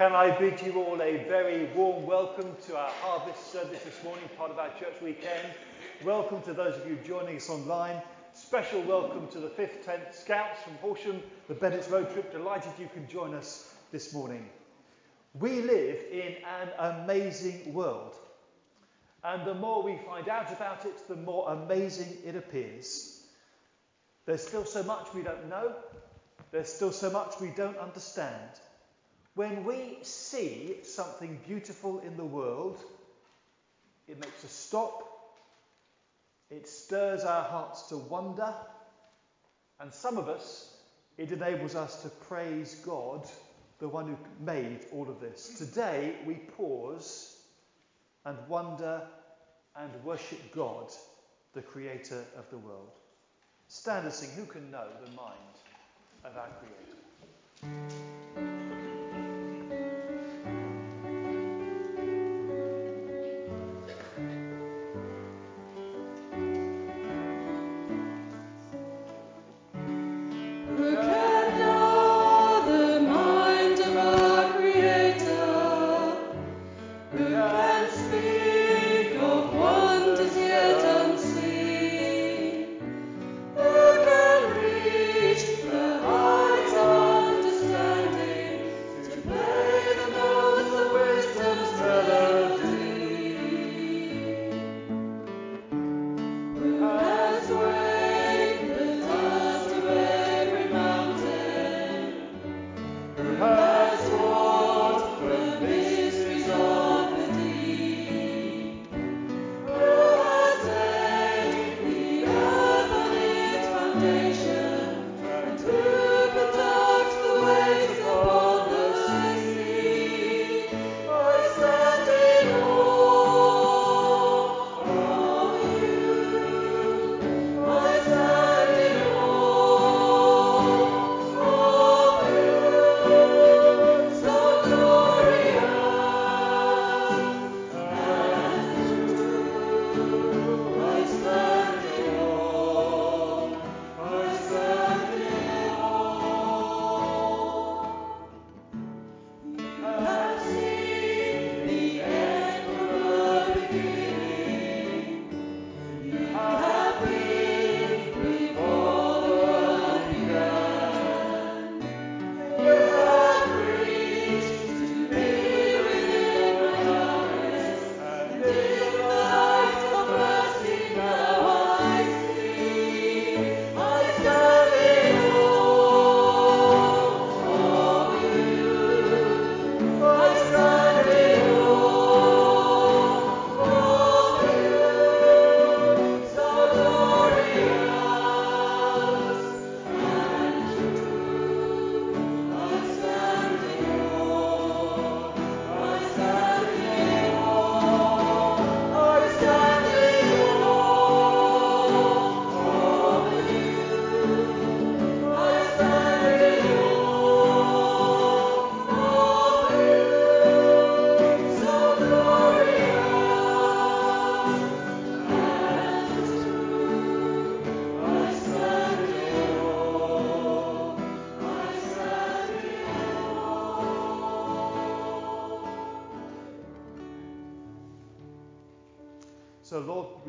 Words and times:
Can 0.00 0.14
I 0.14 0.30
bid 0.30 0.62
you 0.62 0.82
all 0.82 1.02
a 1.02 1.24
very 1.24 1.66
warm 1.74 2.06
welcome 2.06 2.56
to 2.68 2.74
our 2.74 2.88
harvest 3.02 3.52
service 3.52 3.82
this 3.82 4.02
morning, 4.02 4.24
part 4.38 4.50
of 4.50 4.58
our 4.58 4.70
church 4.78 4.94
weekend. 5.02 5.46
Welcome 6.02 6.40
to 6.44 6.54
those 6.54 6.74
of 6.74 6.88
you 6.88 6.96
joining 7.06 7.36
us 7.36 7.50
online. 7.50 8.00
Special 8.32 8.80
welcome 8.80 9.28
to 9.28 9.38
the 9.38 9.50
5th 9.50 9.84
10th 9.84 10.14
Scouts 10.14 10.62
from 10.62 10.72
Horsham, 10.76 11.22
the 11.48 11.54
Bennett's 11.54 11.90
Road 11.90 12.10
Trip. 12.14 12.32
Delighted 12.32 12.72
you 12.78 12.88
can 12.94 13.06
join 13.08 13.34
us 13.34 13.74
this 13.92 14.14
morning. 14.14 14.48
We 15.38 15.60
live 15.60 15.98
in 16.10 16.36
an 16.48 17.02
amazing 17.02 17.74
world. 17.74 18.14
And 19.22 19.46
the 19.46 19.52
more 19.52 19.82
we 19.82 19.98
find 20.06 20.30
out 20.30 20.50
about 20.50 20.86
it, 20.86 21.08
the 21.08 21.16
more 21.16 21.52
amazing 21.52 22.16
it 22.24 22.36
appears. 22.36 23.22
There's 24.24 24.46
still 24.46 24.64
so 24.64 24.82
much 24.82 25.12
we 25.12 25.20
don't 25.20 25.50
know. 25.50 25.74
There's 26.52 26.72
still 26.72 26.90
so 26.90 27.10
much 27.10 27.34
we 27.38 27.48
don't 27.48 27.76
understand. 27.76 28.48
When 29.40 29.64
we 29.64 29.96
see 30.02 30.76
something 30.82 31.40
beautiful 31.46 32.00
in 32.00 32.18
the 32.18 32.24
world, 32.26 32.76
it 34.06 34.20
makes 34.20 34.44
us 34.44 34.52
stop, 34.52 35.38
it 36.50 36.68
stirs 36.68 37.24
our 37.24 37.44
hearts 37.44 37.84
to 37.84 37.96
wonder, 37.96 38.52
and 39.80 39.90
some 39.90 40.18
of 40.18 40.28
us, 40.28 40.76
it 41.16 41.32
enables 41.32 41.74
us 41.74 42.02
to 42.02 42.10
praise 42.10 42.74
God, 42.84 43.26
the 43.78 43.88
one 43.88 44.08
who 44.08 44.44
made 44.44 44.80
all 44.92 45.08
of 45.08 45.22
this. 45.22 45.54
Today, 45.56 46.16
we 46.26 46.34
pause 46.34 47.38
and 48.26 48.36
wonder 48.46 49.00
and 49.74 49.90
worship 50.04 50.54
God, 50.54 50.92
the 51.54 51.62
creator 51.62 52.22
of 52.36 52.44
the 52.50 52.58
world. 52.58 52.92
Stand 53.68 54.04
and 54.04 54.12
sing, 54.12 54.32
Who 54.36 54.44
can 54.44 54.70
know 54.70 54.88
the 55.02 55.10
mind 55.12 55.56
of 56.26 56.36
our 56.36 56.50
creator? 56.60 58.09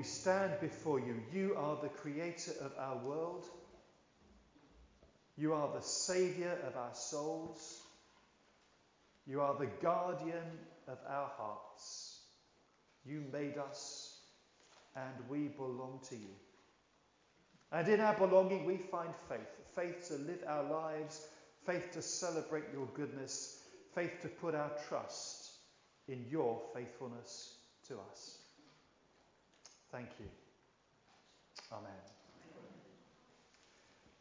We 0.01 0.05
stand 0.05 0.53
before 0.59 0.99
you. 0.99 1.21
You 1.31 1.53
are 1.55 1.77
the 1.79 1.89
creator 1.89 2.53
of 2.61 2.71
our 2.79 2.97
world. 3.05 3.45
You 5.37 5.53
are 5.53 5.69
the 5.71 5.83
saviour 5.83 6.57
of 6.65 6.75
our 6.75 6.95
souls. 6.95 7.83
You 9.27 9.41
are 9.41 9.55
the 9.59 9.69
guardian 9.79 10.57
of 10.87 10.97
our 11.07 11.29
hearts. 11.37 12.19
You 13.05 13.23
made 13.31 13.59
us, 13.59 14.17
and 14.95 15.13
we 15.29 15.49
belong 15.49 15.99
to 16.09 16.15
you. 16.15 16.33
And 17.71 17.87
in 17.87 17.99
our 17.99 18.15
belonging, 18.15 18.65
we 18.65 18.77
find 18.77 19.13
faith 19.29 19.51
faith 19.75 20.07
to 20.07 20.15
live 20.15 20.43
our 20.47 20.63
lives, 20.63 21.27
faith 21.67 21.91
to 21.91 22.01
celebrate 22.01 22.65
your 22.73 22.87
goodness, 22.95 23.61
faith 23.93 24.19
to 24.23 24.29
put 24.29 24.55
our 24.55 24.71
trust 24.89 25.51
in 26.07 26.25
your 26.31 26.59
faithfulness 26.73 27.53
to 27.87 27.99
us. 28.11 28.40
Thank 29.91 30.07
you. 30.19 30.25
Amen. 31.71 31.91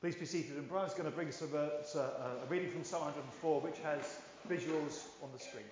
Please 0.00 0.17
be 0.17 0.26
seated. 0.26 0.56
And 0.56 0.69
Brian's 0.69 0.94
going 0.94 1.05
to 1.05 1.14
bring 1.14 1.28
us 1.28 1.43
a, 1.43 1.56
uh, 1.56 1.70
a, 1.94 2.00
uh, 2.00 2.44
a 2.44 2.46
reading 2.49 2.70
from 2.70 2.84
Psalm 2.84 3.02
104, 3.05 3.61
which 3.61 3.78
has 3.82 4.19
visuals 4.49 5.05
on 5.22 5.28
the 5.32 5.38
screen. 5.38 5.64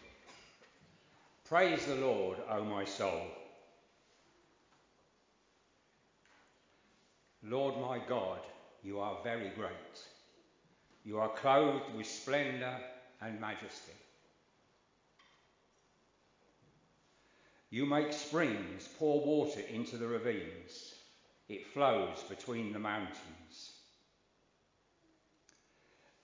Praise 1.48 1.86
the 1.86 1.94
Lord, 1.96 2.36
O 2.50 2.62
my 2.62 2.84
soul. 2.84 3.22
Lord 7.42 7.80
my 7.80 7.98
God, 8.06 8.40
you 8.84 9.00
are 9.00 9.16
very 9.24 9.48
great. 9.50 9.70
You 11.04 11.18
are 11.18 11.30
clothed 11.30 11.94
with 11.96 12.06
splendour 12.06 12.76
and 13.22 13.40
majesty. 13.40 13.92
You 17.70 17.84
make 17.84 18.12
springs 18.12 18.88
pour 18.98 19.20
water 19.24 19.60
into 19.60 19.96
the 19.96 20.06
ravines. 20.06 20.94
It 21.48 21.66
flows 21.66 22.22
between 22.28 22.72
the 22.72 22.78
mountains. 22.78 23.72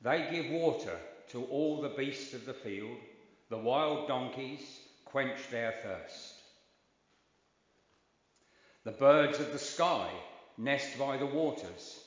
They 0.01 0.29
give 0.31 0.51
water 0.51 0.99
to 1.31 1.45
all 1.45 1.81
the 1.81 1.89
beasts 1.91 2.35
of 2.35 2.47
the 2.47 2.55
field, 2.55 2.99
The 3.49 3.59
wild 3.59 4.09
donkeys 4.09 4.81
quench 5.05 5.49
their 5.51 5.73
thirst. 5.83 6.35
The 8.85 8.93
birds 8.93 9.39
of 9.39 9.53
the 9.53 9.59
sky 9.59 10.11
nest 10.59 10.99
by 10.99 11.17
the 11.17 11.27
waters. 11.27 12.01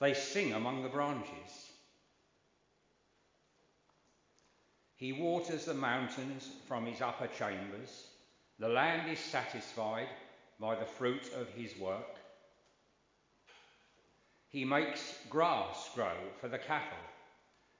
They 0.00 0.14
sing 0.14 0.52
among 0.52 0.82
the 0.82 0.88
branches. 0.88 1.70
He 4.96 5.12
waters 5.12 5.64
the 5.64 5.74
mountains 5.74 6.48
from 6.68 6.86
his 6.86 7.00
upper 7.00 7.28
chambers. 7.28 8.09
The 8.60 8.68
land 8.68 9.10
is 9.10 9.18
satisfied 9.18 10.08
by 10.60 10.74
the 10.74 10.84
fruit 10.84 11.32
of 11.34 11.48
his 11.48 11.74
work. 11.78 12.18
He 14.50 14.66
makes 14.66 15.14
grass 15.30 15.88
grow 15.94 16.12
for 16.42 16.48
the 16.48 16.58
cattle 16.58 16.98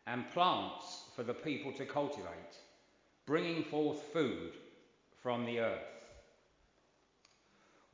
and 0.07 0.31
plants 0.31 1.03
for 1.15 1.23
the 1.23 1.35
people 1.35 1.71
to 1.75 1.85
cultivate, 1.85 2.57
bringing 3.27 3.63
forth 3.63 4.01
food 4.15 4.53
from 5.23 5.45
the 5.45 5.61
earth. 5.61 6.07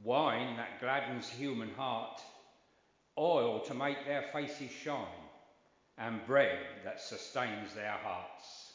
Wine 0.05 0.57
that 0.57 0.79
gladdens 0.81 1.29
human 1.29 1.75
heart, 1.75 2.21
oil 3.19 3.65
to 3.65 3.75
make 3.75 4.07
their 4.07 4.31
faces 4.33 4.71
shine, 4.71 5.27
and 5.99 6.25
bread 6.25 6.61
that 6.85 7.01
sustains 7.01 7.75
their 7.75 7.99
hearts. 8.05 8.66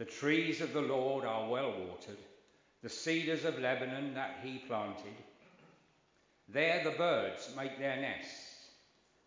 The 0.00 0.06
trees 0.06 0.62
of 0.62 0.72
the 0.72 0.80
Lord 0.80 1.26
are 1.26 1.46
well 1.46 1.72
watered, 1.72 2.16
the 2.82 2.88
cedars 2.88 3.44
of 3.44 3.58
Lebanon 3.58 4.14
that 4.14 4.38
he 4.42 4.56
planted. 4.66 5.12
There 6.48 6.82
the 6.82 6.92
birds 6.92 7.52
make 7.54 7.78
their 7.78 7.96
nests. 8.00 8.70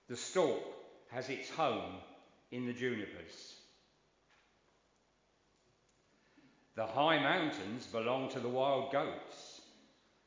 The 0.08 0.18
stork 0.18 0.64
has 1.12 1.30
its 1.30 1.48
home 1.52 1.98
in 2.50 2.66
the 2.66 2.74
junipers. 2.74 3.54
The 6.74 6.88
high 6.88 7.20
mountains 7.20 7.86
belong 7.86 8.30
to 8.30 8.40
the 8.40 8.50
wild 8.50 8.92
goats. 8.92 9.62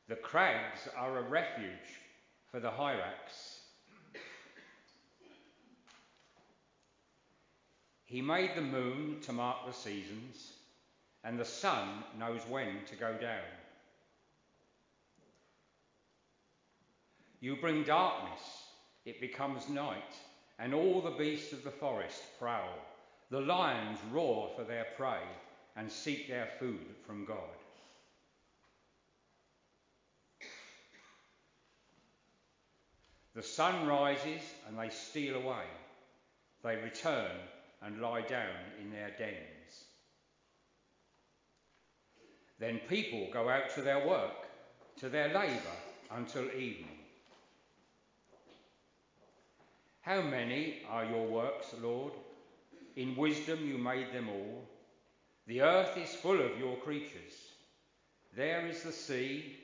The 0.07 0.15
crags 0.15 0.87
are 0.95 1.17
a 1.17 1.23
refuge 1.23 1.99
for 2.49 2.61
the 2.61 2.71
hyrax. 2.71 3.56
He 8.07 8.21
made 8.21 8.55
the 8.55 8.61
moon 8.61 9.17
to 9.23 9.33
mark 9.33 9.65
the 9.65 9.73
seasons, 9.73 10.53
and 11.25 11.37
the 11.37 11.43
sun 11.43 12.05
knows 12.17 12.39
when 12.47 12.85
to 12.85 12.95
go 12.95 13.13
down. 13.17 13.43
You 17.41 17.57
bring 17.57 17.83
darkness, 17.83 18.41
it 19.03 19.19
becomes 19.19 19.67
night, 19.67 20.15
and 20.57 20.73
all 20.73 21.01
the 21.01 21.11
beasts 21.11 21.51
of 21.51 21.65
the 21.65 21.69
forest 21.69 22.23
prowl. 22.39 22.73
The 23.29 23.41
lions 23.41 23.99
roar 24.09 24.51
for 24.55 24.63
their 24.63 24.87
prey 24.95 25.21
and 25.75 25.91
seek 25.91 26.29
their 26.29 26.47
food 26.61 26.95
from 27.05 27.25
God. 27.25 27.37
The 33.35 33.43
sun 33.43 33.85
rises 33.85 34.41
and 34.65 34.79
they 34.79 34.89
steal 34.89 35.35
away. 35.35 35.65
They 36.63 36.77
return 36.77 37.35
and 37.81 38.01
lie 38.01 38.21
down 38.21 38.55
in 38.81 38.91
their 38.91 39.11
dens. 39.17 39.85
Then 42.59 42.79
people 42.89 43.27
go 43.31 43.49
out 43.49 43.69
to 43.75 43.81
their 43.81 44.07
work, 44.07 44.47
to 44.99 45.09
their 45.09 45.27
labour 45.27 45.77
until 46.11 46.45
evening. 46.45 46.99
How 50.01 50.21
many 50.21 50.81
are 50.89 51.05
your 51.05 51.27
works, 51.27 51.75
Lord? 51.81 52.13
In 52.95 53.15
wisdom 53.15 53.59
you 53.67 53.77
made 53.77 54.13
them 54.13 54.29
all. 54.29 54.63
The 55.45 55.61
earth 55.61 55.97
is 55.97 56.15
full 56.15 56.41
of 56.41 56.57
your 56.57 56.77
creatures. 56.77 57.33
There 58.35 58.65
is 58.67 58.83
the 58.83 58.91
sea, 58.91 59.57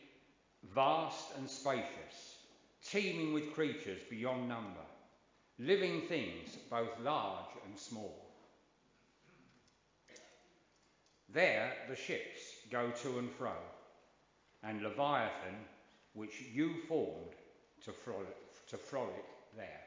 vast 0.74 1.38
and 1.38 1.50
spacious, 1.50 2.38
teeming 2.86 3.34
with 3.34 3.54
creatures 3.54 4.02
beyond 4.10 4.48
number, 4.48 4.86
living 5.60 6.02
things 6.08 6.58
both 6.70 7.00
large 7.02 7.53
and 7.66 7.78
small. 7.78 8.24
There 11.34 11.74
the 11.90 11.96
ships 11.96 12.40
go 12.72 12.92
to 13.02 13.18
and 13.18 13.32
fro, 13.32 13.54
and 14.64 14.84
Leviathan, 14.84 15.56
which 16.14 16.44
you 16.54 16.76
formed 16.88 17.34
to 17.84 17.92
frolic, 17.92 18.68
to 18.68 18.78
frolic 18.78 19.26
there. 19.58 19.82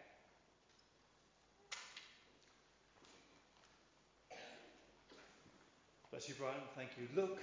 Bless 6.11 6.28
you, 6.28 6.34
Brian. 6.38 6.56
Thank 6.75 6.90
you. 6.99 7.06
Look 7.14 7.38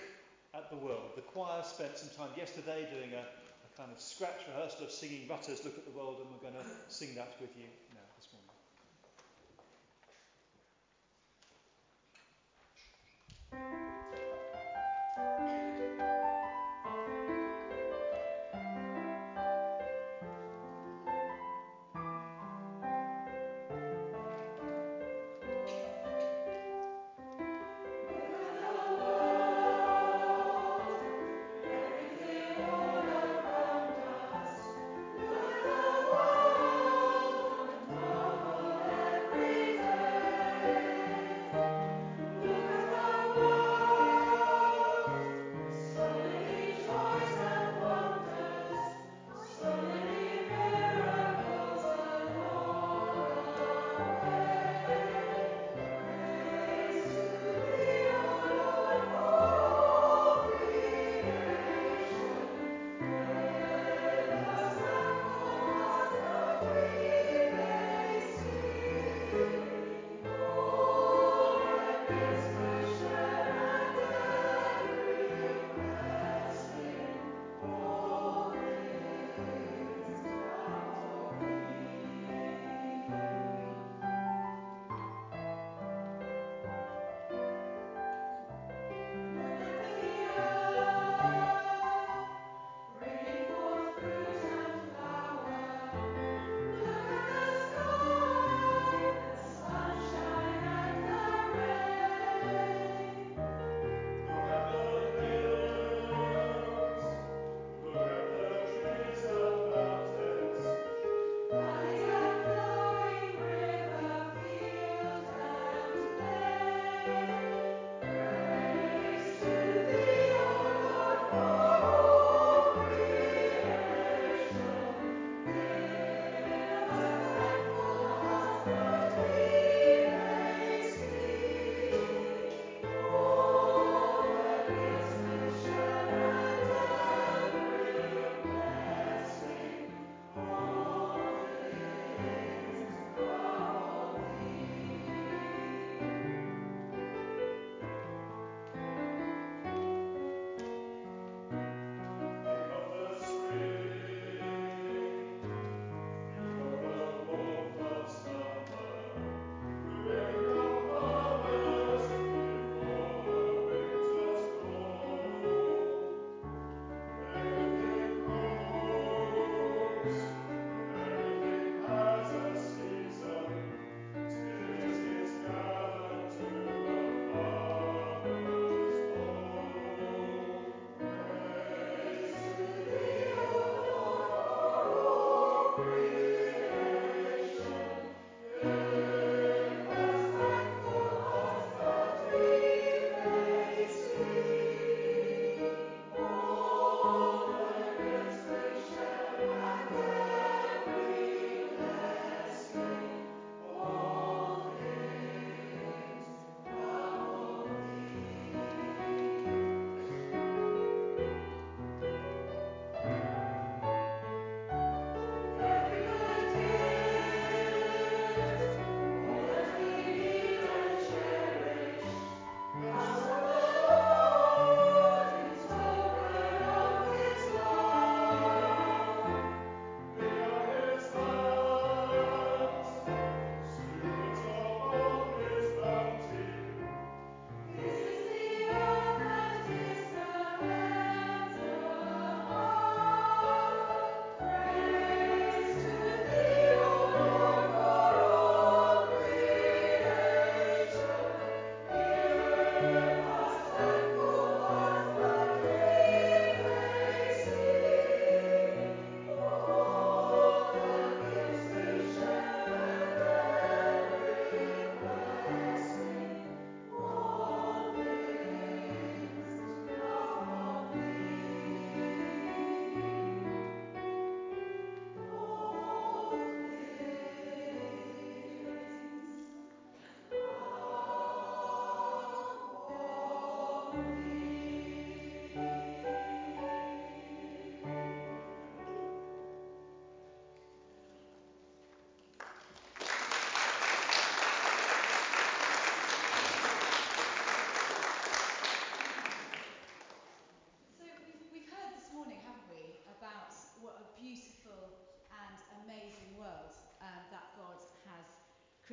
at 0.54 0.70
the 0.70 0.78
world. 0.78 1.12
The 1.16 1.22
choir 1.22 1.64
spent 1.64 1.98
some 1.98 2.10
time 2.10 2.36
yesterday 2.36 2.88
doing 2.92 3.14
a, 3.14 3.22
a 3.22 3.78
kind 3.78 3.92
of 3.92 4.02
scratch 4.02 4.42
rehearsal 4.50 4.86
of 4.86 4.92
singing 4.92 5.28
Rutter's 5.30 5.64
Look 5.64 5.78
at 5.78 5.86
the 5.86 5.98
World, 5.98 6.18
and 6.20 6.30
we're 6.30 6.52
going 6.52 6.62
to 6.62 6.70
sing 6.88 7.16
that 7.16 7.36
with 7.40 7.56
you 7.56 7.68
now 7.94 8.03
Thank 13.54 13.66
you. 15.68 15.73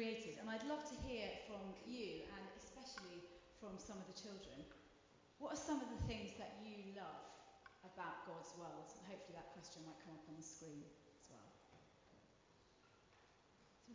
Created. 0.00 0.40
And 0.40 0.48
I'd 0.48 0.64
love 0.64 0.80
to 0.88 0.96
hear 1.04 1.28
from 1.44 1.60
you, 1.84 2.24
and 2.24 2.44
especially 2.56 3.20
from 3.60 3.76
some 3.76 4.00
of 4.00 4.08
the 4.08 4.16
children. 4.16 4.64
What 5.36 5.52
are 5.52 5.60
some 5.60 5.76
of 5.76 5.92
the 5.92 6.00
things 6.08 6.32
that 6.40 6.56
you 6.64 6.96
love 6.96 7.20
about 7.84 8.24
God's 8.24 8.48
world? 8.56 8.88
And 8.96 9.04
hopefully 9.12 9.36
that 9.36 9.52
question 9.52 9.84
might 9.84 10.00
come 10.00 10.16
up 10.16 10.24
on 10.24 10.40
the 10.40 10.46
screen 10.46 10.88
as 11.20 11.28
well. 11.28 11.52
So, 11.68 11.76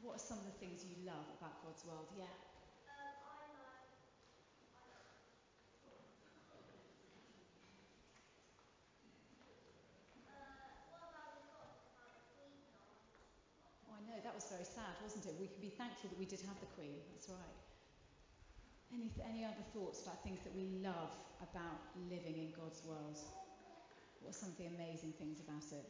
what 0.05 0.21
are 0.21 0.25
some 0.29 0.37
of 0.37 0.45
the 0.45 0.57
things 0.61 0.85
you 0.85 0.93
love 1.09 1.25
about 1.41 1.65
God's 1.65 1.81
world? 1.89 2.05
Yeah. 2.13 2.29
that 14.25 14.33
was 14.33 14.44
very 14.55 14.63
sad, 14.63 14.95
wasn't 15.03 15.27
it? 15.27 15.35
We 15.35 15.51
can 15.51 15.59
be 15.59 15.67
thankful 15.67 16.07
that 16.07 16.15
we 16.15 16.23
did 16.23 16.39
have 16.47 16.55
the 16.63 16.71
Queen. 16.79 16.95
That's 17.11 17.27
right. 17.27 17.59
Any, 18.87 19.11
any 19.27 19.43
other 19.43 19.67
thoughts 19.75 19.99
about 20.07 20.23
things 20.23 20.39
that 20.47 20.55
we 20.55 20.79
love 20.79 21.11
about 21.43 21.91
living 22.07 22.39
in 22.39 22.55
God's 22.55 22.79
world? 22.87 23.19
What 24.23 24.31
are 24.31 24.39
some 24.39 24.55
of 24.55 24.57
the 24.57 24.71
amazing 24.71 25.11
things 25.19 25.43
about 25.43 25.67
it? 25.75 25.83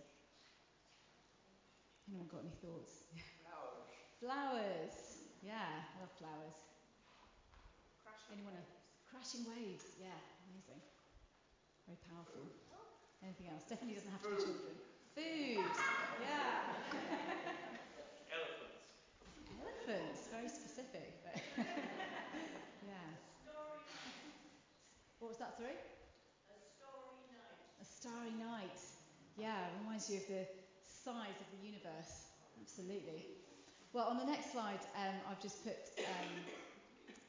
Anyone 2.10 2.26
got 2.26 2.42
any 2.42 2.58
thoughts? 2.58 3.06
Flowers. 3.46 3.86
flowers. 4.18 4.98
Yeah, 5.46 5.86
I 5.86 6.02
love 6.02 6.10
flowers. 6.18 6.58
Crashing 8.02 8.42
Anyone? 8.42 8.58
waves. 8.58 8.74
Crashing 9.06 9.46
waves. 9.46 9.86
Yeah, 10.02 10.18
amazing. 10.50 10.82
Very 11.86 12.02
powerful. 12.10 12.50
Anything 13.22 13.54
else? 13.54 13.70
Definitely 13.70 14.02
doesn't 14.02 14.10
have 14.10 14.26
to 14.26 14.30
be 14.34 14.42
children. 14.42 14.74
Food. 15.14 15.70
Yeah. 16.26 17.78
elephants. 19.88 20.28
Very 20.32 20.50
specific, 20.50 21.14
but 21.24 21.42
yeah. 21.58 23.08
What 25.20 25.30
was 25.30 25.38
that, 25.38 25.58
sorry? 25.58 25.78
A 26.50 26.58
starry 26.78 27.26
night. 27.30 27.58
A 27.82 27.86
starry 27.86 28.34
night. 28.38 28.80
Yeah, 29.38 29.58
reminds 29.82 30.10
you 30.10 30.18
of 30.18 30.28
the 30.28 30.46
size 30.82 31.38
of 31.40 31.48
the 31.60 31.66
universe. 31.66 32.34
Absolutely. 32.62 33.26
Well, 33.94 34.08
on 34.08 34.18
the 34.18 34.26
next 34.26 34.52
slide, 34.52 34.82
um, 34.96 35.16
I've 35.30 35.42
just 35.42 35.64
put 35.64 35.78
um, 36.00 36.32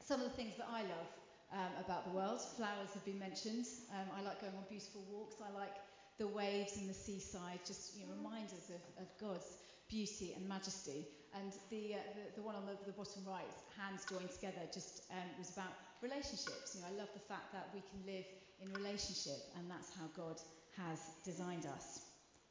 some 0.05 0.21
of 0.21 0.27
the 0.31 0.37
things 0.37 0.55
that 0.57 0.69
I 0.71 0.83
love 0.83 1.09
um, 1.53 1.73
about 1.85 2.05
the 2.05 2.11
world. 2.17 2.41
Flowers 2.57 2.91
have 2.95 3.05
been 3.05 3.19
mentioned. 3.19 3.67
Um, 3.93 4.09
I 4.17 4.23
like 4.23 4.41
going 4.41 4.55
on 4.57 4.65
beautiful 4.69 5.03
walks. 5.11 5.37
I 5.41 5.53
like 5.57 5.75
the 6.19 6.27
waves 6.27 6.77
and 6.77 6.89
the 6.89 6.95
seaside, 6.95 7.61
just 7.67 7.95
you 7.97 8.07
know, 8.07 8.13
reminders 8.17 8.71
of, 8.73 8.81
of 9.03 9.09
God's 9.21 9.59
beauty 9.89 10.35
and 10.37 10.49
majesty. 10.49 11.07
And 11.35 11.53
the, 11.69 11.95
uh, 11.95 11.99
the, 12.17 12.41
the, 12.41 12.43
one 12.43 12.55
on 12.55 12.65
the, 12.65 12.77
the, 12.87 12.97
bottom 12.97 13.23
right, 13.29 13.45
hands 13.77 14.07
joined 14.09 14.31
together, 14.31 14.65
just 14.73 15.05
um, 15.13 15.29
was 15.39 15.51
about 15.53 15.73
relationships. 16.01 16.75
You 16.75 16.81
know, 16.81 16.89
I 16.89 16.97
love 16.97 17.13
the 17.13 17.27
fact 17.29 17.53
that 17.53 17.69
we 17.75 17.85
can 17.85 18.01
live 18.09 18.25
in 18.63 18.73
relationship, 18.73 19.37
and 19.59 19.69
that's 19.71 19.93
how 19.93 20.09
God 20.17 20.41
has 20.81 20.99
designed 21.25 21.67
us. 21.67 22.01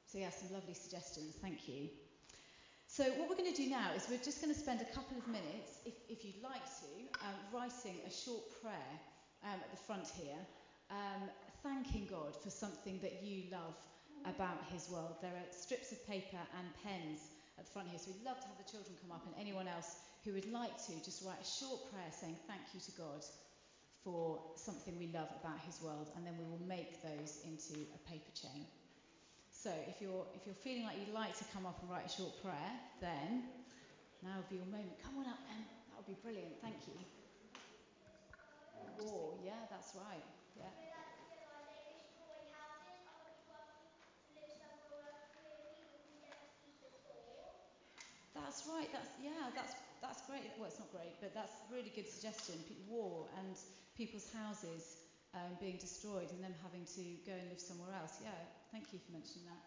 So, 0.05 0.19
yeah, 0.19 0.29
some 0.29 0.53
lovely 0.53 0.75
suggestions. 0.75 1.33
Thank 1.41 1.67
you. 1.67 1.89
So, 2.85 3.03
what 3.17 3.27
we're 3.27 3.41
going 3.41 3.51
to 3.51 3.57
do 3.57 3.69
now 3.69 3.89
is 3.97 4.05
we're 4.07 4.21
just 4.21 4.41
going 4.41 4.53
to 4.53 4.59
spend 4.59 4.81
a 4.81 4.89
couple 4.93 5.17
of 5.17 5.27
minutes, 5.27 5.81
if, 5.85 5.95
if 6.07 6.23
you'd 6.23 6.41
like 6.43 6.63
to, 6.85 6.91
um, 7.25 7.37
writing 7.51 7.97
a 8.05 8.11
short 8.13 8.45
prayer 8.61 8.93
um, 9.43 9.57
at 9.57 9.71
the 9.71 9.81
front 9.89 10.05
here, 10.13 10.37
um, 10.91 11.25
thanking 11.63 12.05
God 12.05 12.35
for 12.37 12.51
something 12.51 12.99
that 13.01 13.23
you 13.23 13.49
love 13.51 13.73
about 14.25 14.63
His 14.71 14.89
world. 14.89 15.15
There 15.21 15.33
are 15.35 15.47
strips 15.51 15.91
of 15.91 16.05
paper 16.05 16.41
and 16.57 16.67
pens 16.83 17.19
at 17.57 17.65
the 17.65 17.71
front 17.71 17.87
here, 17.89 17.99
so 17.99 18.11
we'd 18.11 18.23
love 18.25 18.39
to 18.41 18.47
have 18.47 18.57
the 18.57 18.63
children 18.69 18.95
come 19.01 19.11
up 19.11 19.25
and 19.25 19.33
anyone 19.37 19.67
else 19.67 19.95
who 20.23 20.33
would 20.33 20.45
like 20.45 20.75
to 20.87 20.99
just 21.03 21.21
write 21.21 21.41
a 21.41 21.45
short 21.45 21.85
prayer 21.91 22.11
saying 22.11 22.37
thank 22.47 22.61
you 22.73 22.79
to 22.81 22.91
God 22.91 23.23
for 24.03 24.39
something 24.55 24.97
we 24.97 25.07
love 25.07 25.29
about 25.41 25.59
His 25.65 25.81
world, 25.81 26.09
and 26.15 26.25
then 26.25 26.37
we 26.37 26.45
will 26.45 26.61
make 26.67 27.01
those 27.01 27.37
into 27.43 27.85
a 27.93 27.99
paper 28.09 28.31
chain. 28.33 28.65
So 29.51 29.71
if 29.87 30.01
you're 30.01 30.25
if 30.35 30.45
you're 30.45 30.55
feeling 30.55 30.83
like 30.83 30.97
you'd 30.99 31.13
like 31.13 31.35
to 31.37 31.45
come 31.53 31.65
up 31.65 31.81
and 31.81 31.89
write 31.89 32.05
a 32.05 32.09
short 32.09 32.33
prayer, 32.41 32.71
then 33.01 33.43
now 34.21 34.37
would 34.37 34.49
be 34.49 34.57
your 34.57 34.65
moment. 34.65 34.97
Come 35.03 35.17
on 35.17 35.25
up, 35.27 35.39
Em. 35.49 35.65
That 35.89 35.97
would 35.97 36.05
be 36.07 36.17
brilliant. 36.21 36.53
Thank 36.61 36.87
you. 36.87 36.93
Oh, 38.99 39.35
yeah, 39.43 39.65
that's 39.69 39.93
right. 39.95 40.23
Yeah. 40.55 40.71
That's 48.35 48.67
right. 48.67 48.91
That's 48.91 49.07
yeah. 49.23 49.47
That's 49.55 49.73
that's 50.03 50.21
great. 50.27 50.43
Well, 50.59 50.67
it's 50.67 50.77
not 50.77 50.91
great, 50.91 51.15
but 51.23 51.33
that's 51.33 51.55
a 51.55 51.73
really 51.73 51.91
good 51.95 52.07
suggestion. 52.07 52.59
War 52.91 53.25
and 53.39 53.55
people's 53.95 54.27
houses 54.35 54.99
um, 55.33 55.55
being 55.59 55.79
destroyed 55.79 56.27
and 56.35 56.43
them 56.43 56.53
having 56.61 56.83
to 56.99 57.03
go 57.23 57.31
and 57.31 57.47
live 57.47 57.63
somewhere 57.63 57.95
else. 57.95 58.19
Yeah. 58.19 58.35
Thank 58.75 58.91
you 58.91 58.99
for 58.99 59.15
mentioning 59.15 59.47
that. 59.47 59.63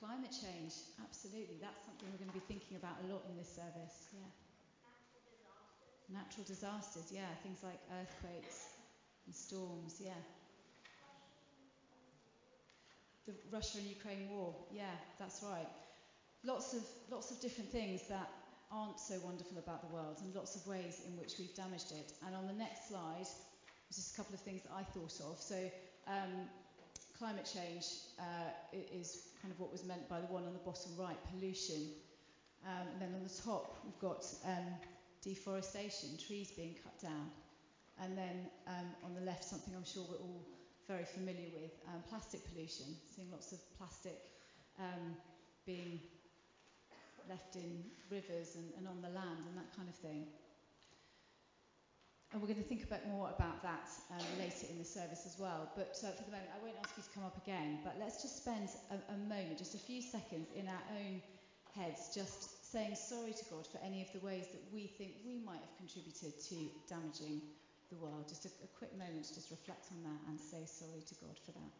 Climate 0.00 0.32
change. 0.32 0.72
Absolutely. 1.00 1.60
That's 1.60 1.84
something 1.84 2.08
we're 2.08 2.20
going 2.24 2.32
to 2.32 2.40
be 2.40 2.48
thinking 2.48 2.76
about 2.80 2.96
a 3.04 3.06
lot 3.12 3.22
in 3.28 3.36
this 3.36 3.52
service. 3.52 4.08
Yeah. 4.16 4.32
Natural 6.08 6.44
disasters. 6.48 7.12
Yeah. 7.12 7.28
Things 7.44 7.60
like 7.60 7.80
earthquakes 8.00 8.64
and 9.28 9.34
storms. 9.36 10.00
Yeah. 10.00 10.16
The 13.28 13.32
Russia 13.52 13.78
and 13.78 13.88
Ukraine 13.88 14.28
war. 14.32 14.56
Yeah. 14.72 14.92
That's 15.20 15.44
right 15.44 15.68
lots 16.44 16.74
of, 16.74 16.82
lots 17.10 17.30
of 17.30 17.40
different 17.40 17.70
things 17.70 18.02
that 18.08 18.30
aren't 18.70 18.98
so 18.98 19.18
wonderful 19.24 19.58
about 19.58 19.88
the 19.88 19.94
world 19.94 20.18
and 20.22 20.34
lots 20.34 20.56
of 20.56 20.66
ways 20.66 21.00
in 21.06 21.16
which 21.16 21.34
we've 21.38 21.54
damaged 21.54 21.92
it. 21.92 22.12
And 22.26 22.34
on 22.34 22.46
the 22.46 22.52
next 22.52 22.88
slide, 22.88 23.26
there's 23.26 23.96
just 23.96 24.14
a 24.14 24.16
couple 24.16 24.34
of 24.34 24.40
things 24.40 24.62
that 24.62 24.72
I 24.76 24.82
thought 24.82 25.20
of. 25.30 25.40
So, 25.40 25.56
um, 26.06 26.48
climate 27.18 27.48
change 27.50 27.86
uh, 28.18 28.50
is 28.72 29.28
kind 29.40 29.52
of 29.52 29.60
what 29.60 29.70
was 29.70 29.84
meant 29.84 30.08
by 30.08 30.20
the 30.20 30.26
one 30.26 30.44
on 30.44 30.52
the 30.52 30.58
bottom 30.58 30.90
right, 30.98 31.16
pollution. 31.30 31.94
Um, 32.66 32.88
and 32.92 33.00
then 33.00 33.14
on 33.14 33.22
the 33.22 33.42
top, 33.42 33.78
we've 33.84 33.98
got 34.00 34.24
um, 34.44 34.66
deforestation, 35.22 36.10
trees 36.18 36.50
being 36.50 36.74
cut 36.82 36.98
down. 37.00 37.30
And 38.02 38.18
then 38.18 38.50
um, 38.66 38.88
on 39.04 39.14
the 39.14 39.20
left, 39.20 39.44
something 39.44 39.72
I'm 39.76 39.84
sure 39.84 40.02
we're 40.10 40.18
all 40.18 40.42
very 40.88 41.04
familiar 41.04 41.48
with, 41.54 41.70
um, 41.88 42.02
plastic 42.08 42.40
pollution, 42.52 42.86
seeing 43.14 43.30
lots 43.30 43.52
of 43.52 43.58
plastic 43.78 44.18
um, 44.78 45.16
being 45.64 46.00
left 47.28 47.56
in 47.56 47.84
rivers 48.10 48.56
and, 48.56 48.70
and 48.78 48.88
on 48.88 49.00
the 49.02 49.10
land 49.10 49.44
and 49.48 49.56
that 49.56 49.70
kind 49.76 49.88
of 49.88 49.94
thing. 49.96 50.26
And 52.32 52.42
we're 52.42 52.50
going 52.50 52.62
to 52.62 52.66
think 52.66 52.82
a 52.82 52.90
bit 52.90 53.06
more 53.06 53.30
about 53.30 53.62
that 53.62 53.86
um, 54.10 54.26
later 54.42 54.66
in 54.66 54.78
the 54.78 54.84
service 54.84 55.22
as 55.22 55.38
well. 55.38 55.70
But 55.78 55.94
uh, 56.02 56.10
for 56.18 56.26
the 56.26 56.34
moment, 56.34 56.50
I 56.50 56.58
won't 56.58 56.74
ask 56.82 56.90
you 56.98 57.06
to 57.06 57.14
come 57.14 57.22
up 57.22 57.38
again, 57.38 57.78
but 57.86 57.94
let's 58.00 58.22
just 58.22 58.42
spend 58.42 58.70
a, 58.90 58.98
a 59.14 59.18
moment, 59.30 59.58
just 59.58 59.76
a 59.76 59.78
few 59.78 60.02
seconds 60.02 60.50
in 60.50 60.66
our 60.66 60.84
own 60.98 61.22
heads, 61.78 62.10
just 62.10 62.72
saying 62.72 62.98
sorry 62.98 63.32
to 63.38 63.44
God 63.54 63.66
for 63.70 63.78
any 63.86 64.02
of 64.02 64.10
the 64.10 64.18
ways 64.26 64.50
that 64.50 64.62
we 64.74 64.90
think 64.98 65.22
we 65.22 65.38
might 65.46 65.62
have 65.62 65.74
contributed 65.78 66.34
to 66.50 66.56
damaging 66.90 67.38
the 67.90 67.98
world. 68.02 68.26
Just 68.26 68.46
a, 68.46 68.50
a 68.66 68.70
quick 68.78 68.90
moment 68.98 69.30
to 69.30 69.34
just 69.34 69.50
reflect 69.54 69.86
on 69.94 70.02
that 70.02 70.20
and 70.26 70.34
say 70.40 70.66
sorry 70.66 71.06
to 71.06 71.14
God 71.22 71.38
for 71.46 71.52
that. 71.52 71.70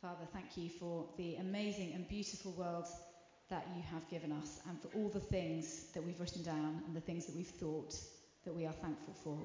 Father, 0.00 0.19
thank 0.32 0.56
you 0.56 0.68
for 0.68 1.06
the 1.16 1.36
amazing 1.36 1.92
and 1.94 2.08
beautiful 2.08 2.52
world 2.52 2.86
that 3.50 3.66
you 3.76 3.82
have 3.82 4.08
given 4.08 4.32
us 4.32 4.60
and 4.68 4.80
for 4.80 4.88
all 4.96 5.08
the 5.08 5.20
things 5.20 5.84
that 5.94 6.04
we've 6.04 6.20
written 6.20 6.42
down 6.42 6.82
and 6.86 6.94
the 6.94 7.00
things 7.00 7.26
that 7.26 7.34
we've 7.36 7.46
thought 7.46 7.94
that 8.44 8.54
we 8.54 8.66
are 8.66 8.72
thankful 8.72 9.14
for. 9.24 9.38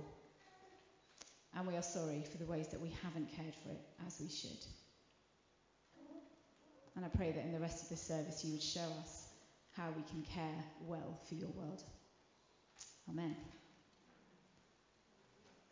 And 1.57 1.67
we 1.67 1.75
are 1.75 1.81
sorry 1.81 2.23
for 2.29 2.37
the 2.37 2.45
ways 2.45 2.67
that 2.69 2.81
we 2.81 2.93
haven't 3.03 3.35
cared 3.35 3.55
for 3.63 3.71
it 3.71 3.81
as 4.05 4.17
we 4.19 4.29
should. 4.29 4.65
And 6.95 7.03
I 7.03 7.09
pray 7.09 7.31
that 7.31 7.43
in 7.43 7.51
the 7.51 7.59
rest 7.59 7.83
of 7.83 7.89
this 7.89 8.01
service 8.01 8.43
you 8.45 8.53
would 8.53 8.63
show 8.63 8.87
us 9.01 9.25
how 9.75 9.89
we 9.95 10.03
can 10.03 10.21
care 10.23 10.63
well 10.85 11.19
for 11.27 11.35
your 11.35 11.49
world. 11.49 11.83
Amen. 13.09 13.35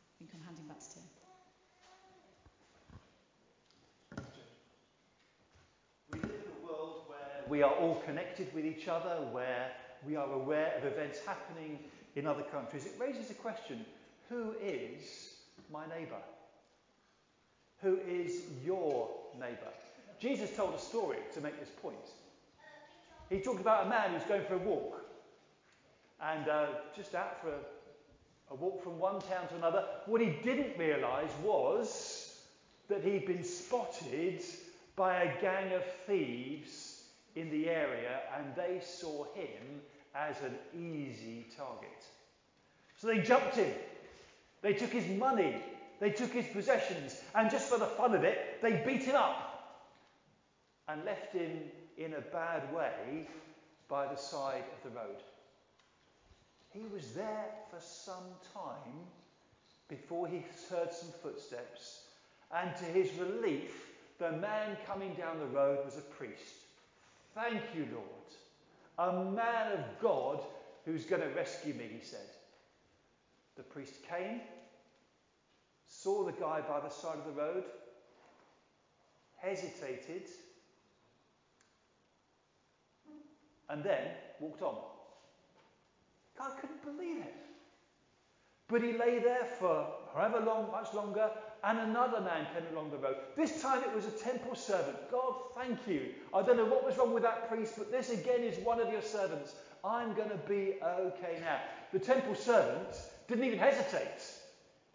I 0.09 0.13
think 0.19 0.31
I'm 0.33 0.41
handing 0.45 0.67
back 0.67 0.79
to 0.79 0.93
Tim. 0.93 1.03
We 6.11 6.19
live 6.19 6.29
in 6.29 6.51
a 6.61 6.65
world 6.65 7.03
where 7.07 7.42
we 7.53 7.61
are 7.61 7.73
all 7.73 8.01
connected 8.03 8.51
with 8.55 8.65
each 8.65 8.87
other, 8.87 9.27
where 9.31 9.69
we 10.07 10.15
are 10.15 10.27
aware 10.33 10.73
of 10.75 10.85
events 10.85 11.19
happening 11.23 11.77
in 12.15 12.25
other 12.25 12.41
countries. 12.41 12.87
It 12.87 12.95
raises 12.99 13.29
a 13.29 13.35
question 13.35 13.85
who 14.27 14.55
is 14.59 15.35
my 15.71 15.85
neighbour? 15.85 16.23
Who 17.83 17.99
is 18.09 18.41
your 18.65 19.07
neighbour? 19.39 19.71
Jesus 20.19 20.49
told 20.55 20.73
a 20.73 20.79
story 20.79 21.19
to 21.35 21.41
make 21.41 21.59
this 21.59 21.69
point. 21.79 22.09
He 23.29 23.39
talked 23.39 23.61
about 23.61 23.85
a 23.85 23.89
man 23.89 24.15
who's 24.15 24.27
going 24.27 24.45
for 24.45 24.55
a 24.55 24.57
walk 24.57 25.05
and 26.23 26.49
uh, 26.49 26.65
just 26.95 27.13
out 27.13 27.39
for 27.39 27.49
a, 27.49 28.53
a 28.53 28.55
walk 28.55 28.83
from 28.83 28.97
one 28.97 29.21
town 29.21 29.47
to 29.49 29.55
another. 29.57 29.85
What 30.07 30.21
he 30.21 30.39
didn't 30.43 30.75
realise 30.79 31.29
was 31.43 32.35
that 32.89 33.03
he'd 33.03 33.27
been 33.27 33.43
spotted 33.43 34.41
by 34.95 35.21
a 35.21 35.39
gang 35.39 35.71
of 35.73 35.83
thieves 36.07 36.82
in 37.35 37.49
the 37.49 37.69
area 37.69 38.21
and 38.37 38.55
they 38.55 38.79
saw 38.83 39.25
him 39.33 39.81
as 40.15 40.35
an 40.41 40.55
easy 40.73 41.45
target. 41.57 42.05
So 42.97 43.07
they 43.07 43.19
jumped 43.19 43.55
him. 43.55 43.73
They 44.61 44.73
took 44.73 44.91
his 44.91 45.07
money. 45.17 45.61
They 45.99 46.11
took 46.11 46.31
his 46.31 46.45
possessions. 46.47 47.19
And 47.35 47.49
just 47.49 47.69
for 47.69 47.77
the 47.77 47.85
fun 47.85 48.13
of 48.13 48.23
it, 48.23 48.61
they 48.61 48.83
beat 48.85 49.03
him 49.03 49.15
up 49.15 49.53
and 50.87 51.03
left 51.05 51.33
him 51.33 51.59
in 51.97 52.13
a 52.13 52.21
bad 52.21 52.73
way 52.73 53.27
by 53.87 54.07
the 54.07 54.15
side 54.15 54.63
of 54.75 54.91
the 54.91 54.97
road. 54.97 55.23
He 56.69 56.81
was 56.91 57.11
there 57.13 57.45
for 57.69 57.79
some 57.79 58.23
time 58.53 59.05
before 59.87 60.27
he 60.27 60.43
heard 60.69 60.91
some 60.91 61.11
footsteps, 61.21 62.05
and 62.51 62.75
to 62.75 62.85
his 62.85 63.13
relief, 63.19 63.91
the 64.17 64.31
man 64.31 64.77
coming 64.87 65.13
down 65.13 65.39
the 65.39 65.45
road 65.45 65.85
was 65.85 65.97
a 65.97 66.01
priest. 66.01 66.62
Thank 67.35 67.61
you, 67.75 67.87
Lord. 67.93 69.09
A 69.09 69.31
man 69.31 69.71
of 69.73 69.79
God 70.01 70.41
who's 70.85 71.05
going 71.05 71.21
to 71.21 71.29
rescue 71.29 71.73
me, 71.73 71.89
he 71.99 72.05
said. 72.05 72.29
The 73.55 73.63
priest 73.63 73.95
came, 74.07 74.41
saw 75.87 76.23
the 76.23 76.31
guy 76.31 76.61
by 76.61 76.79
the 76.79 76.89
side 76.89 77.17
of 77.17 77.25
the 77.25 77.39
road, 77.39 77.63
hesitated, 79.37 80.29
and 83.69 83.83
then 83.83 84.11
walked 84.39 84.61
on. 84.61 84.77
I 86.39 86.49
couldn't 86.59 86.83
believe 86.83 87.17
it. 87.17 87.35
But 88.67 88.81
he 88.81 88.93
lay 88.93 89.19
there 89.19 89.47
for 89.59 89.87
however 90.13 90.39
long, 90.39 90.71
much 90.71 90.93
longer, 90.93 91.29
and 91.63 91.79
another 91.79 92.19
man 92.19 92.45
came 92.53 92.75
along 92.75 92.91
the 92.91 92.97
road. 92.97 93.15
This 93.37 93.61
time 93.61 93.81
it 93.83 93.95
was 93.95 94.05
a 94.05 94.11
temple 94.11 94.55
servant. 94.55 94.97
God, 95.09 95.35
thank 95.55 95.87
you. 95.87 96.09
I 96.33 96.41
don't 96.41 96.57
know 96.57 96.65
what 96.65 96.85
was 96.85 96.97
wrong 96.97 97.13
with 97.13 97.23
that 97.23 97.47
priest, 97.47 97.75
but 97.77 97.91
this 97.91 98.09
again 98.09 98.41
is 98.41 98.57
one 98.65 98.81
of 98.81 98.91
your 98.91 99.01
servants. 99.01 99.55
I'm 99.83 100.13
going 100.13 100.29
to 100.29 100.37
be 100.47 100.75
okay 100.83 101.39
now. 101.39 101.59
The 101.93 101.99
temple 101.99 102.35
servant 102.35 102.97
didn't 103.27 103.45
even 103.45 103.59
hesitate. 103.59 104.23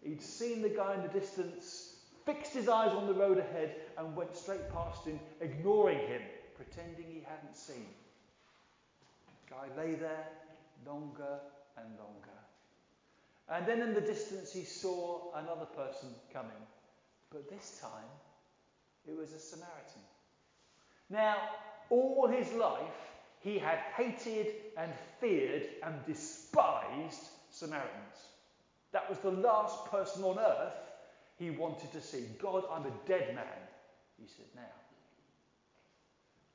He'd 0.03 0.21
seen 0.21 0.61
the 0.61 0.69
guy 0.69 0.93
in 0.93 1.01
the 1.01 1.19
distance, 1.19 1.95
fixed 2.25 2.53
his 2.53 2.69
eyes 2.69 2.91
on 2.91 3.07
the 3.07 3.13
road 3.13 3.37
ahead, 3.37 3.75
and 3.97 4.15
went 4.15 4.35
straight 4.35 4.71
past 4.71 5.05
him, 5.05 5.19
ignoring 5.41 5.99
him, 5.99 6.21
pretending 6.55 7.05
he 7.09 7.23
hadn't 7.27 7.57
seen. 7.57 7.87
The 9.47 9.55
guy 9.55 9.81
lay 9.81 9.95
there 9.95 10.27
longer 10.85 11.39
and 11.77 11.87
longer. 11.97 12.38
And 13.51 13.65
then 13.65 13.81
in 13.81 13.93
the 13.93 14.01
distance, 14.01 14.53
he 14.53 14.63
saw 14.63 15.33
another 15.35 15.65
person 15.65 16.09
coming. 16.31 16.51
But 17.31 17.49
this 17.49 17.79
time, 17.81 18.09
it 19.07 19.17
was 19.17 19.33
a 19.33 19.39
Samaritan. 19.39 20.01
Now, 21.09 21.37
all 21.89 22.27
his 22.27 22.51
life, 22.53 22.79
he 23.39 23.57
had 23.57 23.79
hated 23.95 24.53
and 24.77 24.91
feared 25.19 25.63
and 25.83 25.95
despised 26.05 27.29
Samaritans. 27.49 28.27
That 28.91 29.09
was 29.09 29.19
the 29.19 29.31
last 29.31 29.85
person 29.85 30.23
on 30.23 30.37
earth 30.37 30.73
he 31.37 31.49
wanted 31.49 31.91
to 31.93 32.01
see. 32.01 32.25
God, 32.39 32.65
I'm 32.71 32.85
a 32.85 32.93
dead 33.07 33.33
man, 33.33 33.45
he 34.19 34.27
said 34.27 34.47
now. 34.55 34.61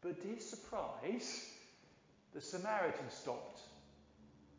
But 0.01 0.21
to 0.23 0.29
his 0.29 0.49
surprise, 0.49 1.51
the 2.35 2.41
Samaritan 2.41 3.11
stopped 3.11 3.61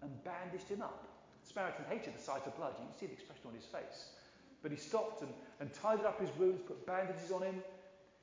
and 0.01 0.11
bandaged 0.23 0.67
him 0.67 0.81
up. 0.81 1.14
The 1.55 1.61
Samaritan 1.61 1.85
hated 1.89 2.15
the 2.15 2.21
sight 2.21 2.45
of 2.45 2.57
blood. 2.57 2.73
You 2.77 2.85
can 2.85 2.97
see 2.97 3.05
the 3.05 3.13
expression 3.13 3.47
on 3.47 3.53
his 3.55 3.63
face. 3.63 4.09
But 4.61 4.71
he 4.71 4.77
stopped 4.77 5.21
and, 5.21 5.31
and 5.61 5.73
tied 5.73 6.03
up 6.03 6.19
his 6.19 6.29
wounds, 6.37 6.61
put 6.67 6.85
bandages 6.85 7.31
on 7.31 7.43
him. 7.43 7.63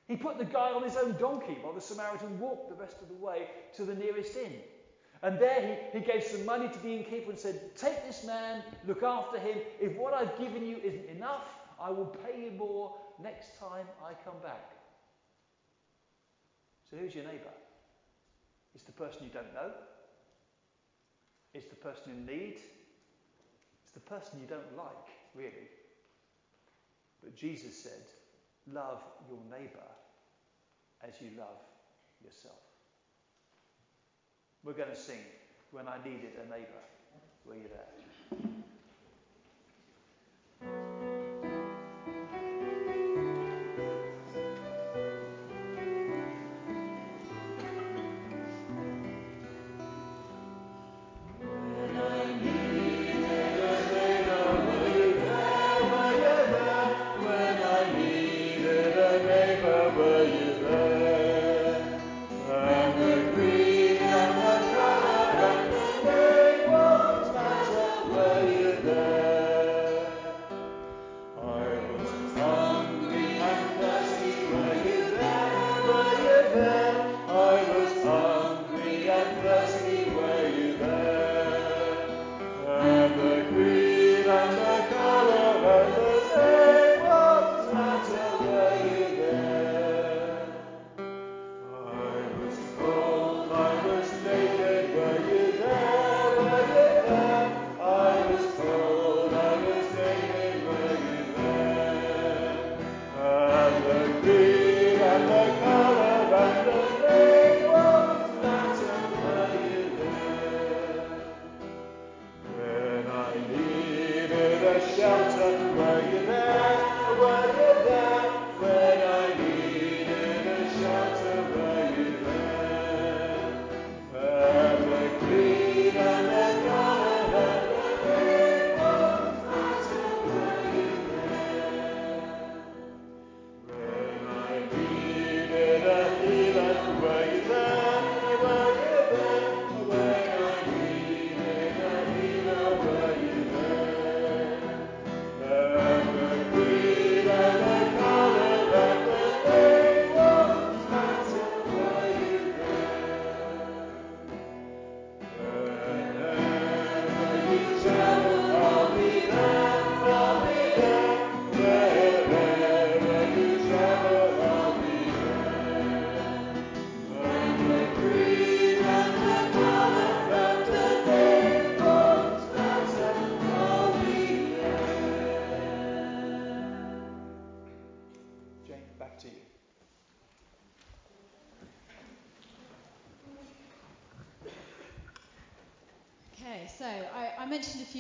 He 0.07 0.17
put 0.17 0.37
the 0.37 0.45
guy 0.45 0.71
on 0.71 0.83
his 0.83 0.97
own 0.97 1.17
donkey 1.19 1.57
while 1.63 1.73
the 1.73 1.81
Samaritan 1.81 2.39
walked 2.39 2.69
the 2.69 2.75
rest 2.75 2.97
of 3.01 3.09
the 3.09 3.15
way 3.15 3.47
to 3.77 3.85
the 3.85 3.95
nearest 3.95 4.37
inn. 4.37 4.53
And 5.23 5.39
there 5.39 5.89
he, 5.93 5.99
he 5.99 6.05
gave 6.05 6.25
some 6.25 6.45
money 6.45 6.69
to 6.69 6.79
the 6.81 6.89
innkeeper 6.89 7.31
and 7.31 7.39
said, 7.39 7.75
Take 7.75 8.05
this 8.07 8.25
man, 8.25 8.63
look 8.87 9.03
after 9.03 9.39
him. 9.39 9.59
If 9.81 9.97
what 9.97 10.13
I've 10.13 10.37
given 10.37 10.67
you 10.67 10.77
isn't 10.83 11.07
enough, 11.07 11.45
I 11.81 11.91
will 11.91 12.07
pay 12.27 12.43
you 12.45 12.51
more 12.51 12.95
next 13.23 13.59
time 13.59 13.87
I 14.05 14.13
come 14.25 14.41
back. 14.43 14.73
So 16.91 16.97
who's 16.99 17.15
your 17.15 17.25
neighbour? 17.25 17.55
It's 18.75 18.85
the 18.85 18.93
person 18.93 19.23
you 19.25 19.31
don't 19.33 19.55
know. 19.55 19.71
It's 21.55 21.69
the 21.69 21.77
person 21.77 22.11
in 22.11 22.27
need. 22.27 22.57
It's 23.93 24.03
the 24.03 24.11
person 24.11 24.41
you 24.41 24.47
don't 24.47 24.75
like, 24.75 25.09
really. 25.35 25.69
But 27.23 27.37
Jesus 27.37 27.77
said, 27.83 28.01
Love 28.73 29.03
your 29.29 29.41
neighbour 29.51 29.91
as 31.07 31.13
you 31.21 31.29
love 31.37 31.61
yourself. 32.25 32.55
We're 34.65 34.73
going 34.73 34.91
to 34.91 34.97
sing 34.97 35.19
When 35.73 35.89
I 35.89 35.99
Needed 36.05 36.33
a 36.41 36.49
Neighbour. 36.49 36.85
Were 37.45 37.55
you 37.57 37.69
there? 37.69 38.12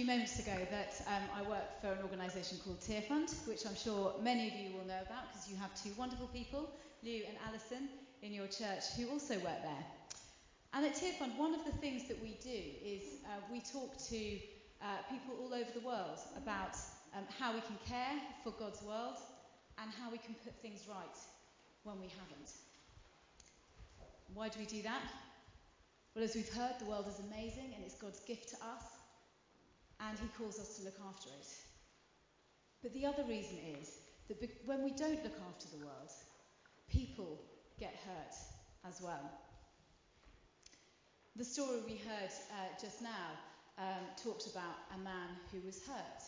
Few 0.02 0.10
moments 0.10 0.40
ago 0.40 0.58
that 0.72 1.00
um, 1.06 1.22
I 1.32 1.48
work 1.48 1.80
for 1.80 1.92
an 1.92 2.02
organisation 2.02 2.58
called 2.64 2.80
Tearfund, 2.80 3.30
which 3.46 3.64
I'm 3.64 3.76
sure 3.76 4.12
many 4.20 4.48
of 4.48 4.54
you 4.54 4.76
will 4.76 4.84
know 4.84 4.98
about 4.98 5.30
because 5.30 5.48
you 5.48 5.54
have 5.54 5.70
two 5.80 5.90
wonderful 5.96 6.26
people, 6.34 6.68
Lou 7.04 7.22
and 7.28 7.38
Alison, 7.46 7.88
in 8.20 8.32
your 8.32 8.48
church 8.48 8.82
who 8.96 9.08
also 9.10 9.34
work 9.34 9.62
there. 9.62 9.84
And 10.74 10.84
at 10.84 10.96
Tearfund, 10.96 11.38
one 11.38 11.54
of 11.54 11.64
the 11.64 11.70
things 11.78 12.08
that 12.08 12.20
we 12.20 12.34
do 12.42 12.58
is 12.82 13.22
uh, 13.26 13.38
we 13.48 13.60
talk 13.60 13.96
to 14.10 14.38
uh, 14.82 15.06
people 15.08 15.38
all 15.40 15.54
over 15.54 15.70
the 15.72 15.86
world 15.86 16.18
about 16.36 16.74
um, 17.16 17.22
how 17.38 17.54
we 17.54 17.60
can 17.60 17.78
care 17.86 18.18
for 18.42 18.50
God's 18.58 18.82
world 18.82 19.18
and 19.78 19.88
how 20.02 20.10
we 20.10 20.18
can 20.18 20.34
put 20.42 20.52
things 20.62 20.80
right 20.88 21.16
when 21.84 22.00
we 22.00 22.08
haven't. 22.08 22.50
Why 24.34 24.48
do 24.48 24.58
we 24.58 24.66
do 24.66 24.82
that? 24.82 25.02
Well, 26.16 26.24
as 26.24 26.34
we've 26.34 26.52
heard, 26.52 26.74
the 26.80 26.86
world 26.86 27.06
is 27.06 27.20
amazing 27.30 27.70
and 27.76 27.84
it's 27.84 27.94
God's 27.94 28.18
gift 28.18 28.48
to 28.48 28.56
us, 28.56 28.82
and 30.08 30.18
He 30.18 30.28
calls 30.38 30.58
us 30.58 30.76
to 30.76 30.84
look 30.84 30.98
after 31.08 31.28
it. 31.30 31.48
But 32.82 32.92
the 32.94 33.06
other 33.06 33.24
reason 33.28 33.58
is 33.80 33.98
that 34.28 34.36
when 34.64 34.82
we 34.82 34.90
don't 34.90 35.22
look 35.22 35.38
after 35.48 35.68
the 35.68 35.84
world, 35.84 36.10
people 36.88 37.38
get 37.78 37.94
hurt 38.04 38.34
as 38.88 39.00
well. 39.00 39.30
The 41.36 41.44
story 41.44 41.78
we 41.86 41.96
heard 41.96 42.30
uh, 42.50 42.68
just 42.80 43.00
now 43.00 43.38
um, 43.78 44.04
talked 44.22 44.46
about 44.46 44.76
a 44.94 44.98
man 44.98 45.28
who 45.50 45.60
was 45.64 45.80
hurt 45.86 46.22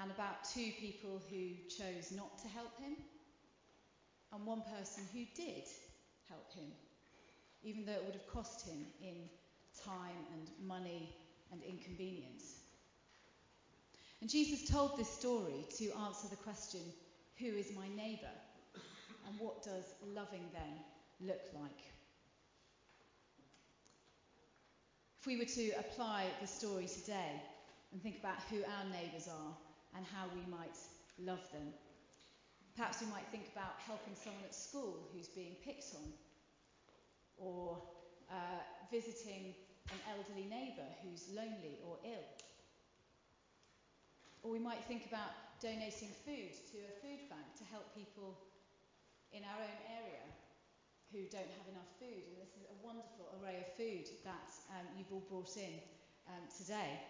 and 0.00 0.10
about 0.10 0.44
two 0.52 0.70
people 0.80 1.22
who 1.30 1.50
chose 1.68 2.10
not 2.10 2.36
to 2.38 2.48
help 2.48 2.76
him 2.80 2.96
and 4.32 4.44
one 4.44 4.62
person 4.76 5.04
who 5.12 5.20
did 5.36 5.64
help 6.28 6.50
him 6.52 6.70
even 7.62 7.84
though 7.84 7.92
it 7.92 8.04
would 8.04 8.14
have 8.14 8.26
cost 8.26 8.66
him 8.66 8.84
in 9.00 9.14
time 9.84 10.26
and 10.32 10.50
money 10.66 11.08
and 11.54 11.62
inconvenience. 11.62 12.56
And 14.20 14.28
Jesus 14.28 14.68
told 14.68 14.98
this 14.98 15.08
story 15.08 15.64
to 15.78 15.84
answer 16.06 16.28
the 16.28 16.36
question 16.36 16.80
who 17.38 17.46
is 17.46 17.74
my 17.76 17.88
neighbour? 17.96 18.34
And 19.26 19.38
what 19.38 19.62
does 19.62 19.84
loving 20.14 20.44
them 20.52 20.72
look 21.20 21.42
like? 21.54 21.80
If 25.20 25.26
we 25.26 25.36
were 25.36 25.44
to 25.44 25.70
apply 25.78 26.26
the 26.40 26.46
story 26.46 26.86
today 26.86 27.40
and 27.92 28.02
think 28.02 28.18
about 28.18 28.42
who 28.50 28.58
our 28.58 28.84
neighbours 28.92 29.28
are 29.28 29.56
and 29.96 30.04
how 30.06 30.26
we 30.34 30.50
might 30.50 30.76
love 31.18 31.40
them, 31.52 31.72
perhaps 32.76 33.00
we 33.00 33.06
might 33.08 33.26
think 33.32 33.44
about 33.52 33.74
helping 33.86 34.14
someone 34.14 34.44
at 34.44 34.54
school 34.54 34.98
who's 35.14 35.28
being 35.28 35.56
picked 35.64 35.94
on 35.94 36.12
or 37.38 37.78
uh, 38.30 38.60
visiting 38.90 39.54
an 39.92 40.00
elderly 40.08 40.48
neighbour 40.48 40.88
who's 41.02 41.28
lonely 41.34 41.80
or 41.84 41.98
ill. 42.04 42.28
Or 44.42 44.50
we 44.50 44.60
might 44.60 44.84
think 44.84 45.06
about 45.08 45.32
donating 45.60 46.12
food 46.24 46.52
to 46.72 46.76
a 46.84 46.92
food 47.00 47.28
bank 47.32 47.48
to 47.56 47.64
help 47.72 47.94
people 47.96 48.36
in 49.32 49.42
our 49.44 49.60
own 49.60 49.78
area 49.88 50.24
who 51.12 51.24
don't 51.30 51.52
have 51.56 51.68
enough 51.72 51.88
food. 51.96 52.22
And 52.28 52.36
this 52.36 52.52
is 52.56 52.64
a 52.68 52.76
wonderful 52.84 53.32
array 53.40 53.64
of 53.64 53.68
food 53.76 54.04
that 54.24 54.50
um, 54.76 54.86
you've 54.96 55.10
all 55.12 55.24
brought 55.30 55.56
in 55.56 55.80
um, 56.28 56.44
today. 56.52 57.00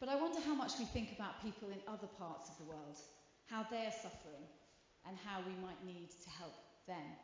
But 0.00 0.08
I 0.08 0.16
wonder 0.16 0.40
how 0.44 0.54
much 0.54 0.78
we 0.78 0.84
think 0.84 1.12
about 1.12 1.42
people 1.42 1.68
in 1.70 1.80
other 1.86 2.08
parts 2.18 2.50
of 2.50 2.58
the 2.58 2.64
world, 2.64 2.98
how 3.46 3.64
they're 3.70 3.94
suffering, 4.02 4.44
and 5.06 5.16
how 5.24 5.40
we 5.46 5.54
might 5.62 5.80
need 5.84 6.10
to 6.24 6.30
help 6.30 6.56
them. 6.86 7.16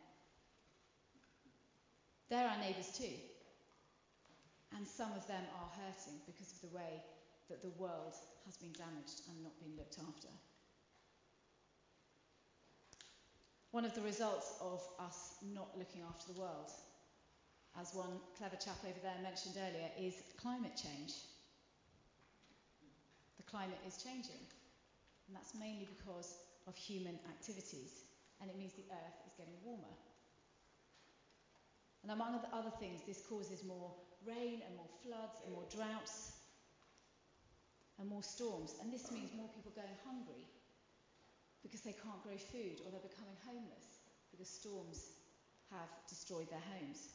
They're 2.30 2.46
our 2.46 2.58
neighbours 2.62 2.96
too. 2.96 3.12
And 4.76 4.86
some 4.86 5.10
of 5.12 5.26
them 5.26 5.42
are 5.58 5.70
hurting 5.82 6.22
because 6.26 6.52
of 6.52 6.70
the 6.70 6.76
way 6.76 7.02
that 7.50 7.60
the 7.60 7.74
world 7.76 8.14
has 8.46 8.56
been 8.56 8.72
damaged 8.72 9.26
and 9.28 9.42
not 9.42 9.58
been 9.58 9.76
looked 9.76 9.98
after. 9.98 10.30
One 13.72 13.84
of 13.84 13.94
the 13.94 14.02
results 14.02 14.54
of 14.62 14.80
us 14.98 15.34
not 15.54 15.76
looking 15.76 16.02
after 16.02 16.32
the 16.32 16.38
world, 16.38 16.70
as 17.78 17.94
one 17.94 18.22
clever 18.38 18.56
chap 18.56 18.78
over 18.82 18.98
there 19.02 19.18
mentioned 19.22 19.54
earlier, 19.58 19.90
is 19.98 20.14
climate 20.40 20.74
change. 20.74 21.14
The 23.36 23.46
climate 23.50 23.78
is 23.86 24.02
changing, 24.02 24.42
and 25.26 25.34
that's 25.36 25.54
mainly 25.54 25.86
because 25.98 26.34
of 26.66 26.76
human 26.76 27.18
activities 27.28 28.10
and 28.40 28.48
it 28.48 28.56
means 28.56 28.72
the 28.72 28.88
earth 28.90 29.18
is 29.28 29.32
getting 29.36 29.54
warmer. 29.62 29.92
And 32.02 32.12
among 32.12 32.40
other 32.52 32.72
things, 32.80 33.02
this 33.06 33.22
causes 33.28 33.62
more 33.64 33.92
rain 34.26 34.62
and 34.64 34.76
more 34.76 34.88
floods 35.04 35.36
and 35.44 35.52
more 35.52 35.68
droughts 35.68 36.32
and 37.98 38.08
more 38.08 38.22
storms. 38.22 38.74
And 38.80 38.92
this 38.92 39.10
means 39.12 39.30
more 39.36 39.48
people 39.54 39.72
going 39.76 39.96
hungry 40.04 40.48
because 41.62 41.82
they 41.82 41.92
can't 41.92 42.22
grow 42.22 42.36
food 42.36 42.80
or 42.84 42.90
they're 42.90 43.04
becoming 43.04 43.36
homeless 43.44 44.00
because 44.30 44.48
storms 44.48 45.12
have 45.70 45.88
destroyed 46.08 46.48
their 46.50 46.64
homes. 46.72 47.08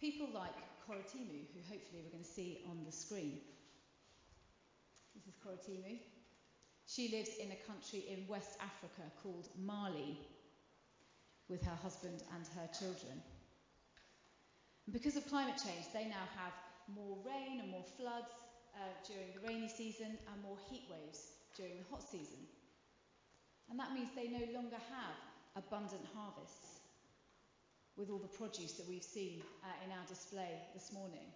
People 0.00 0.28
like 0.34 0.56
Koratimu, 0.88 1.46
who 1.54 1.60
hopefully 1.68 2.02
we're 2.02 2.10
going 2.10 2.24
to 2.24 2.28
see 2.28 2.64
on 2.68 2.84
the 2.84 2.92
screen. 2.92 3.38
This 5.14 5.26
is 5.26 5.34
Koratimu. 5.44 5.98
She 6.86 7.14
lives 7.14 7.30
in 7.38 7.52
a 7.52 7.66
country 7.70 8.04
in 8.10 8.26
West 8.26 8.58
Africa 8.58 9.06
called 9.22 9.48
Mali 9.56 10.18
with 11.50 11.62
her 11.66 11.78
husband 11.82 12.22
and 12.34 12.46
her 12.54 12.70
children. 12.70 13.18
And 14.86 14.94
because 14.94 15.16
of 15.18 15.26
climate 15.26 15.58
change, 15.58 15.90
they 15.92 16.06
now 16.06 16.26
have 16.38 16.54
more 16.94 17.18
rain 17.26 17.58
and 17.60 17.70
more 17.70 17.84
floods 17.98 18.30
uh, 18.74 18.94
during 19.02 19.34
the 19.34 19.42
rainy 19.42 19.68
season 19.68 20.14
and 20.14 20.36
more 20.42 20.58
heat 20.70 20.86
waves 20.86 21.34
during 21.58 21.74
the 21.76 21.90
hot 21.90 22.06
season. 22.06 22.38
And 23.68 23.78
that 23.78 23.92
means 23.92 24.08
they 24.14 24.30
no 24.30 24.46
longer 24.54 24.78
have 24.78 25.18
abundant 25.58 26.06
harvests 26.14 26.80
with 27.98 28.10
all 28.10 28.22
the 28.22 28.30
produce 28.38 28.78
that 28.78 28.88
we've 28.88 29.04
seen 29.04 29.42
uh, 29.66 29.84
in 29.84 29.90
our 29.90 30.06
display 30.06 30.54
this 30.74 30.92
morning. 30.94 31.26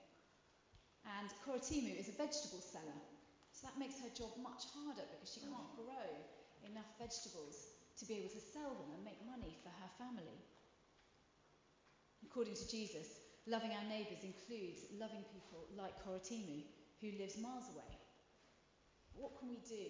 And 1.19 1.29
Koratimu 1.45 1.99
is 1.99 2.09
a 2.09 2.17
vegetable 2.17 2.63
seller 2.63 2.99
so 3.53 3.67
that 3.67 3.79
makes 3.79 4.01
her 4.03 4.11
job 4.11 4.35
much 4.43 4.67
harder 4.75 5.07
because 5.15 5.31
she 5.31 5.47
can't 5.47 5.75
grow 5.79 6.11
enough 6.67 6.89
vegetables 6.99 7.84
to 7.99 8.05
be 8.05 8.19
able 8.19 8.33
to 8.33 8.43
sell 8.43 8.75
them 8.75 8.91
and 8.95 9.07
make 9.07 9.21
money 9.23 9.55
for 9.63 9.71
her 9.71 9.91
family. 9.99 10.39
According 12.27 12.59
to 12.59 12.67
Jesus, 12.67 13.23
loving 13.47 13.71
our 13.71 13.87
neighbours 13.87 14.27
includes 14.27 14.91
loving 14.99 15.23
people 15.31 15.71
like 15.79 15.95
Koratimu, 16.03 16.67
who 17.01 17.15
lives 17.21 17.39
miles 17.39 17.71
away. 17.71 17.93
What 19.15 19.39
can 19.39 19.53
we 19.53 19.63
do 19.63 19.87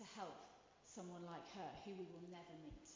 to 0.00 0.04
help 0.18 0.34
someone 0.82 1.22
like 1.28 1.44
her 1.54 1.70
who 1.84 1.94
we 1.94 2.08
will 2.10 2.26
never 2.26 2.54
meet? 2.64 2.88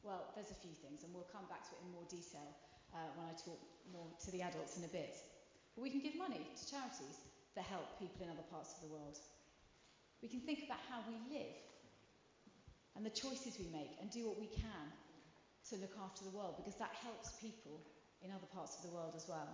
Well, 0.00 0.32
there's 0.38 0.54
a 0.54 0.62
few 0.62 0.72
things, 0.72 1.02
and 1.02 1.10
we'll 1.12 1.28
come 1.28 1.50
back 1.50 1.66
to 1.68 1.74
it 1.76 1.82
in 1.82 1.90
more 1.90 2.06
detail 2.06 2.54
uh, 2.94 3.10
when 3.18 3.26
I 3.26 3.34
talk 3.34 3.58
more 3.90 4.06
to 4.06 4.30
the 4.30 4.40
adults 4.40 4.78
in 4.78 4.86
a 4.86 4.92
bit. 4.94 5.18
But 5.74 5.82
we 5.82 5.90
can 5.90 6.00
give 6.00 6.16
money 6.16 6.40
to 6.40 6.62
charities 6.64 7.20
that 7.58 7.66
help 7.66 7.98
people 7.98 8.24
in 8.24 8.30
other 8.30 8.46
parts 8.48 8.78
of 8.78 8.86
the 8.86 8.92
world. 8.94 9.18
We 10.22 10.28
can 10.28 10.40
think 10.40 10.64
about 10.64 10.80
how 10.88 11.02
we 11.04 11.18
live 11.28 11.58
and 12.96 13.04
the 13.04 13.12
choices 13.12 13.60
we 13.60 13.68
make 13.68 13.92
and 14.00 14.10
do 14.10 14.26
what 14.26 14.40
we 14.40 14.48
can 14.48 14.86
to 15.70 15.76
look 15.76 15.92
after 16.00 16.24
the 16.24 16.32
world 16.32 16.56
because 16.56 16.74
that 16.80 16.96
helps 17.04 17.36
people 17.36 17.84
in 18.24 18.32
other 18.32 18.48
parts 18.50 18.80
of 18.80 18.88
the 18.88 18.94
world 18.96 19.12
as 19.14 19.28
well. 19.28 19.48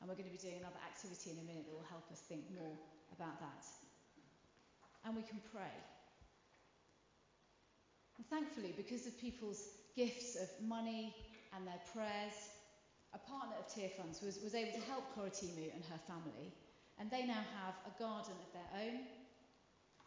And 0.00 0.08
we're 0.08 0.16
going 0.16 0.30
to 0.30 0.34
be 0.34 0.40
doing 0.40 0.56
another 0.58 0.80
activity 0.80 1.36
in 1.36 1.38
a 1.38 1.46
minute 1.46 1.68
that 1.68 1.76
will 1.76 1.92
help 1.92 2.08
us 2.08 2.24
think 2.24 2.48
more 2.56 2.72
about 3.12 3.36
that. 3.44 3.64
And 5.04 5.14
we 5.14 5.22
can 5.22 5.40
pray. 5.52 5.74
And 8.16 8.24
thankfully, 8.28 8.72
because 8.76 9.06
of 9.06 9.18
people's 9.20 9.60
gifts 9.96 10.36
of 10.36 10.48
money 10.64 11.14
and 11.52 11.66
their 11.66 11.80
prayers, 11.92 12.36
a 13.12 13.20
partner 13.20 13.56
of 13.60 13.68
Tearfund's 13.68 14.22
was, 14.22 14.40
was 14.40 14.54
able 14.54 14.78
to 14.78 14.86
help 14.88 15.04
Koratimu 15.12 15.68
and 15.74 15.84
her 15.92 16.00
family 16.08 16.52
and 17.00 17.10
they 17.10 17.24
now 17.24 17.42
have 17.56 17.74
a 17.88 17.98
garden 17.98 18.34
of 18.44 18.52
their 18.52 18.84
own 18.84 19.00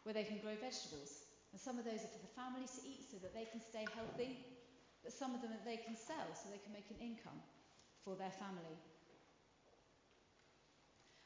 where 0.04 0.14
they 0.14 0.24
can 0.24 0.38
grow 0.38 0.54
vegetables. 0.62 1.23
And 1.54 1.62
some 1.62 1.78
of 1.78 1.86
those 1.86 2.02
are 2.02 2.10
for 2.10 2.26
the 2.26 2.34
families 2.34 2.74
to 2.76 2.82
eat 2.82 3.06
so 3.14 3.22
that 3.22 3.38
they 3.38 3.46
can 3.46 3.62
stay 3.62 3.86
healthy, 3.94 4.42
but 5.06 5.14
some 5.14 5.38
of 5.38 5.46
them 5.46 5.54
they 5.62 5.78
can 5.78 5.94
sell 5.94 6.26
so 6.34 6.50
they 6.50 6.58
can 6.66 6.74
make 6.74 6.90
an 6.90 6.98
income 6.98 7.38
for 8.02 8.18
their 8.18 8.34
family. 8.42 8.74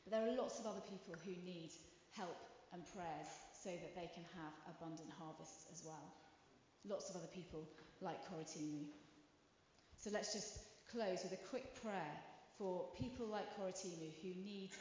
But 0.04 0.12
there 0.12 0.28
are 0.28 0.36
lots 0.36 0.60
of 0.60 0.68
other 0.68 0.84
people 0.84 1.16
who 1.24 1.32
need 1.48 1.72
help 2.12 2.36
and 2.76 2.84
prayers 2.92 3.32
so 3.56 3.72
that 3.72 3.96
they 3.96 4.12
can 4.12 4.28
have 4.36 4.52
abundant 4.68 5.10
harvests 5.16 5.72
as 5.72 5.88
well. 5.88 6.12
Lots 6.84 7.10
of 7.10 7.16
other 7.16 7.32
people 7.32 7.64
like 8.04 8.20
Koratimu. 8.28 8.84
So 9.96 10.12
let's 10.12 10.36
just 10.36 10.60
close 10.92 11.24
with 11.24 11.34
a 11.34 11.44
quick 11.48 11.72
prayer 11.82 12.16
for 12.60 12.86
people 13.00 13.28
like 13.28 13.48
Koratimu 13.56 14.12
who 14.22 14.36
need 14.44 14.72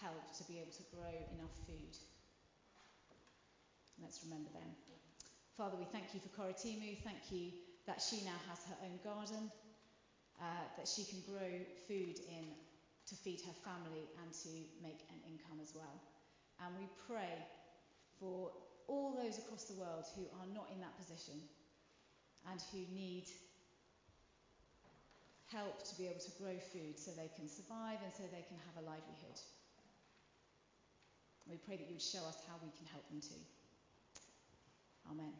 help 0.00 0.30
to 0.38 0.42
be 0.44 0.58
able 0.58 0.72
to 0.72 0.86
grow 0.94 1.14
enough 1.34 1.54
food. 1.66 1.94
Let's 4.02 4.20
remember 4.26 4.50
them. 4.50 4.66
Father, 5.56 5.78
we 5.78 5.86
thank 5.94 6.10
you 6.12 6.20
for 6.20 6.28
Koratimu. 6.34 6.98
Thank 7.06 7.30
you 7.30 7.54
that 7.86 8.02
she 8.02 8.24
now 8.26 8.38
has 8.50 8.58
her 8.66 8.78
own 8.82 8.98
garden, 9.06 9.50
uh, 10.42 10.66
that 10.76 10.88
she 10.90 11.04
can 11.06 11.22
grow 11.22 11.62
food 11.86 12.18
in 12.26 12.50
to 13.06 13.14
feed 13.14 13.40
her 13.46 13.56
family 13.62 14.10
and 14.18 14.28
to 14.32 14.50
make 14.82 15.06
an 15.10 15.20
income 15.26 15.62
as 15.62 15.70
well. 15.74 16.02
And 16.62 16.74
we 16.78 16.86
pray 17.06 17.46
for 18.18 18.50
all 18.88 19.14
those 19.14 19.38
across 19.38 19.64
the 19.70 19.78
world 19.78 20.06
who 20.14 20.26
are 20.38 20.48
not 20.54 20.70
in 20.74 20.80
that 20.82 20.94
position 20.98 21.38
and 22.50 22.58
who 22.74 22.82
need 22.94 23.26
help 25.50 25.84
to 25.84 25.94
be 25.98 26.08
able 26.08 26.22
to 26.22 26.32
grow 26.40 26.56
food 26.72 26.98
so 26.98 27.10
they 27.12 27.30
can 27.36 27.46
survive 27.46 28.00
and 28.02 28.12
so 28.16 28.24
they 28.32 28.46
can 28.48 28.58
have 28.66 28.82
a 28.82 28.86
livelihood. 28.86 29.38
We 31.50 31.58
pray 31.60 31.76
that 31.76 31.86
you 31.86 32.00
would 32.00 32.02
show 32.02 32.24
us 32.24 32.38
how 32.48 32.56
we 32.62 32.70
can 32.78 32.86
help 32.88 33.04
them 33.10 33.20
too. 33.20 33.42
Amen. 35.10 35.32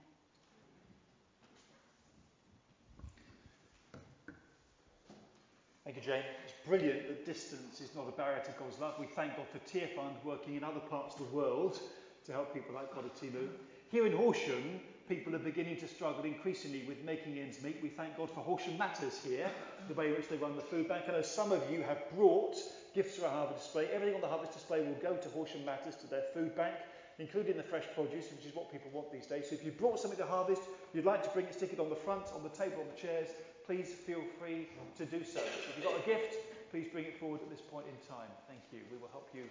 Thank 5.85 5.96
you, 5.96 6.03
Jane. 6.03 6.22
It's 6.44 6.55
brilliant 6.66 7.09
that 7.09 7.27
distance 7.27 7.81
is 7.81 7.94
not 7.94 8.09
a 8.09 8.12
barrier 8.12 8.42
to 8.44 8.53
God's 8.59 8.79
love. 8.79 8.94
We 8.98 9.07
thank 9.07 9.37
God 9.37 9.46
for 9.48 9.59
Tearfund 9.59 10.25
working 10.25 10.55
in 10.55 10.64
other 10.64 10.81
parts 10.81 11.14
of 11.18 11.27
the 11.27 11.37
world 11.37 11.81
to 12.25 12.33
help 12.33 12.55
people 12.55 12.75
like 12.75 12.92
Koratimu. 12.92 13.48
Here 13.90 14.07
in 14.07 14.16
Horsham, 14.16 14.81
people 15.09 15.35
are 15.35 15.40
beginning 15.40 15.77
to 15.79 15.88
struggle 15.88 16.25
increasingly 16.25 16.85
with 16.87 17.05
making 17.05 17.38
ends 17.38 17.62
meet. 17.62 17.79
We 17.83 17.88
thank 17.88 18.16
God 18.16 18.31
for 18.31 18.40
Horsham 18.40 18.79
Matters 18.79 19.20
here, 19.22 19.51
the 19.88 19.94
way 19.94 20.09
in 20.09 20.12
which 20.12 20.29
they 20.29 20.37
run 20.37 20.57
the 20.57 20.62
food 20.62 20.88
bank. 20.88 21.05
I 21.09 21.12
know 21.12 21.22
some 21.22 21.53
of 21.53 21.62
you 21.70 21.83
have 21.83 21.98
brought 22.14 22.57
gifts 22.94 23.16
for 23.16 23.27
our 23.27 23.33
harvest 23.33 23.64
display. 23.64 23.88
Everything 23.92 24.14
on 24.14 24.20
the 24.20 24.29
harvest 24.29 24.53
display 24.53 24.81
will 24.81 24.96
go 25.03 25.16
to 25.16 25.29
Horsham 25.31 25.64
Matters, 25.64 25.96
to 25.96 26.07
their 26.07 26.22
food 26.33 26.55
bank, 26.57 26.75
including 27.18 27.57
the 27.57 27.62
fresh 27.62 27.85
produce, 27.94 28.27
which 28.31 28.46
is 28.46 28.55
what 28.55 28.70
people 28.70 28.90
want 28.92 29.12
these 29.12 29.27
days. 29.27 29.48
So 29.48 29.55
if 29.55 29.64
you 29.64 29.70
brought 29.72 30.01
something 30.01 30.18
to 30.18 30.27
harvest, 30.27 30.62
you'd 30.94 31.05
like 31.05 31.22
to 31.25 31.31
bring 31.31 31.46
it, 31.46 31.55
stick 31.55 31.72
it 31.72 31.81
on 31.81 31.90
the 31.90 31.96
front, 31.96 32.25
on 32.35 32.42
the 32.42 32.48
table, 32.51 32.81
on 32.81 32.87
the 32.94 33.01
chairs, 33.01 33.29
please 33.66 33.88
feel 33.88 34.22
free 34.38 34.68
to 34.98 35.05
do 35.05 35.25
so. 35.25 35.40
If 35.40 35.75
you've 35.77 35.87
got 35.87 36.01
a 36.01 36.07
gift, 36.07 36.37
please 36.70 36.88
bring 36.92 37.05
it 37.05 37.18
forward 37.18 37.40
at 37.42 37.51
this 37.51 37.61
point 37.61 37.87
in 37.87 37.96
time. 38.09 38.29
Thank 38.48 38.62
you. 38.72 38.81
We 38.90 38.98
will 38.98 39.11
help 39.12 39.29
you 39.35 39.44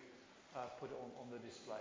uh, 0.56 0.60
put 0.80 0.90
it 0.90 0.98
on, 1.02 1.10
on 1.22 1.32
the 1.32 1.40
display. 1.48 1.80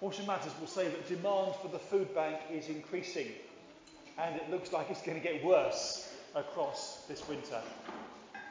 Horsham 0.00 0.26
Matters 0.26 0.52
will 0.58 0.66
say 0.66 0.88
that 0.88 1.08
demand 1.08 1.54
for 1.60 1.68
the 1.68 1.78
food 1.78 2.14
bank 2.14 2.40
is 2.50 2.70
increasing 2.70 3.26
and 4.22 4.36
it 4.36 4.50
looks 4.50 4.72
like 4.72 4.90
it's 4.90 5.02
going 5.02 5.20
to 5.20 5.26
get 5.26 5.44
worse 5.44 6.12
across 6.34 7.04
this 7.08 7.26
winter. 7.28 7.60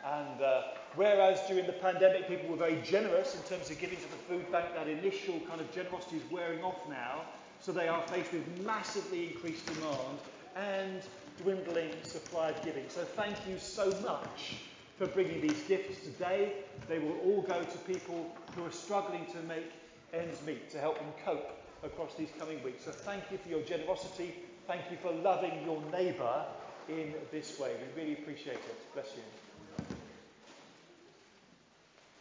And 0.05 0.41
uh, 0.41 0.61
whereas 0.95 1.39
during 1.47 1.65
the 1.65 1.73
pandemic 1.73 2.27
people 2.27 2.49
were 2.49 2.57
very 2.57 2.81
generous 2.83 3.35
in 3.35 3.41
terms 3.43 3.69
of 3.69 3.79
giving 3.79 3.97
to 3.97 4.09
the 4.09 4.17
food 4.27 4.51
bank, 4.51 4.73
that 4.75 4.87
initial 4.87 5.39
kind 5.41 5.61
of 5.61 5.71
generosity 5.73 6.17
is 6.17 6.31
wearing 6.31 6.63
off 6.63 6.77
now. 6.89 7.21
So 7.59 7.71
they 7.71 7.87
are 7.87 8.01
faced 8.07 8.31
with 8.31 8.65
massively 8.65 9.27
increased 9.27 9.65
demand 9.65 10.19
and 10.55 11.01
dwindling 11.41 11.91
supply 12.03 12.49
of 12.49 12.63
giving. 12.63 12.85
So 12.87 13.03
thank 13.03 13.35
you 13.47 13.59
so 13.59 13.89
much 14.01 14.57
for 14.97 15.07
bringing 15.07 15.41
these 15.41 15.61
gifts 15.63 16.03
today. 16.03 16.53
They 16.87 16.99
will 16.99 17.17
all 17.25 17.41
go 17.41 17.61
to 17.61 17.77
people 17.79 18.33
who 18.55 18.65
are 18.65 18.71
struggling 18.71 19.25
to 19.27 19.41
make 19.47 19.71
ends 20.13 20.41
meet 20.45 20.71
to 20.71 20.79
help 20.79 20.95
them 20.95 21.07
cope 21.23 21.51
across 21.83 22.15
these 22.15 22.29
coming 22.39 22.61
weeks. 22.63 22.85
So 22.85 22.91
thank 22.91 23.23
you 23.31 23.37
for 23.37 23.49
your 23.49 23.61
generosity. 23.61 24.35
Thank 24.69 24.91
you 24.91 24.97
for 24.97 25.11
loving 25.11 25.63
your 25.65 25.81
neighbour 25.91 26.45
in 26.87 27.15
this 27.31 27.57
way. 27.59 27.71
We 27.95 28.03
really 28.03 28.13
appreciate 28.13 28.53
it. 28.53 28.93
Bless 28.93 29.07
you. 29.15 29.23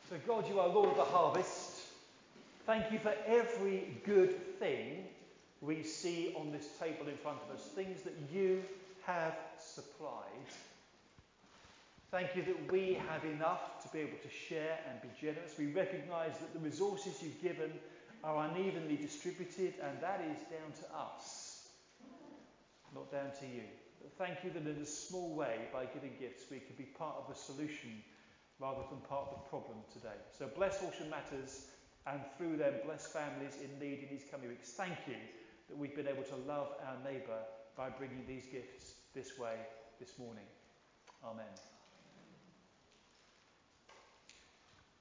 So, 0.09 0.17
God, 0.27 0.49
you 0.49 0.59
are 0.59 0.67
Lord 0.67 0.89
of 0.89 0.97
the 0.97 1.05
harvest. 1.05 1.83
Thank 2.65 2.91
you 2.91 3.01
for 3.01 3.13
every 3.27 4.01
good 4.03 4.59
thing 4.59 5.05
we 5.61 5.83
see 5.83 6.35
on 6.39 6.51
this 6.51 6.69
table 6.81 7.09
in 7.09 7.19
front 7.19 7.37
of 7.47 7.55
us, 7.55 7.67
things 7.75 8.01
that 8.01 8.15
you 8.33 8.63
have 9.05 9.37
supplied. 9.61 10.49
Thank 12.11 12.35
you 12.35 12.43
that 12.45 12.73
we 12.73 12.99
have 13.11 13.27
enough 13.27 13.83
to 13.83 13.89
be 13.93 13.99
able 13.99 14.17
to 14.23 14.31
share 14.31 14.79
and 14.89 15.03
be 15.03 15.09
generous. 15.21 15.59
We 15.59 15.67
recognize 15.67 16.39
that 16.39 16.55
the 16.55 16.61
resources 16.61 17.23
you've 17.23 17.43
given 17.43 17.73
are 18.25 18.49
unevenly 18.49 18.97
distributed, 18.97 19.75
and 19.83 20.01
that 20.01 20.23
is 20.23 20.39
down 20.49 20.73
to 20.81 20.97
us, 20.97 21.48
not 22.95 23.11
down 23.11 23.31
to 23.41 23.47
you. 23.47 23.65
But 24.01 24.13
thank 24.17 24.45
you 24.45 24.51
that 24.51 24.67
in 24.69 24.83
a 24.83 24.87
small 24.87 25.35
way, 25.35 25.69
by 25.73 25.87
giving 25.87 26.13
gifts, 26.19 26.45
we 26.51 26.59
can 26.61 26.77
be 26.77 26.85
part 26.85 27.17
of 27.19 27.29
the 27.29 27.35
solution 27.35 28.03
rather 28.61 28.83
than 28.91 28.99
part 29.09 29.29
of 29.31 29.43
the 29.43 29.49
problem 29.49 29.79
today. 29.93 30.19
So 30.37 30.49
bless 30.57 30.81
Horsham 30.81 31.11
Matters, 31.11 31.67
and 32.07 32.21
through 32.37 32.57
them, 32.57 32.75
bless 32.85 33.07
families 33.07 33.55
in 33.63 33.79
need 33.79 34.03
in 34.03 34.09
these 34.11 34.25
coming 34.31 34.49
weeks. 34.49 34.71
Thank 34.71 34.97
you 35.07 35.17
that 35.69 35.77
we've 35.77 35.95
been 35.95 36.09
able 36.09 36.25
to 36.25 36.37
love 36.37 36.69
our 36.87 36.97
neighbour 37.05 37.39
by 37.77 37.91
bringing 37.91 38.25
these 38.27 38.47
gifts 38.47 38.95
this 39.15 39.39
way 39.39 39.55
this 40.01 40.19
morning. 40.19 40.45
Amen. 41.25 41.45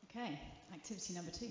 Okay, 0.09 0.39
activity 0.73 1.13
number 1.13 1.31
two. 1.31 1.49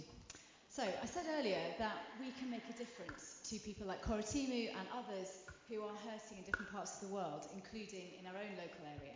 So, 0.68 0.82
I 0.82 1.06
said 1.06 1.24
earlier 1.38 1.62
that 1.78 1.96
we 2.20 2.32
can 2.38 2.50
make 2.50 2.64
a 2.68 2.76
difference 2.76 3.40
to 3.48 3.58
people 3.58 3.86
like 3.86 4.04
Koratimu 4.04 4.68
and 4.68 4.86
others 4.92 5.28
who 5.68 5.82
are 5.82 5.94
hurting 6.06 6.38
in 6.38 6.44
different 6.44 6.72
parts 6.72 6.94
of 6.94 7.08
the 7.08 7.14
world, 7.14 7.46
including 7.54 8.14
in 8.18 8.26
our 8.26 8.34
own 8.34 8.54
local 8.56 8.86
area, 9.00 9.14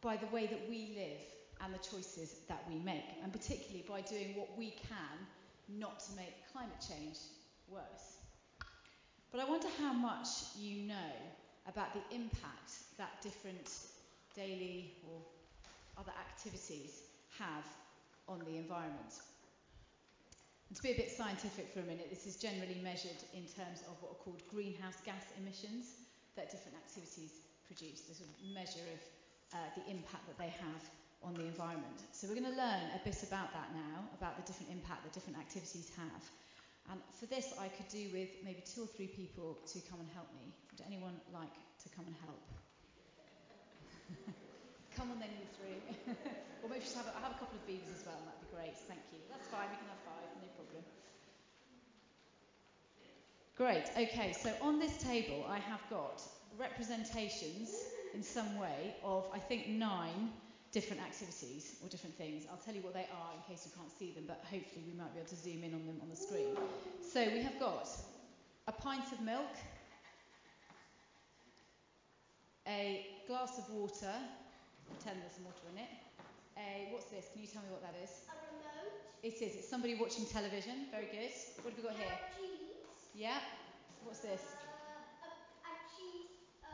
by 0.00 0.16
the 0.16 0.26
way 0.26 0.46
that 0.46 0.68
we 0.68 0.94
live 0.96 1.22
and 1.62 1.74
the 1.74 1.78
choices 1.78 2.36
that 2.48 2.62
we 2.68 2.78
make, 2.80 3.04
and 3.22 3.32
particularly 3.32 3.84
by 3.88 4.00
doing 4.00 4.34
what 4.36 4.48
we 4.56 4.70
can 4.70 5.26
not 5.68 6.00
to 6.00 6.12
make 6.16 6.34
climate 6.52 6.82
change 6.86 7.18
worse. 7.68 8.18
But 9.30 9.40
I 9.40 9.44
wonder 9.44 9.68
how 9.78 9.92
much 9.92 10.28
you 10.58 10.86
know 10.86 11.12
about 11.66 11.92
the 11.92 12.14
impact 12.14 12.72
that 12.96 13.20
different 13.22 13.70
daily 14.34 14.94
or 15.06 15.20
other 15.98 16.12
activities 16.18 17.02
have 17.38 17.64
on 18.28 18.38
the 18.40 18.56
environment. 18.56 19.20
To 20.74 20.82
be 20.84 20.92
a 20.92 21.00
bit 21.00 21.10
scientific 21.10 21.72
for 21.72 21.80
a 21.80 21.88
minute, 21.88 22.12
this 22.12 22.28
is 22.28 22.36
generally 22.36 22.76
measured 22.84 23.16
in 23.32 23.48
terms 23.48 23.80
of 23.88 23.96
what 24.04 24.12
are 24.12 24.20
called 24.20 24.44
greenhouse 24.52 25.00
gas 25.00 25.24
emissions 25.40 26.04
that 26.36 26.52
different 26.52 26.76
activities 26.76 27.40
produce, 27.64 28.04
the 28.04 28.14
sort 28.14 28.28
measure 28.52 28.84
of 28.92 29.00
uh, 29.56 29.64
the 29.80 29.84
impact 29.88 30.28
that 30.28 30.36
they 30.36 30.52
have 30.52 30.82
on 31.24 31.32
the 31.34 31.48
environment. 31.48 32.04
So 32.12 32.28
we're 32.28 32.36
going 32.36 32.52
to 32.52 32.60
learn 32.60 32.84
a 32.92 33.00
bit 33.00 33.16
about 33.24 33.48
that 33.56 33.72
now, 33.72 34.12
about 34.12 34.36
the 34.36 34.44
different 34.44 34.70
impact 34.70 35.08
that 35.08 35.12
different 35.16 35.40
activities 35.40 35.88
have. 35.96 36.22
And 36.92 37.00
for 37.16 37.24
this, 37.26 37.56
I 37.56 37.68
could 37.72 37.88
do 37.88 38.12
with 38.12 38.28
maybe 38.44 38.60
two 38.60 38.84
or 38.84 38.90
three 38.92 39.08
people 39.08 39.56
to 39.72 39.80
come 39.88 40.00
and 40.04 40.08
help 40.12 40.28
me. 40.36 40.52
Would 40.72 40.84
anyone 40.84 41.16
like 41.32 41.56
to 41.82 41.88
come 41.96 42.04
and 42.04 42.16
help? 42.28 42.44
come 44.98 45.14
on 45.14 45.22
then, 45.22 45.30
you 45.38 45.46
three. 45.54 45.78
or 46.62 46.68
maybe 46.68 46.82
just 46.82 46.98
have 46.98 47.06
a, 47.06 47.14
have 47.22 47.30
a 47.30 47.38
couple 47.38 47.54
of 47.54 47.64
beavers 47.70 47.86
as 47.94 48.02
well, 48.02 48.18
and 48.18 48.26
that'd 48.26 48.42
be 48.42 48.50
great. 48.50 48.74
Thank 48.90 48.98
you. 49.14 49.22
That's 49.30 49.46
fine, 49.46 49.70
we 49.70 49.78
can 49.78 49.86
have 49.86 50.02
five, 50.02 50.26
no 50.42 50.50
problem. 50.58 50.82
Great, 53.54 53.86
okay, 53.94 54.34
so 54.34 54.50
on 54.60 54.80
this 54.82 54.96
table 54.98 55.46
I 55.48 55.58
have 55.58 55.82
got 55.88 56.22
representations 56.58 57.70
in 58.12 58.22
some 58.24 58.58
way 58.58 58.96
of, 59.04 59.26
I 59.32 59.38
think, 59.38 59.68
nine 59.68 60.34
different 60.72 61.02
activities 61.02 61.76
or 61.82 61.88
different 61.88 62.18
things. 62.18 62.44
I'll 62.50 62.58
tell 62.58 62.74
you 62.74 62.82
what 62.82 62.94
they 62.94 63.06
are 63.06 63.30
in 63.38 63.42
case 63.46 63.66
you 63.66 63.72
can't 63.78 63.92
see 63.98 64.10
them, 64.10 64.24
but 64.26 64.42
hopefully 64.50 64.82
we 64.86 64.98
might 64.98 65.14
be 65.14 65.20
able 65.20 65.30
to 65.30 65.36
zoom 65.36 65.62
in 65.62 65.74
on 65.74 65.86
them 65.86 65.98
on 66.02 66.08
the 66.10 66.16
screen. 66.16 66.58
So 67.12 67.24
we 67.24 67.40
have 67.42 67.58
got 67.60 67.88
a 68.66 68.72
pint 68.72 69.04
of 69.12 69.20
milk, 69.20 69.54
a 72.66 73.06
glass 73.26 73.58
of 73.58 73.70
water, 73.70 74.12
pretend 74.94 75.20
there's 75.22 75.34
some 75.36 75.44
water 75.44 75.66
in 75.72 75.78
it. 75.78 75.88
A, 76.58 76.88
what's 76.90 77.06
this? 77.12 77.28
Can 77.32 77.42
you 77.42 77.48
tell 77.48 77.62
me 77.62 77.68
what 77.70 77.82
that 77.86 77.94
is? 78.02 78.10
A 78.26 78.32
remote. 78.50 78.92
It 79.22 79.34
is. 79.38 79.54
It's 79.56 79.68
somebody 79.68 79.94
watching 79.94 80.26
television. 80.26 80.86
Very 80.90 81.06
good. 81.06 81.30
What 81.62 81.70
have 81.74 81.78
we 81.78 81.82
got 81.86 81.94
here? 81.98 82.18
Cheese. 82.34 83.14
Yeah. 83.14 83.38
What's 84.04 84.18
this? 84.20 84.42
Uh, 84.42 84.58
a, 85.22 85.28
a 85.70 85.72
cheese. 85.94 86.34
Uh, 86.62 86.68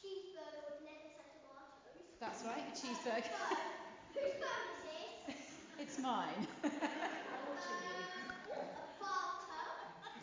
cheeseburger 0.00 0.64
with 0.72 0.80
lettuce 0.88 1.20
and 1.20 1.36
tomatoes. 1.44 2.16
That's 2.20 2.40
right. 2.48 2.64
A 2.64 2.72
cheeseburger. 2.72 3.28
Whose 4.16 4.40
phone 4.40 4.72
is 4.72 4.88
this? 5.28 5.44
it's 5.84 5.98
mine. 6.00 6.48
Uh, 6.64 6.72
a 8.64 8.88
bathtub. 9.04 10.16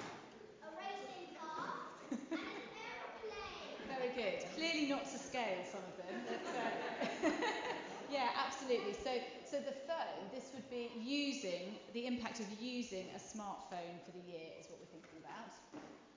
A 0.65 0.67
racing 0.73 1.37
car. 1.37 1.85
And 2.09 2.33
an 2.33 2.65
aeroplane. 2.81 3.77
Very 3.85 4.00
good. 4.15 4.43
Clearly 4.55 4.87
not 4.89 5.05
to 5.11 5.17
scale, 5.17 5.63
some 5.71 5.81
of 5.87 5.95
them. 5.97 6.15
Uh, 6.27 7.31
yeah, 8.11 8.29
absolutely. 8.35 8.93
So, 8.93 9.11
so 9.45 9.57
the 9.63 9.75
phone, 9.87 10.29
this 10.33 10.51
would 10.53 10.67
be 10.69 10.91
using, 10.99 11.75
the 11.93 12.07
impact 12.07 12.39
of 12.39 12.47
using 12.59 13.07
a 13.15 13.19
smartphone 13.19 13.99
for 14.05 14.11
the 14.11 14.23
year 14.27 14.51
is 14.59 14.67
what 14.69 14.79
we're 14.79 14.93
thinking 14.93 15.19
about. 15.23 15.51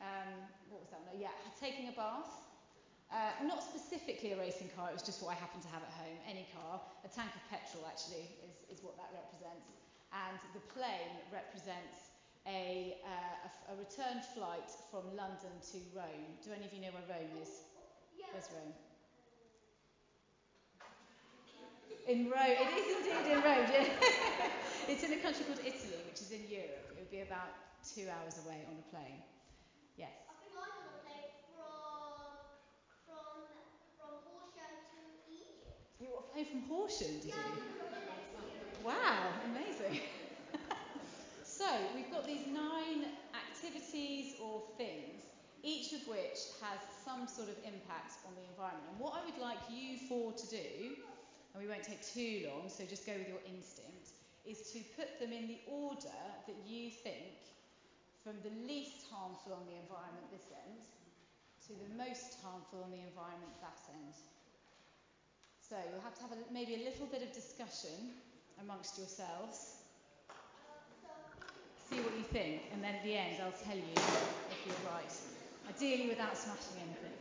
Um, 0.03 0.51
what 0.71 0.81
was 0.83 0.91
that? 0.91 1.03
No, 1.07 1.15
yeah, 1.19 1.35
taking 1.61 1.89
a 1.89 1.95
bath, 1.97 2.31
Uh, 3.13 3.31
not 3.47 3.63
specifically 3.63 4.33
a 4.35 4.39
racing 4.39 4.71
car, 4.75 4.91
it 4.91 4.97
was 4.97 5.07
just 5.07 5.23
what 5.23 5.31
I 5.31 5.39
happened 5.39 5.63
to 5.63 5.71
have 5.71 5.83
at 5.87 5.95
home, 5.95 6.19
any 6.27 6.47
car. 6.51 6.81
A 7.07 7.11
tank 7.11 7.31
of 7.39 7.43
petrol, 7.47 7.87
actually, 7.87 8.27
is, 8.43 8.79
is 8.79 8.83
what 8.83 8.99
that 8.99 9.11
represents. 9.15 9.71
And 10.11 10.39
the 10.57 10.65
plane 10.75 11.15
represents 11.31 12.11
a, 12.47 12.99
uh, 13.07 13.47
a, 13.47 13.51
a 13.73 13.75
return 13.79 14.19
flight 14.35 14.67
from 14.91 15.07
London 15.15 15.55
to 15.73 15.79
Rome. 15.95 16.27
Do 16.43 16.51
any 16.57 16.67
of 16.67 16.73
you 16.75 16.83
know 16.83 16.93
where 16.97 17.07
Rome 17.07 17.35
is? 17.39 17.63
Where's 18.31 18.51
Rome? 18.51 18.75
In 22.07 22.29
Rome, 22.29 22.57
it 22.61 22.69
is 22.77 22.87
indeed 22.89 23.27
in 23.33 23.41
Rome. 23.41 23.67
Yeah. 23.73 23.85
it's 24.89 25.03
in 25.03 25.13
a 25.13 25.17
country 25.17 25.45
called 25.45 25.61
Italy, 25.65 26.03
which 26.05 26.21
is 26.21 26.31
in 26.31 26.45
Europe. 26.47 26.85
It 26.91 26.99
would 26.99 27.11
be 27.11 27.21
about 27.21 27.51
two 27.83 28.09
hours 28.09 28.37
away 28.39 28.65
on 28.69 28.77
a 28.79 28.83
plane. 28.83 29.23
Yes. 29.97 30.13
You 36.01 36.11
were 36.11 36.21
flying 36.21 36.45
from 36.47 36.61
Horsham, 36.63 37.19
did 37.21 37.35
Yeah, 37.35 37.35
you? 37.35 37.55
because 37.57 37.91
I 37.93 37.99
was 37.99 38.07
next 38.07 38.29
to 38.37 38.43
you. 38.43 38.61
Wow, 38.83 39.33
amazing. 39.45 40.01
so, 41.43 41.65
we've 41.95 42.11
got 42.11 42.25
these 42.25 42.47
nine 42.47 43.07
activities 43.35 44.35
or 44.39 44.61
things, 44.77 45.23
each 45.65 45.97
of 45.97 46.05
which 46.07 46.53
has 46.61 46.79
some 47.01 47.27
sort 47.27 47.49
of 47.49 47.57
impact 47.65 48.21
on 48.29 48.37
the 48.37 48.45
environment. 48.53 48.85
And 48.93 49.01
what 49.01 49.17
I 49.17 49.25
would 49.25 49.41
like 49.41 49.59
you 49.73 49.97
four 49.97 50.37
to 50.37 50.47
do, 50.53 51.01
and 51.01 51.57
we 51.57 51.67
won't 51.67 51.83
take 51.83 52.05
too 52.05 52.45
long, 52.53 52.69
so 52.69 52.85
just 52.85 53.09
go 53.09 53.17
with 53.17 53.27
your 53.27 53.41
instinct, 53.49 54.13
is 54.45 54.71
to 54.77 54.85
put 54.93 55.17
them 55.17 55.33
in 55.33 55.49
the 55.49 55.65
order 55.65 56.21
that 56.45 56.59
you 56.69 56.93
think 56.93 57.41
from 58.21 58.37
the 58.45 58.53
least 58.69 59.09
harmful 59.09 59.57
on 59.57 59.65
the 59.65 59.77
environment 59.81 60.29
this 60.29 60.53
end 60.53 60.85
to 61.65 61.73
the 61.73 61.91
most 61.97 62.37
harmful 62.45 62.85
on 62.85 62.93
the 62.93 63.01
environment 63.01 63.57
that 63.65 63.81
end. 63.89 64.13
So 65.65 65.77
you'll 65.81 66.05
have 66.05 66.17
to 66.21 66.23
have 66.29 66.33
a, 66.33 66.41
maybe 66.53 66.77
a 66.77 66.85
little 66.85 67.09
bit 67.09 67.25
of 67.25 67.33
discussion 67.33 68.13
amongst 68.61 69.01
yourselves. 69.01 69.81
See 71.89 72.01
what 72.05 72.13
you 72.17 72.25
think, 72.25 72.69
and 72.73 72.85
then 72.85 72.97
at 72.97 73.05
the 73.05 73.17
end 73.17 73.41
I'll 73.41 73.57
tell 73.65 73.77
you 73.77 73.97
if 73.97 74.61
you're 74.69 74.93
right. 74.93 75.34
Ideally 75.69 76.09
without 76.09 76.37
smashing 76.37 76.79
anything. 76.83 77.17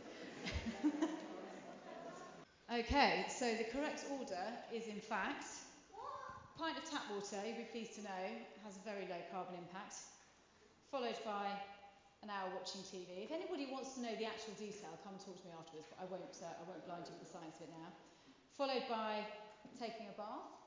okay, 2.80 3.24
so 3.28 3.46
the 3.54 3.64
correct 3.72 4.04
order 4.18 4.46
is 4.72 4.86
in 4.86 5.00
fact 5.00 5.44
a 5.94 6.58
pint 6.58 6.78
of 6.78 6.84
tap 6.88 7.08
water, 7.10 7.40
you'll 7.42 7.58
be 7.58 7.68
pleased 7.72 7.96
to 7.96 8.02
know, 8.02 8.24
has 8.64 8.76
a 8.76 8.84
very 8.84 9.08
low 9.10 9.20
carbon 9.32 9.56
impact, 9.58 9.96
followed 10.90 11.18
by 11.24 11.50
an 12.22 12.30
hour 12.30 12.52
watching 12.54 12.80
TV. 12.86 13.26
If 13.26 13.32
anybody 13.32 13.68
wants 13.72 13.96
to 13.96 14.00
know 14.00 14.14
the 14.16 14.24
actual 14.24 14.54
detail, 14.54 14.94
come 15.02 15.18
talk 15.18 15.36
to 15.40 15.44
me 15.44 15.52
afterwards, 15.56 15.88
but 15.90 15.98
I 16.00 16.06
won't, 16.06 16.36
uh, 16.40 16.48
I 16.48 16.62
won't 16.68 16.84
blind 16.86 17.04
you 17.08 17.16
with 17.18 17.26
the 17.26 17.32
science 17.32 17.58
of 17.60 17.68
it 17.68 17.74
now 17.74 17.92
followed 18.56 18.86
by 18.88 19.26
taking 19.80 20.06
a 20.06 20.16
bath. 20.16 20.63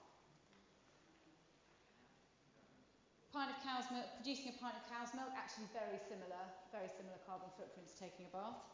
Pint 3.37 3.53
of 3.53 3.61
cow's 3.61 3.85
milk, 3.93 4.09
producing 4.17 4.49
a 4.49 4.57
pint 4.57 4.73
of 4.81 4.85
cow's 4.89 5.13
milk, 5.13 5.29
actually 5.37 5.69
very 5.69 6.01
similar, 6.09 6.41
very 6.73 6.89
similar 6.89 7.21
carbon 7.21 7.45
footprint 7.53 7.85
to 7.85 7.93
taking 7.93 8.25
a 8.25 8.33
bath. 8.33 8.65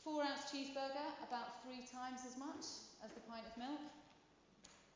Four 0.00 0.24
ounce 0.24 0.48
cheeseburger, 0.48 1.04
about 1.20 1.60
three 1.60 1.84
times 1.84 2.24
as 2.24 2.40
much 2.40 2.64
as 3.04 3.12
the 3.12 3.20
pint 3.28 3.44
of 3.44 3.52
milk. 3.60 3.84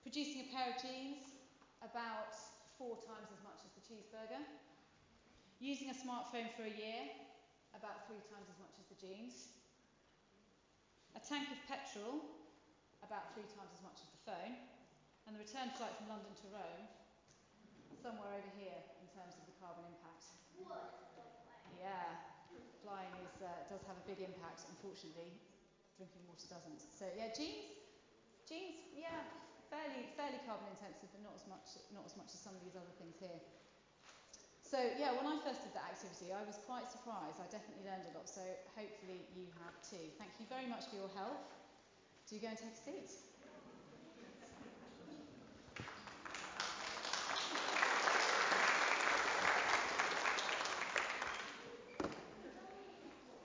Producing 0.01 0.41
a 0.41 0.49
pair 0.49 0.73
of 0.73 0.81
jeans, 0.81 1.37
about 1.85 2.33
four 2.81 2.97
times 2.97 3.29
as 3.29 3.45
much 3.45 3.61
as 3.61 3.69
the 3.77 3.85
cheeseburger. 3.85 4.41
Using 5.61 5.93
a 5.93 5.97
smartphone 6.01 6.49
for 6.57 6.65
a 6.65 6.73
year, 6.73 7.13
about 7.77 8.09
three 8.09 8.25
times 8.33 8.49
as 8.49 8.57
much 8.57 8.73
as 8.81 8.89
the 8.89 8.97
jeans. 8.97 9.53
A 11.13 11.21
tank 11.21 11.45
of 11.53 11.61
petrol, 11.69 12.25
about 13.05 13.37
three 13.37 13.45
times 13.53 13.69
as 13.69 13.85
much 13.85 14.01
as 14.01 14.09
the 14.17 14.23
phone. 14.25 14.57
And 15.29 15.37
the 15.37 15.45
return 15.45 15.69
flight 15.77 15.93
from 16.01 16.09
London 16.09 16.33
to 16.41 16.49
Rome, 16.57 16.89
somewhere 18.03 18.35
over 18.35 18.53
here 18.59 18.83
in 18.99 19.07
terms 19.15 19.39
of 19.39 19.47
the 19.47 19.55
carbon 19.63 19.87
impact. 19.87 20.35
What? 20.59 21.15
Yeah, 21.79 22.19
flying 22.83 23.15
is, 23.23 23.39
uh, 23.39 23.71
does 23.71 23.87
have 23.87 23.95
a 23.95 24.07
big 24.11 24.19
impact, 24.19 24.67
unfortunately. 24.67 25.39
Drinking 25.95 26.27
water 26.27 26.51
doesn't. 26.51 26.83
So, 26.99 27.07
yeah, 27.15 27.31
jeans, 27.31 27.79
jeans, 28.43 28.91
yeah, 28.91 29.23
fairly, 29.71 30.11
fairly 30.19 30.43
carbon 30.43 30.67
intensive, 30.75 31.15
but 31.15 31.23
not 31.23 31.39
as 31.39 31.47
much, 31.47 31.79
not 31.95 32.03
as 32.03 32.19
much 32.19 32.35
as 32.35 32.43
some 32.43 32.59
of 32.59 32.63
these 32.67 32.75
other 32.75 32.91
things 32.99 33.15
here. 33.23 33.39
So, 34.67 34.83
yeah, 34.99 35.15
when 35.15 35.29
I 35.29 35.39
first 35.47 35.63
did 35.63 35.77
that 35.79 35.95
activity, 35.95 36.35
I 36.35 36.43
was 36.43 36.59
quite 36.67 36.91
surprised. 36.91 37.39
I 37.39 37.47
definitely 37.55 37.87
learned 37.87 38.09
a 38.11 38.13
lot, 38.19 38.27
so 38.27 38.43
hopefully 38.75 39.31
you 39.37 39.47
have 39.63 39.79
too. 39.85 40.11
Thank 40.19 40.35
you 40.43 40.49
very 40.51 40.67
much 40.67 40.91
for 40.91 40.97
your 40.97 41.13
help. 41.15 41.39
Do 42.27 42.35
you 42.35 42.43
go 42.43 42.51
and 42.51 42.59
take 42.59 42.75
a 42.75 42.83
seat. 42.83 43.32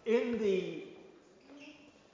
In 0.08 0.39
the 0.39 0.88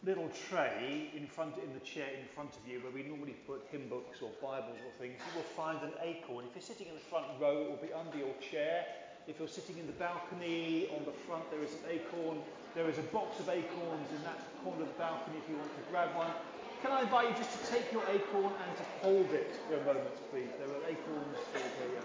little 0.02 0.28
tray 0.50 1.14
in 1.16 1.28
front 1.28 1.54
in 1.62 1.72
the 1.78 1.86
chair 1.86 2.10
in 2.10 2.26
front 2.34 2.50
of 2.58 2.66
you 2.66 2.82
where 2.82 2.89
we 2.89 3.04
normally 3.06 3.38
put 3.46 3.62
hymn 3.70 3.86
books 3.88 4.18
or 4.18 4.34
Bibles 4.41 4.82
or 4.82 4.89
things, 4.98 5.22
you 5.22 5.32
will 5.38 5.46
find 5.54 5.78
an 5.86 5.94
acorn. 6.02 6.50
If 6.50 6.58
you're 6.58 6.66
sitting 6.66 6.89
in 6.89 6.96
the 6.98 7.06
front 7.06 7.30
row, 7.39 7.62
it 7.62 7.70
will 7.70 7.86
be 7.86 7.94
under 7.94 8.18
your 8.18 8.34
chair. 8.41 8.89
If 9.28 9.38
you're 9.38 9.48
sitting 9.48 9.78
in 9.78 9.86
the 9.86 9.94
balcony 9.94 10.89
on 10.98 11.06
the 11.06 11.14
front, 11.30 11.46
there 11.54 11.62
is 11.62 11.70
an 11.86 12.02
acorn. 12.02 12.41
There 12.74 12.89
is 12.89 12.98
a 12.98 13.06
box 13.14 13.38
of 13.39 13.48
acorns 13.48 14.10
in 14.10 14.26
that 14.26 14.41
corner 14.66 14.82
of 14.82 14.89
the 14.89 14.98
balcony 14.98 15.38
if 15.38 15.46
you 15.46 15.62
want 15.62 15.70
to 15.70 15.86
grab 15.94 16.18
one. 16.18 16.34
Can 16.82 16.98
I 16.98 17.06
invite 17.06 17.30
you 17.30 17.38
just 17.38 17.54
to 17.54 17.62
take 17.70 17.94
your 17.94 18.02
acorn 18.10 18.58
and 18.58 18.72
to 18.74 18.86
hold 19.06 19.30
it 19.38 19.54
for 19.70 19.78
a 19.78 19.86
moment, 19.86 20.18
please? 20.34 20.50
There 20.58 20.66
are 20.66 20.82
acorns 20.89 21.38
for 21.54 21.62
you. 21.94 22.02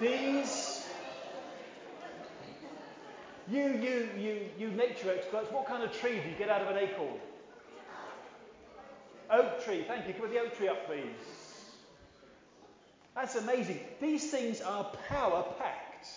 These, 0.00 0.86
you, 3.82 4.08
you, 4.18 4.40
you, 4.58 4.68
nature 4.70 5.10
experts, 5.10 5.50
what 5.50 5.66
kind 5.66 5.82
of 5.82 5.92
tree 5.92 6.20
do 6.22 6.28
you 6.28 6.36
get 6.38 6.48
out 6.48 6.62
of 6.62 6.68
an 6.68 6.76
acorn? 6.76 7.20
Oak 9.30 9.64
tree, 9.64 9.84
thank 9.86 10.06
you. 10.06 10.14
Can 10.14 10.22
we 10.22 10.28
the 10.30 10.40
oak 10.40 10.56
tree 10.56 10.68
up, 10.68 10.86
please? 10.86 11.02
That's 13.14 13.34
amazing. 13.34 13.80
These 14.00 14.30
things 14.30 14.60
are 14.60 14.90
power 15.08 15.44
packed. 15.58 16.08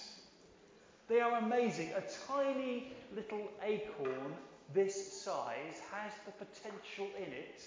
They 1.10 1.20
are 1.20 1.40
amazing. 1.40 1.92
A 1.98 2.04
tiny 2.28 2.94
little 3.14 3.50
acorn 3.64 4.34
this 4.74 5.22
size 5.22 5.82
has 5.92 6.12
the 6.26 6.32
potential 6.32 7.08
in 7.18 7.34
it 7.34 7.64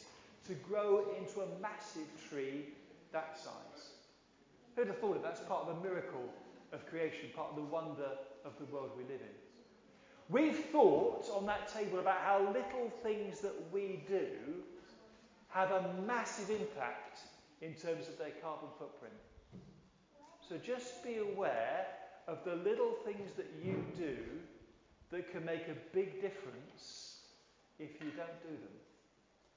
to 0.47 0.55
grow 0.55 1.05
into 1.19 1.41
a 1.41 1.61
massive 1.61 2.09
tree 2.31 2.67
that 3.13 3.37
size. 3.37 3.91
Who'd 4.77 4.89
have 4.89 4.99
thought 4.99 5.17
it? 5.17 5.23
That's 5.23 5.41
part 5.41 5.69
of 5.69 5.77
the 5.77 5.89
miracle 5.89 6.29
of 6.73 6.87
creation, 6.87 7.31
part 7.35 7.51
of 7.51 7.57
the 7.57 7.63
wonder 7.63 8.11
of 8.45 8.53
the 8.59 8.65
world 8.67 8.91
we 8.97 9.05
live 9.05 9.21
in. 9.21 9.54
We've 10.31 10.57
thought 10.57 11.29
on 11.37 11.47
that 11.47 11.73
table 11.73 11.99
about 11.99 12.21
how 12.21 12.39
little 12.49 12.91
things 13.03 13.41
that 13.41 13.55
we 13.73 14.03
do 14.09 14.29
have 15.49 15.71
a 15.71 15.95
massive 16.07 16.51
impact 16.51 17.21
in 17.61 17.75
terms 17.75 18.09
of 18.09 18.19
their 18.19 18.33
carbon 18.43 18.69
footprint. 18.79 19.15
So 20.49 20.57
just 20.57 21.05
be 21.05 21.19
aware 21.19 21.87
of 22.27 22.39
the 22.45 22.57
little 22.57 22.93
things 23.05 23.33
that 23.37 23.51
you 23.63 23.85
do 23.97 24.17
that 25.11 25.31
can 25.31 25.45
make 25.45 25.69
a 25.69 25.77
big 25.95 26.21
difference 26.21 27.19
if 27.79 28.01
you 28.01 28.11
don't 28.17 28.43
do 28.43 28.49
them. 28.49 28.77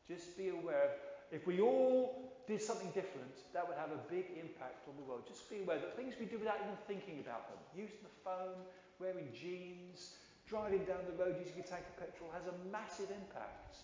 Just 0.07 0.37
be 0.37 0.49
aware 0.49 0.83
of 0.83 0.91
if 1.31 1.47
we 1.47 1.59
all 1.59 2.31
did 2.47 2.61
something 2.61 2.87
different, 2.95 3.35
that 3.53 3.67
would 3.67 3.77
have 3.77 3.91
a 3.91 3.99
big 4.09 4.25
impact 4.39 4.87
on 4.87 4.95
the 4.95 5.03
world. 5.03 5.23
Just 5.27 5.49
be 5.49 5.59
aware 5.59 5.77
that 5.77 5.97
things 5.97 6.15
we 6.19 6.25
do 6.25 6.37
without 6.37 6.59
even 6.63 6.77
thinking 6.87 7.19
about 7.19 7.49
them, 7.49 7.59
using 7.75 7.99
the 8.03 8.15
phone, 8.23 8.63
wearing 8.99 9.27
jeans, 9.33 10.13
driving 10.47 10.83
down 10.85 10.99
the 11.09 11.23
road 11.23 11.35
using 11.39 11.59
a 11.59 11.67
tank 11.67 11.83
of 11.87 11.97
petrol, 11.99 12.29
has 12.33 12.47
a 12.47 12.71
massive 12.71 13.09
impact 13.11 13.77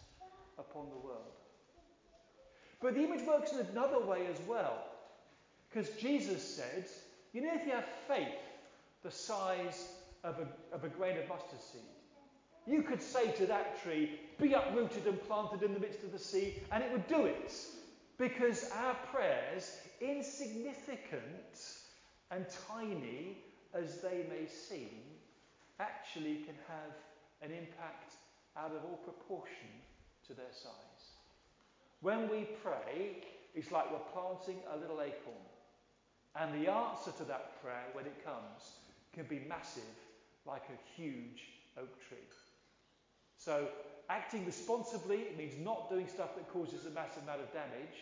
upon 0.58 0.88
the 0.90 1.06
world. 1.06 1.34
But 2.82 2.96
the 2.96 3.04
image 3.04 3.26
works 3.26 3.52
in 3.52 3.60
another 3.60 4.00
way 4.06 4.28
as 4.32 4.40
well. 4.48 4.84
Because 5.70 5.90
Jesus 5.92 6.44
said, 6.44 6.86
you 7.34 7.42
know, 7.42 7.54
if 7.54 7.66
you 7.66 7.72
have 7.72 7.88
faith 8.08 8.28
the 9.04 9.12
size 9.12 9.88
of 10.24 10.36
a, 10.40 10.76
of 10.76 10.84
a 10.84 10.90
grain 10.90 11.18
of 11.18 11.28
mustard 11.28 11.62
seed, 11.62 11.82
you 12.66 12.82
could 12.84 13.02
say 13.02 13.32
to 13.32 13.46
that 13.46 13.82
tree, 13.84 14.20
be 14.40 14.54
uprooted 14.54 15.06
and 15.08 15.22
planted 15.24 15.64
in 15.64 15.74
the 15.74 15.80
midst 15.80 16.04
of 16.04 16.12
the 16.12 16.20
sea, 16.20 16.56
and 16.72 16.84
it 16.84 16.92
would 16.92 17.08
do 17.08 17.26
it. 17.26 17.54
Because 18.18 18.70
our 18.72 18.96
prayers, 19.12 19.78
insignificant 20.00 21.82
and 22.32 22.46
tiny 22.70 23.38
as 23.74 24.02
they 24.02 24.26
may 24.30 24.48
seem, 24.48 24.90
actually 25.80 26.44
can 26.46 26.56
have 26.68 26.94
an 27.42 27.52
impact 27.52 28.14
out 28.58 28.72
of 28.72 28.84
all 28.86 28.98
proportion 28.98 29.70
to 30.28 30.34
their 30.34 30.52
size. 30.52 31.04
When 32.02 32.30
we 32.30 32.48
pray, 32.64 33.24
it's 33.56 33.72
like 33.72 33.92
we're 33.92 34.12
planting 34.12 34.62
a 34.74 34.78
little 34.78 35.02
acorn. 35.02 35.48
And 36.36 36.54
the 36.54 36.72
answer 36.72 37.12
to 37.18 37.24
that 37.26 37.62
prayer, 37.62 37.86
when 37.94 38.06
it 38.06 38.26
comes, 38.26 38.78
can 39.14 39.26
be 39.26 39.46
massive, 39.48 39.84
like 40.46 40.64
a 40.70 41.02
huge 41.02 41.44
oak 41.78 41.94
tree. 42.08 42.18
So, 43.38 43.68
acting 44.10 44.46
responsibly 44.46 45.28
means 45.38 45.54
not 45.60 45.90
doing 45.90 46.08
stuff 46.08 46.36
that 46.36 46.52
causes 46.52 46.86
a 46.86 46.90
massive 46.92 47.24
amount 47.24 47.42
of 47.42 47.54
damage. 47.54 47.98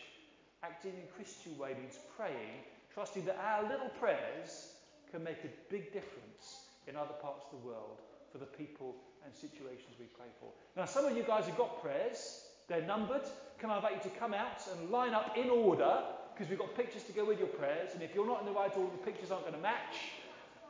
Acting 0.62 0.92
in 0.92 1.08
Christian 1.16 1.58
way 1.58 1.74
means 1.78 1.98
praying, 2.16 2.64
trusting 2.94 3.24
that 3.24 3.38
our 3.42 3.62
little 3.68 3.90
prayers 4.00 4.68
can 5.10 5.24
make 5.24 5.44
a 5.44 5.70
big 5.70 5.92
difference 5.92 6.61
in 6.86 6.96
other 6.96 7.14
parts 7.20 7.44
of 7.44 7.60
the 7.60 7.66
world 7.66 8.00
for 8.30 8.38
the 8.38 8.46
people 8.46 8.96
and 9.24 9.34
situations 9.34 9.94
we 9.98 10.06
pray 10.06 10.26
for. 10.40 10.50
Now, 10.76 10.86
some 10.86 11.04
of 11.04 11.16
you 11.16 11.22
guys 11.22 11.46
have 11.46 11.56
got 11.56 11.82
prayers, 11.82 12.44
they're 12.68 12.82
numbered. 12.82 13.22
Can 13.58 13.70
I 13.70 13.76
invite 13.76 14.04
you 14.04 14.10
to 14.10 14.18
come 14.18 14.34
out 14.34 14.62
and 14.74 14.90
line 14.90 15.14
up 15.14 15.36
in 15.36 15.48
order 15.48 16.02
because 16.34 16.48
we've 16.48 16.58
got 16.58 16.74
pictures 16.76 17.02
to 17.04 17.12
go 17.12 17.24
with 17.24 17.38
your 17.38 17.48
prayers. 17.48 17.90
And 17.94 18.02
if 18.02 18.14
you're 18.14 18.26
not 18.26 18.40
in 18.40 18.46
the 18.46 18.52
right 18.52 18.74
order, 18.76 18.90
the 18.90 19.04
pictures 19.04 19.30
aren't 19.30 19.44
going 19.44 19.54
to 19.54 19.60
match. 19.60 19.94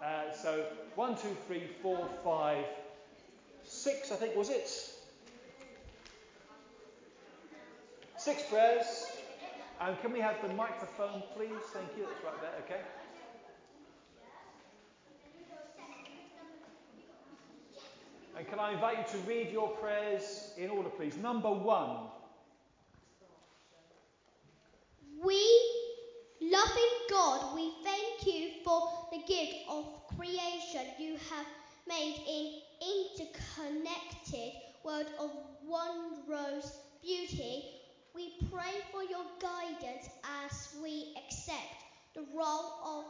Uh, 0.04 0.32
so, 0.32 0.66
one, 0.96 1.16
two, 1.16 1.36
three, 1.46 1.68
four, 1.80 2.08
five, 2.24 2.64
six, 3.64 4.10
I 4.10 4.16
think, 4.16 4.34
was 4.34 4.50
it? 4.50 4.68
Six 8.18 8.42
prayers. 8.50 9.06
And 9.80 10.00
can 10.00 10.12
we 10.12 10.20
have 10.20 10.36
the 10.46 10.52
microphone, 10.54 11.22
please? 11.34 11.50
Thank 11.72 11.88
you. 11.96 12.04
That's 12.04 12.24
right 12.24 12.40
there. 12.40 12.52
Okay. 12.66 12.82
And 18.36 18.48
can 18.48 18.58
I 18.58 18.72
invite 18.72 18.98
you 18.98 19.18
to 19.18 19.26
read 19.28 19.50
your 19.50 19.68
prayers 19.76 20.52
in 20.56 20.70
order, 20.70 20.88
please? 20.88 21.16
Number 21.16 21.50
one. 21.50 22.08
We, 25.22 25.44
loving 26.40 26.94
God, 27.10 27.54
we 27.54 27.72
thank 27.84 28.26
you 28.26 28.50
for 28.64 28.80
the 29.12 29.18
gift 29.18 29.54
of 29.68 29.86
creation 30.16 30.86
you 30.98 31.16
have 31.30 31.46
made 31.86 32.16
in 32.26 32.62
interconnected 32.80 34.52
world 34.84 35.06
of 35.20 35.30
wondrous 35.64 36.78
beauty. 37.02 37.64
We 38.14 38.32
pray 38.50 38.72
for 38.90 39.02
your 39.02 39.24
guidance 39.40 40.08
as 40.44 40.68
we 40.82 41.14
accept 41.24 41.84
the 42.14 42.24
role 42.34 42.72
of 42.84 43.04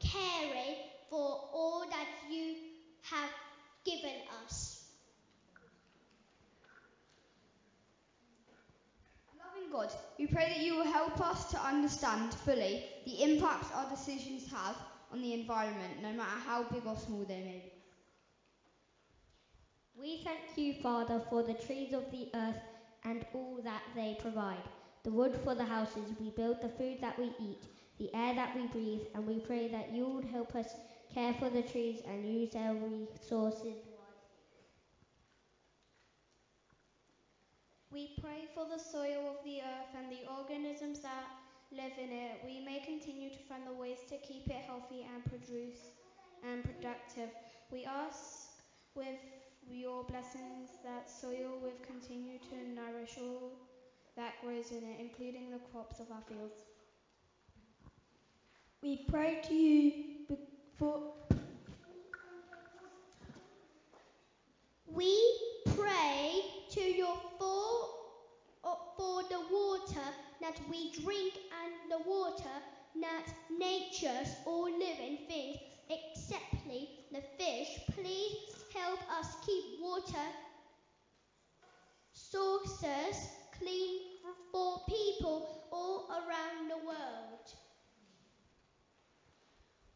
caring 0.00 0.76
for 1.10 1.48
all 1.52 1.84
that 1.90 2.06
you 2.30 2.54
have 3.02 3.30
given 3.84 4.16
us. 4.44 4.84
Loving 9.38 9.65
God, 9.76 9.94
we 10.18 10.26
pray 10.26 10.48
that 10.48 10.64
you 10.64 10.74
will 10.74 10.84
help 10.84 11.20
us 11.20 11.44
to 11.50 11.62
understand 11.62 12.32
fully 12.32 12.82
the 13.04 13.22
impacts 13.22 13.70
our 13.72 13.86
decisions 13.90 14.46
have 14.50 14.76
on 15.12 15.20
the 15.20 15.34
environment, 15.34 16.00
no 16.02 16.14
matter 16.14 16.40
how 16.46 16.64
big 16.64 16.86
or 16.86 16.96
small 16.96 17.26
they 17.26 17.42
may 17.42 17.60
be. 17.62 17.72
We 19.94 20.16
thank 20.24 20.56
you, 20.56 20.72
Father, 20.72 21.20
for 21.20 21.42
the 21.42 21.54
trees 21.54 21.92
of 21.92 22.10
the 22.10 22.26
earth 22.34 22.62
and 23.04 23.24
all 23.34 23.60
that 23.64 23.82
they 23.94 24.14
provide. 24.14 24.64
The 25.04 25.12
wood 25.12 25.36
for 25.36 25.54
the 25.54 25.64
houses 25.66 26.14
we 26.18 26.30
build, 26.30 26.60
the 26.62 26.70
food 26.70 26.98
that 27.00 27.18
we 27.18 27.34
eat, 27.38 27.68
the 27.98 28.10
air 28.14 28.32
that 28.34 28.54
we 28.54 28.66
breathe, 28.66 29.02
and 29.14 29.26
we 29.26 29.40
pray 29.40 29.68
that 29.68 29.88
you 29.90 30.08
would 30.08 30.24
help 30.24 30.54
us 30.54 30.74
care 31.10 31.34
for 31.34 31.50
the 31.50 31.62
trees 31.62 32.00
and 32.04 32.24
use 32.26 32.48
their 32.50 32.74
resources 32.74 33.85
We 37.96 38.10
pray 38.20 38.44
for 38.54 38.66
the 38.68 38.78
soil 38.78 39.24
of 39.24 39.42
the 39.42 39.62
earth 39.64 39.96
and 39.96 40.12
the 40.12 40.28
organisms 40.30 41.00
that 41.00 41.32
live 41.72 41.96
in 41.96 42.12
it. 42.12 42.42
We 42.44 42.60
may 42.60 42.84
continue 42.84 43.30
to 43.30 43.38
find 43.48 43.62
the 43.66 43.72
ways 43.72 44.00
to 44.10 44.18
keep 44.18 44.48
it 44.48 44.62
healthy 44.66 45.06
and 45.14 45.24
produce 45.24 45.96
and 46.44 46.62
productive. 46.62 47.30
We 47.72 47.86
ask 47.86 48.50
with 48.94 49.16
your 49.66 50.04
blessings 50.04 50.76
that 50.84 51.08
soil 51.08 51.56
will 51.62 51.80
continue 51.86 52.38
to 52.38 52.68
nourish 52.68 53.16
all 53.16 53.52
that 54.14 54.34
grows 54.44 54.72
in 54.72 54.84
it, 54.84 55.00
including 55.00 55.50
the 55.50 55.60
crops 55.72 55.98
of 55.98 56.10
our 56.10 56.22
fields. 56.28 56.66
We 58.82 59.06
pray 59.08 59.40
to 59.48 59.54
you 59.54 60.36
for. 60.76 61.00
We 64.86 65.18
pray 65.74 66.42
to 66.76 66.82
your 66.82 67.16
for, 67.38 67.88
uh, 68.62 68.74
for 68.98 69.22
the 69.30 69.40
water 69.50 70.08
that 70.42 70.60
we 70.70 70.92
drink 70.92 71.32
and 71.64 71.72
the 71.90 71.98
water 72.08 72.56
that 73.00 73.24
nature's 73.58 74.36
all 74.44 74.64
living 74.64 75.16
things, 75.26 75.56
exceptly 75.88 76.88
the 77.12 77.22
fish. 77.38 77.80
Please 77.92 78.36
help 78.74 79.00
us 79.18 79.36
keep 79.46 79.80
water 79.80 80.26
sources 82.12 83.30
clean 83.58 84.00
for 84.52 84.76
people 84.86 85.42
all 85.72 86.04
around 86.10 86.68
the 86.70 86.76
world. 86.76 87.54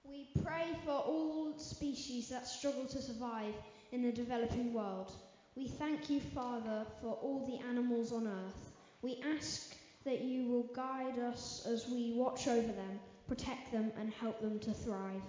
We 0.03 0.29
pray 0.43 0.73
for 0.85 0.93
all 0.93 1.53
species 1.59 2.31
that 2.31 2.47
struggle 2.47 2.87
to 2.87 3.03
survive 3.03 3.55
in 3.93 4.03
the 4.03 4.13
developing 4.13 4.73
world. 4.73 5.30
We 5.61 5.69
thank 5.69 6.09
you, 6.09 6.21
Father, 6.21 6.87
for 7.03 7.19
all 7.21 7.45
the 7.47 7.63
animals 7.69 8.13
on 8.15 8.27
earth. 8.27 8.73
We 9.03 9.23
ask 9.37 9.77
that 10.07 10.23
you 10.23 10.49
will 10.49 10.63
guide 10.75 11.19
us 11.19 11.67
as 11.71 11.87
we 11.87 12.15
watch 12.17 12.49
over 12.49 12.73
them, 12.73 12.99
protect 13.29 13.71
them, 13.71 13.93
and 14.01 14.11
help 14.11 14.41
them 14.41 14.59
to 14.61 14.73
thrive. 14.73 15.21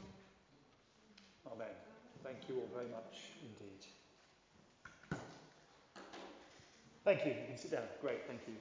Amen. 1.52 1.68
Thank 2.24 2.38
you 2.48 2.56
all 2.56 2.70
very 2.74 2.90
much 2.92 3.24
indeed. 3.42 5.20
Thank 7.04 7.26
you. 7.26 7.32
You 7.32 7.48
can 7.50 7.58
sit 7.58 7.72
down. 7.72 7.84
Great. 8.00 8.26
Thank 8.26 8.40
you. 8.48 8.54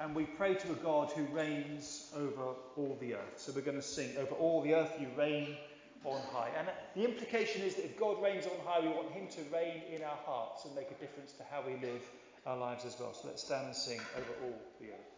And 0.00 0.14
we 0.14 0.24
pray 0.24 0.52
to 0.52 0.72
a 0.72 0.74
God 0.74 1.12
who 1.12 1.24
reigns 1.34 2.12
over 2.14 2.52
all 2.76 2.98
the 3.00 3.14
earth. 3.14 3.36
So 3.36 3.52
we're 3.54 3.62
going 3.62 3.78
to 3.78 3.82
sing, 3.82 4.18
Over 4.18 4.34
all 4.34 4.60
the 4.60 4.74
earth 4.74 4.92
you 5.00 5.06
reign 5.16 5.56
on 6.04 6.20
high. 6.32 6.50
And 6.58 6.68
the 6.94 7.04
implication 7.04 7.62
is 7.62 7.76
that 7.76 7.84
if 7.84 7.98
God 7.98 8.22
reigns 8.22 8.46
on 8.46 8.58
high, 8.64 8.80
we 8.80 8.88
want 8.88 9.10
Him 9.12 9.28
to 9.28 9.40
reign 9.54 9.82
in 9.94 10.02
our 10.02 10.18
hearts 10.24 10.64
and 10.64 10.74
make 10.74 10.90
a 10.90 10.94
difference 10.94 11.32
to 11.32 11.44
how 11.50 11.62
we 11.66 11.74
live 11.74 12.02
our 12.46 12.56
lives 12.56 12.84
as 12.84 12.98
well. 12.98 13.14
So 13.14 13.28
let's 13.28 13.44
stand 13.44 13.66
and 13.66 13.76
sing 13.76 14.00
over 14.16 14.32
all 14.44 14.58
the 14.80 14.88
earth. 14.88 15.11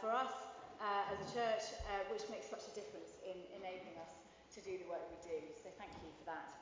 For 0.00 0.08
us 0.08 0.32
uh, 0.80 1.12
as 1.12 1.20
a 1.20 1.28
church, 1.28 1.76
uh, 1.84 2.08
which 2.08 2.24
makes 2.32 2.48
such 2.48 2.64
a 2.64 2.72
difference 2.72 3.20
in 3.20 3.36
enabling 3.52 4.00
us 4.00 4.16
to 4.56 4.64
do 4.64 4.80
the 4.80 4.88
work 4.88 5.04
we 5.12 5.20
do. 5.20 5.36
So 5.60 5.68
thank 5.76 5.92
you 6.00 6.08
for 6.16 6.24
that. 6.24 6.56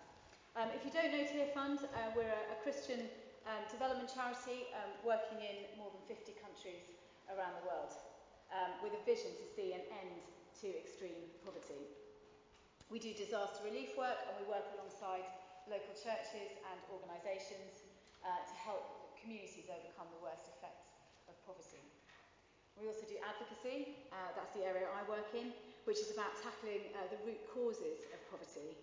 Um, 0.59 0.74
if 0.74 0.82
you 0.82 0.91
don't 0.91 1.14
know 1.14 1.22
Tearfund, 1.22 1.86
uh, 1.86 2.11
we're 2.18 2.26
a, 2.26 2.45
a 2.51 2.59
Christian 2.66 3.07
um, 3.47 3.62
development 3.70 4.11
charity 4.11 4.66
um, 4.74 4.91
working 5.07 5.39
in 5.39 5.70
more 5.78 5.86
than 5.95 6.03
50 6.11 6.34
countries 6.43 6.82
around 7.30 7.55
the 7.62 7.70
world 7.70 7.95
um, 8.51 8.74
with 8.82 8.91
a 8.99 9.03
vision 9.07 9.30
to 9.39 9.47
see 9.55 9.70
an 9.70 9.86
end 9.86 10.18
to 10.59 10.66
extreme 10.74 11.30
poverty. 11.47 11.86
We 12.91 12.99
do 12.99 13.14
disaster 13.14 13.62
relief 13.62 13.95
work 13.95 14.18
and 14.26 14.34
we 14.43 14.51
work 14.51 14.66
alongside 14.74 15.22
local 15.70 15.95
churches 15.95 16.59
and 16.59 16.78
organisations 16.91 17.86
uh, 18.26 18.34
to 18.34 18.55
help 18.59 19.14
communities 19.14 19.70
overcome 19.70 20.11
the 20.11 20.26
worst 20.26 20.51
effects 20.59 20.91
of 21.30 21.39
poverty. 21.47 21.88
We 22.79 22.87
also 22.87 23.11
do 23.11 23.18
advocacy, 23.18 24.07
uh, 24.14 24.31
that's 24.39 24.55
the 24.55 24.62
area 24.62 24.87
I 24.87 25.03
work 25.11 25.35
in, 25.35 25.51
which 25.83 25.99
is 25.99 26.14
about 26.14 26.31
tackling 26.39 26.95
uh, 26.95 27.11
the 27.11 27.18
root 27.26 27.43
causes 27.51 28.07
of 28.14 28.22
poverty 28.31 28.79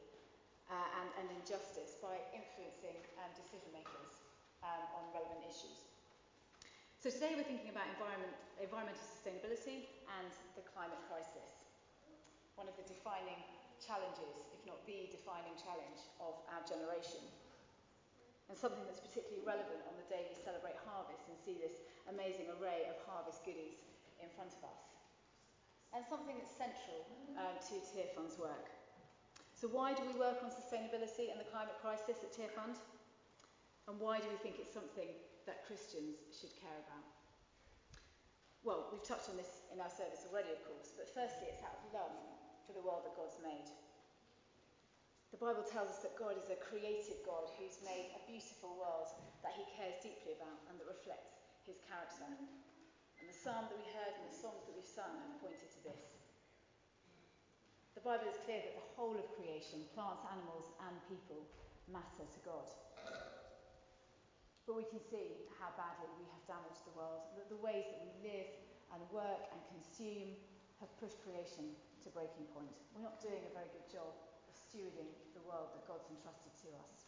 uh, 0.68 1.00
and, 1.00 1.08
and 1.24 1.28
injustice 1.40 1.96
by 2.04 2.20
influencing 2.36 3.00
um, 3.24 3.32
decision 3.40 3.72
makers 3.72 4.20
um, 4.68 4.84
on 5.00 5.04
relevant 5.16 5.48
issues. 5.48 5.80
So 7.00 7.08
today 7.08 7.40
we're 7.40 7.48
thinking 7.48 7.72
about 7.72 7.88
environment, 7.96 8.36
environmental 8.60 9.00
sustainability 9.00 9.88
and 10.20 10.28
the 10.60 10.66
climate 10.76 11.00
crisis, 11.08 11.64
one 12.60 12.68
of 12.68 12.76
the 12.76 12.84
defining 12.92 13.40
challenges, 13.80 14.44
if 14.52 14.60
not 14.68 14.84
the 14.84 15.08
defining 15.08 15.56
challenge 15.56 16.04
of 16.20 16.36
our 16.52 16.60
generation. 16.68 17.24
And 18.48 18.54
something 18.54 18.86
that's 18.86 19.02
particularly 19.02 19.42
relevant 19.42 19.82
on 19.90 19.98
the 19.98 20.06
day 20.06 20.30
we 20.30 20.38
celebrate 20.38 20.78
harvest 20.86 21.26
and 21.26 21.36
see 21.36 21.58
this 21.58 21.82
amazing 22.06 22.46
array 22.58 22.86
of 22.88 22.98
harvest 23.10 23.42
goodies 23.42 23.82
in 24.22 24.30
front 24.38 24.54
of 24.54 24.62
us. 24.70 24.82
And 25.98 26.06
something 26.06 26.38
that's 26.38 26.54
central 26.54 27.08
uh, 27.34 27.58
to 27.58 27.76
Tearfund's 27.90 28.38
work. 28.38 28.70
So, 29.56 29.72
why 29.72 29.96
do 29.96 30.04
we 30.04 30.14
work 30.20 30.44
on 30.44 30.52
sustainability 30.52 31.32
and 31.32 31.40
the 31.40 31.48
climate 31.48 31.80
crisis 31.80 32.22
at 32.22 32.36
Tearfund? 32.36 32.78
And 33.88 33.96
why 34.02 34.20
do 34.20 34.28
we 34.28 34.38
think 34.44 34.60
it's 34.60 34.74
something 34.74 35.10
that 35.48 35.64
Christians 35.66 36.20
should 36.34 36.52
care 36.58 36.76
about? 36.86 37.06
Well, 38.66 38.90
we've 38.90 39.06
touched 39.06 39.30
on 39.30 39.38
this 39.38 39.62
in 39.70 39.78
our 39.78 39.94
service 39.94 40.26
already, 40.26 40.50
of 40.50 40.62
course, 40.66 40.90
but 40.98 41.06
firstly, 41.14 41.54
it's 41.54 41.62
out 41.62 41.78
of 41.80 41.86
love 41.94 42.16
for 42.66 42.74
the 42.74 42.82
world 42.82 43.06
that 43.06 43.14
God's 43.14 43.38
made. 43.40 43.70
The 45.36 45.52
Bible 45.52 45.68
tells 45.68 45.92
us 45.92 46.00
that 46.00 46.16
God 46.16 46.40
is 46.40 46.48
a 46.48 46.56
creative 46.56 47.20
God 47.28 47.52
who's 47.60 47.84
made 47.84 48.08
a 48.16 48.24
beautiful 48.24 48.72
world 48.80 49.12
that 49.44 49.52
he 49.52 49.68
cares 49.76 50.00
deeply 50.00 50.32
about 50.32 50.64
and 50.72 50.80
that 50.80 50.88
reflects 50.88 51.36
his 51.68 51.76
character. 51.84 52.24
And 52.24 53.28
the 53.28 53.36
psalm 53.36 53.68
that 53.68 53.76
we 53.76 53.84
heard 53.92 54.16
and 54.16 54.32
the 54.32 54.40
songs 54.40 54.64
that 54.64 54.72
we've 54.72 54.88
sung 54.88 55.12
have 55.12 55.36
pointed 55.44 55.68
to 55.76 55.82
this. 55.84 56.24
The 58.00 58.06
Bible 58.08 58.32
is 58.32 58.40
clear 58.48 58.64
that 58.64 58.80
the 58.80 58.88
whole 58.96 59.20
of 59.20 59.28
creation, 59.36 59.84
plants, 59.92 60.24
animals, 60.24 60.72
and 60.88 60.96
people, 61.12 61.44
matter 61.92 62.24
to 62.24 62.40
God. 62.48 62.72
But 64.64 64.80
we 64.80 64.88
can 64.88 65.04
see 65.04 65.52
how 65.60 65.76
badly 65.76 66.16
we 66.16 66.32
have 66.32 66.48
damaged 66.48 66.88
the 66.88 66.96
world, 66.96 67.28
that 67.36 67.52
the 67.52 67.60
ways 67.60 67.84
that 67.92 68.08
we 68.08 68.16
live 68.24 68.56
and 68.96 69.04
work 69.12 69.52
and 69.52 69.60
consume 69.68 70.40
have 70.80 70.88
pushed 70.96 71.20
creation 71.28 71.76
to 71.76 72.16
breaking 72.16 72.48
point. 72.56 72.72
We're 72.96 73.04
not 73.04 73.20
doing 73.20 73.44
a 73.44 73.52
very 73.52 73.68
good 73.76 73.92
job 73.92 74.16
stewarding 74.76 75.08
the 75.32 75.40
world 75.48 75.72
that 75.72 75.88
God's 75.88 76.12
entrusted 76.12 76.52
to 76.68 76.76
us. 76.84 77.08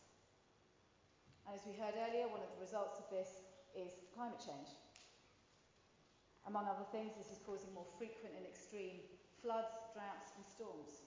And 1.43 1.51
as 1.51 1.67
we 1.67 1.75
heard 1.75 1.99
earlier, 1.99 2.31
one 2.31 2.39
of 2.39 2.47
the 2.55 2.63
results 2.63 2.95
of 2.95 3.11
this 3.11 3.43
is 3.75 4.07
climate 4.15 4.39
change. 4.39 4.71
Among 6.47 6.63
other 6.63 6.87
things, 6.95 7.11
this 7.19 7.27
is 7.27 7.43
causing 7.43 7.67
more 7.75 7.87
frequent 7.99 8.39
and 8.39 8.47
extreme 8.47 9.03
floods, 9.43 9.75
droughts, 9.91 10.31
and 10.39 10.47
storms. 10.47 11.03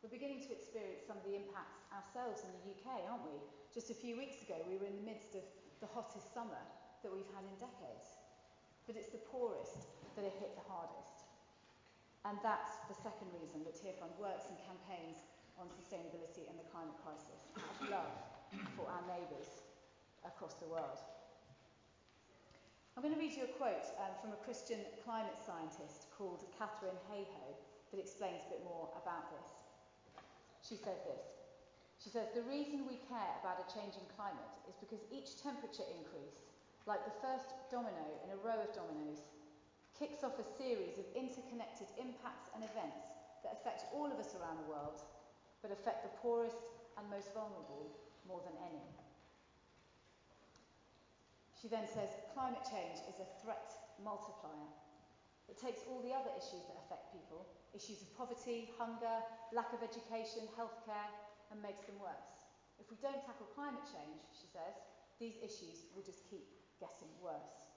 We're 0.00 0.16
beginning 0.16 0.48
to 0.48 0.52
experience 0.56 1.04
some 1.04 1.20
of 1.20 1.28
the 1.28 1.36
impacts 1.36 1.84
ourselves 1.92 2.40
in 2.48 2.56
the 2.56 2.72
UK, 2.72 3.04
aren't 3.04 3.28
we? 3.28 3.36
Just 3.68 3.92
a 3.92 3.96
few 3.96 4.16
weeks 4.16 4.40
ago, 4.40 4.56
we 4.64 4.80
were 4.80 4.88
in 4.88 4.96
the 4.96 5.04
midst 5.04 5.36
of 5.36 5.44
the 5.84 5.92
hottest 5.92 6.32
summer 6.32 6.64
that 7.04 7.12
we've 7.12 7.28
had 7.36 7.44
in 7.44 7.52
decades. 7.60 8.16
But 8.88 8.96
it's 8.96 9.12
the 9.12 9.20
poorest 9.28 9.92
that 10.16 10.24
are 10.24 10.36
hit 10.40 10.56
the 10.56 10.64
hardest. 10.72 11.28
And 12.24 12.40
that's 12.40 12.80
the 12.88 12.96
second 12.96 13.28
reason 13.36 13.60
that 13.68 13.76
Tearfund 13.76 14.16
works 14.16 14.48
and 14.48 14.56
campaigns 14.64 15.20
on 15.56 15.66
sustainability 15.72 16.44
and 16.48 16.56
the 16.60 16.68
climate 16.68 16.96
crisis, 17.00 17.40
out 17.56 17.76
of 17.80 17.88
love 17.88 18.14
for 18.76 18.86
our 18.88 19.04
neighbours 19.08 19.64
across 20.24 20.54
the 20.60 20.68
world. 20.68 21.00
I'm 22.96 23.04
going 23.04 23.12
to 23.12 23.20
read 23.20 23.36
you 23.36 23.44
a 23.44 23.56
quote 23.60 23.92
um, 24.00 24.16
from 24.24 24.32
a 24.32 24.40
Christian 24.40 24.80
climate 25.04 25.36
scientist 25.44 26.08
called 26.16 26.48
Katharine 26.56 26.96
Hayhoe 27.12 27.52
that 27.92 28.00
explains 28.00 28.40
a 28.48 28.56
bit 28.56 28.64
more 28.64 28.88
about 28.96 29.28
this. 29.36 29.52
She 30.64 30.80
said 30.80 31.04
this 31.04 31.28
She 32.00 32.08
says, 32.08 32.32
The 32.32 32.48
reason 32.48 32.88
we 32.88 32.96
care 33.04 33.36
about 33.44 33.60
a 33.60 33.68
changing 33.68 34.08
climate 34.16 34.56
is 34.64 34.80
because 34.80 35.04
each 35.12 35.36
temperature 35.44 35.84
increase, 35.92 36.40
like 36.88 37.04
the 37.04 37.20
first 37.20 37.52
domino 37.68 38.16
in 38.24 38.32
a 38.32 38.40
row 38.40 38.64
of 38.64 38.72
dominoes, 38.72 39.28
kicks 39.92 40.24
off 40.24 40.40
a 40.40 40.48
series 40.56 40.96
of 40.96 41.04
interconnected 41.12 41.88
impacts 42.00 42.48
and 42.56 42.64
events 42.64 43.04
that 43.44 43.60
affect 43.60 43.92
all 43.92 44.08
of 44.08 44.16
us 44.16 44.32
around 44.40 44.56
the 44.56 44.72
world, 44.72 45.04
but 45.66 45.74
affect 45.74 46.06
the 46.06 46.14
poorest 46.22 46.62
and 46.94 47.10
most 47.10 47.34
vulnerable 47.34 47.90
more 48.22 48.38
than 48.46 48.54
any. 48.62 48.86
She 51.58 51.66
then 51.66 51.90
says 51.90 52.06
climate 52.30 52.62
change 52.62 53.02
is 53.10 53.18
a 53.18 53.26
threat 53.42 53.74
multiplier. 53.98 54.70
It 55.50 55.58
takes 55.58 55.82
all 55.90 55.98
the 56.06 56.14
other 56.14 56.30
issues 56.38 56.62
that 56.70 56.78
affect 56.86 57.10
people 57.10 57.50
issues 57.74 57.98
of 58.00 58.08
poverty, 58.14 58.70
hunger, 58.78 59.20
lack 59.50 59.74
of 59.74 59.82
education, 59.82 60.46
healthcare 60.54 61.10
and 61.50 61.58
makes 61.58 61.82
them 61.90 61.98
worse. 61.98 62.46
If 62.78 62.86
we 62.86 62.96
don't 63.02 63.20
tackle 63.26 63.50
climate 63.50 63.84
change, 63.90 64.22
she 64.32 64.46
says, 64.46 64.78
these 65.18 65.36
issues 65.42 65.90
will 65.92 66.06
just 66.06 66.24
keep 66.30 66.46
getting 66.78 67.10
worse. 67.18 67.74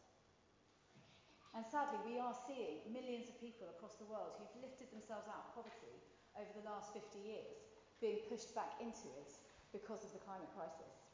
And 1.57 1.65
sadly, 1.65 1.99
we 2.05 2.21
are 2.21 2.37
seeing 2.45 2.85
millions 2.93 3.27
of 3.27 3.35
people 3.41 3.67
across 3.73 3.97
the 3.97 4.05
world 4.05 4.37
who've 4.37 4.61
lifted 4.61 4.93
themselves 4.93 5.25
out 5.25 5.49
of 5.49 5.65
poverty 5.65 5.97
over 6.37 6.53
the 6.53 6.63
last 6.63 6.93
50 6.93 7.17
years 7.19 7.78
being 7.99 8.23
pushed 8.31 8.55
back 8.55 8.79
into 8.79 9.11
it 9.19 9.31
because 9.75 10.01
of 10.07 10.11
the 10.15 10.23
climate 10.23 10.49
crisis. 10.55 11.09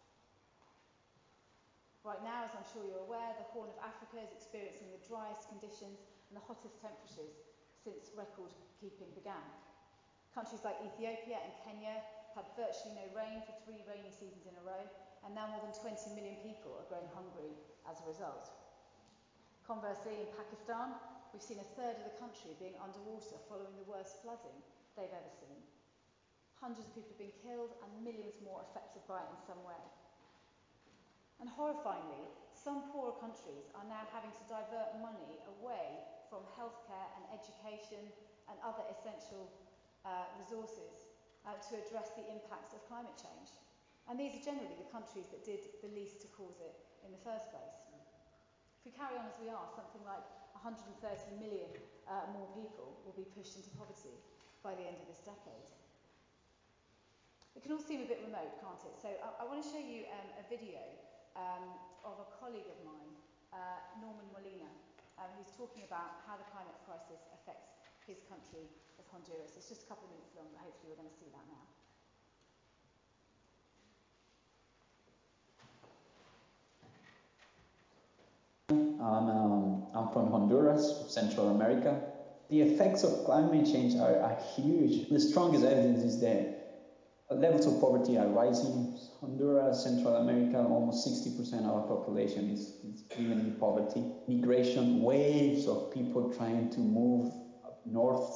Right 2.06 2.22
now, 2.22 2.46
as 2.46 2.54
I'm 2.54 2.70
sure 2.70 2.86
you're 2.86 3.02
aware, 3.02 3.34
the 3.34 3.50
Horn 3.50 3.74
of 3.74 3.82
Africa 3.82 4.22
is 4.22 4.30
experiencing 4.30 4.94
the 4.94 5.02
driest 5.10 5.50
conditions 5.50 6.06
and 6.30 6.38
the 6.38 6.46
hottest 6.46 6.78
temperatures 6.78 7.34
since 7.82 8.14
record 8.14 8.54
keeping 8.78 9.10
began. 9.18 9.42
Countries 10.30 10.62
like 10.62 10.78
Ethiopia 10.86 11.42
and 11.42 11.54
Kenya 11.66 12.06
had 12.38 12.46
virtually 12.54 12.94
no 12.94 13.10
rain 13.18 13.42
for 13.42 13.58
three 13.66 13.82
rainy 13.90 14.14
seasons 14.14 14.46
in 14.46 14.54
a 14.54 14.62
row, 14.62 14.86
and 15.26 15.34
now 15.34 15.50
more 15.50 15.66
than 15.66 15.74
20 15.74 15.98
million 16.14 16.38
people 16.46 16.78
are 16.78 16.86
going 16.94 17.10
hungry 17.10 17.58
as 17.90 17.98
a 17.98 18.06
result. 18.06 18.54
Conversely, 19.66 20.22
in 20.22 20.30
Pakistan, 20.38 20.94
we've 21.34 21.42
seen 21.42 21.58
a 21.58 21.74
third 21.74 21.98
of 21.98 22.06
the 22.06 22.22
country 22.22 22.54
being 22.62 22.78
underwater 22.78 23.42
following 23.50 23.74
the 23.82 23.90
worst 23.90 24.22
flooding 24.22 24.62
they've 24.94 25.10
ever 25.10 25.34
seen. 25.42 25.65
Hundreds 26.66 26.90
of 26.90 26.98
people 26.98 27.14
have 27.14 27.22
been 27.22 27.38
killed 27.46 27.78
and 27.86 27.94
millions 28.02 28.42
more 28.42 28.66
affected 28.66 29.06
by 29.06 29.22
it 29.22 29.30
in 29.30 29.38
some 29.46 29.62
way. 29.62 29.78
And 31.38 31.46
horrifyingly, 31.46 32.26
some 32.58 32.90
poorer 32.90 33.14
countries 33.22 33.70
are 33.78 33.86
now 33.86 34.02
having 34.10 34.34
to 34.34 34.44
divert 34.50 34.98
money 34.98 35.38
away 35.46 36.02
from 36.26 36.42
healthcare 36.58 37.06
and 37.22 37.38
education 37.38 38.10
and 38.50 38.58
other 38.66 38.82
essential 38.90 39.46
uh, 40.10 40.26
resources 40.42 41.06
uh, 41.46 41.54
to 41.70 41.78
address 41.86 42.18
the 42.18 42.26
impacts 42.34 42.74
of 42.74 42.82
climate 42.90 43.14
change. 43.14 43.54
And 44.10 44.18
these 44.18 44.34
are 44.34 44.42
generally 44.42 44.74
the 44.74 44.90
countries 44.90 45.30
that 45.30 45.46
did 45.46 45.70
the 45.86 45.94
least 45.94 46.18
to 46.26 46.28
cause 46.34 46.58
it 46.66 46.82
in 47.06 47.14
the 47.14 47.22
first 47.22 47.46
place. 47.54 47.78
If 48.82 48.90
we 48.90 48.92
carry 48.98 49.14
on 49.22 49.30
as 49.30 49.38
we 49.38 49.54
are, 49.54 49.70
something 49.70 50.02
like 50.02 50.26
130 50.58 50.98
million 51.38 51.70
uh, 52.10 52.26
more 52.34 52.50
people 52.58 52.98
will 53.06 53.14
be 53.14 53.30
pushed 53.38 53.54
into 53.54 53.70
poverty 53.78 54.18
by 54.66 54.74
the 54.74 54.82
end 54.82 54.98
of 54.98 55.06
this 55.06 55.22
decade. 55.22 55.70
It 57.56 57.64
can 57.64 57.72
all 57.72 57.80
seem 57.80 58.04
a 58.04 58.10
bit 58.10 58.20
remote, 58.20 58.60
can't 58.60 58.84
it? 58.84 59.00
So 59.00 59.08
I, 59.08 59.44
I 59.44 59.44
want 59.48 59.64
to 59.64 59.68
show 59.68 59.80
you 59.80 60.04
um, 60.12 60.28
a 60.36 60.44
video 60.52 60.84
um, 61.40 61.72
of 62.04 62.20
a 62.20 62.28
colleague 62.36 62.68
of 62.68 62.76
mine, 62.84 63.16
uh, 63.56 63.80
Norman 64.04 64.28
Molina, 64.36 64.68
um, 65.16 65.32
who's 65.40 65.56
talking 65.56 65.88
about 65.88 66.20
how 66.28 66.36
the 66.36 66.44
climate 66.52 66.76
crisis 66.84 67.24
affects 67.32 67.80
his 68.04 68.20
country 68.28 68.68
of 69.00 69.08
Honduras. 69.08 69.56
It's 69.56 69.72
just 69.72 69.88
a 69.88 69.90
couple 69.90 70.12
of 70.12 70.20
minutes 70.20 70.36
long, 70.36 70.52
but 70.52 70.68
hopefully 70.68 70.92
we're 70.92 71.00
going 71.00 71.10
to 71.10 71.16
see 71.16 71.32
that 71.32 71.48
now. 71.48 71.64
I'm, 79.00 79.30
um, 79.30 79.88
I'm 79.96 80.10
from 80.12 80.32
Honduras, 80.32 81.06
Central 81.08 81.50
America. 81.56 82.02
the 82.50 82.62
effects 82.62 83.04
of 83.04 83.26
climate 83.26 83.66
change 83.66 83.96
are, 83.96 84.20
are 84.20 84.38
huge. 84.56 85.10
The 85.10 85.20
strongest 85.20 85.64
evidence 85.64 86.04
is 86.04 86.22
that 86.22 86.55
levels 87.32 87.66
of 87.66 87.80
poverty 87.82 88.18
are 88.18 88.28
rising. 88.28 88.98
Honduras, 89.20 89.84
Central 89.84 90.16
America, 90.18 90.58
almost 90.58 91.08
60% 91.08 91.60
of 91.60 91.66
our 91.66 91.88
population 91.88 92.50
is, 92.52 92.76
is 92.84 93.04
living 93.18 93.40
in 93.40 93.56
poverty. 93.60 94.06
Migration 94.28 95.02
waves 95.02 95.68
of 95.68 95.92
people 95.94 96.32
trying 96.34 96.70
to 96.70 96.80
move 96.80 97.34
north, 97.86 98.32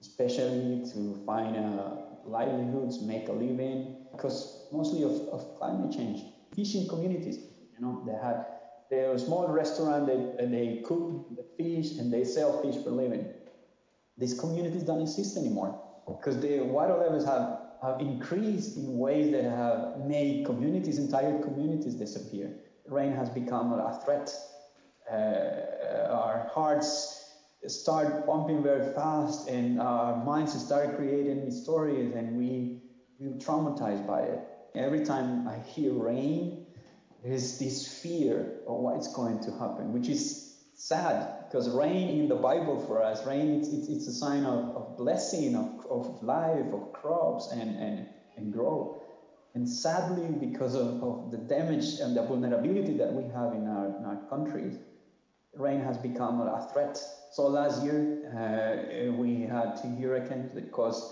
especially 0.00 0.84
to 0.92 1.22
find 1.24 1.56
uh, 1.56 1.96
livelihoods, 2.24 3.00
make 3.00 3.28
a 3.28 3.32
living, 3.32 3.96
because 4.12 4.68
mostly 4.72 5.02
of, 5.02 5.12
of 5.32 5.56
climate 5.58 5.92
change. 5.96 6.22
Fishing 6.54 6.88
communities, 6.88 7.38
you 7.72 7.80
know, 7.80 8.02
they 8.06 8.12
had 8.12 8.44
they're 8.90 9.12
a 9.12 9.18
small 9.18 9.46
restaurant, 9.48 10.06
they, 10.06 10.46
they 10.46 10.82
cook 10.84 11.28
the 11.36 11.44
fish 11.56 11.98
and 11.98 12.12
they 12.12 12.24
sell 12.24 12.60
fish 12.60 12.82
for 12.82 12.90
living. 12.90 13.32
These 14.18 14.38
communities 14.38 14.82
don't 14.82 15.00
exist 15.00 15.36
anymore 15.36 15.80
because 16.06 16.40
the 16.40 16.60
water 16.60 16.96
levels 16.96 17.24
have, 17.24 17.60
have 17.82 18.00
increased 18.00 18.76
in 18.76 18.98
ways 18.98 19.30
that 19.32 19.44
have 19.44 19.98
made 19.98 20.44
communities, 20.44 20.98
entire 20.98 21.38
communities 21.38 21.94
disappear. 21.94 22.52
Rain 22.86 23.12
has 23.12 23.30
become 23.30 23.72
a 23.72 24.00
threat. 24.04 24.34
Uh, 25.10 26.12
our 26.12 26.48
hearts 26.52 27.20
start 27.66 28.26
pumping 28.26 28.62
very 28.62 28.92
fast 28.94 29.48
and 29.48 29.80
our 29.80 30.24
minds 30.24 30.58
start 30.64 30.96
creating 30.96 31.50
stories 31.50 32.14
and 32.14 32.36
we 32.36 32.80
feel 33.18 33.32
traumatized 33.34 34.06
by 34.06 34.20
it. 34.20 34.40
Every 34.74 35.04
time 35.04 35.46
I 35.48 35.58
hear 35.58 35.92
rain, 35.92 36.66
there's 37.22 37.58
this 37.58 38.00
fear 38.02 38.60
of 38.66 38.78
what's 38.80 39.12
going 39.12 39.40
to 39.40 39.52
happen, 39.52 39.92
which 39.92 40.08
is 40.08 40.56
sad 40.74 41.39
because 41.50 41.68
rain 41.70 42.20
in 42.20 42.28
the 42.28 42.36
Bible 42.36 42.78
for 42.86 43.02
us, 43.02 43.26
rain 43.26 43.58
it's, 43.58 43.68
it's, 43.68 43.88
it's 43.88 44.06
a 44.06 44.12
sign 44.12 44.44
of, 44.44 44.76
of 44.76 44.96
blessing, 44.96 45.56
of, 45.56 45.84
of 45.90 46.22
life, 46.22 46.72
of 46.72 46.92
crops 46.92 47.50
and, 47.50 47.76
and, 47.76 48.06
and 48.36 48.52
growth. 48.52 49.02
And 49.54 49.68
sadly, 49.68 50.28
because 50.38 50.76
of, 50.76 51.02
of 51.02 51.32
the 51.32 51.38
damage 51.38 51.98
and 51.98 52.16
the 52.16 52.22
vulnerability 52.22 52.96
that 52.98 53.12
we 53.12 53.24
have 53.32 53.52
in 53.52 53.66
our, 53.66 53.86
in 53.86 54.04
our 54.04 54.20
countries, 54.28 54.78
rain 55.56 55.80
has 55.80 55.98
become 55.98 56.40
a 56.40 56.68
threat. 56.72 56.96
So 57.32 57.48
last 57.48 57.82
year, 57.82 57.98
uh, 58.30 59.12
we 59.12 59.40
had 59.40 59.82
two 59.82 59.88
hurricanes 60.00 60.54
that 60.54 60.70
caused 60.70 61.02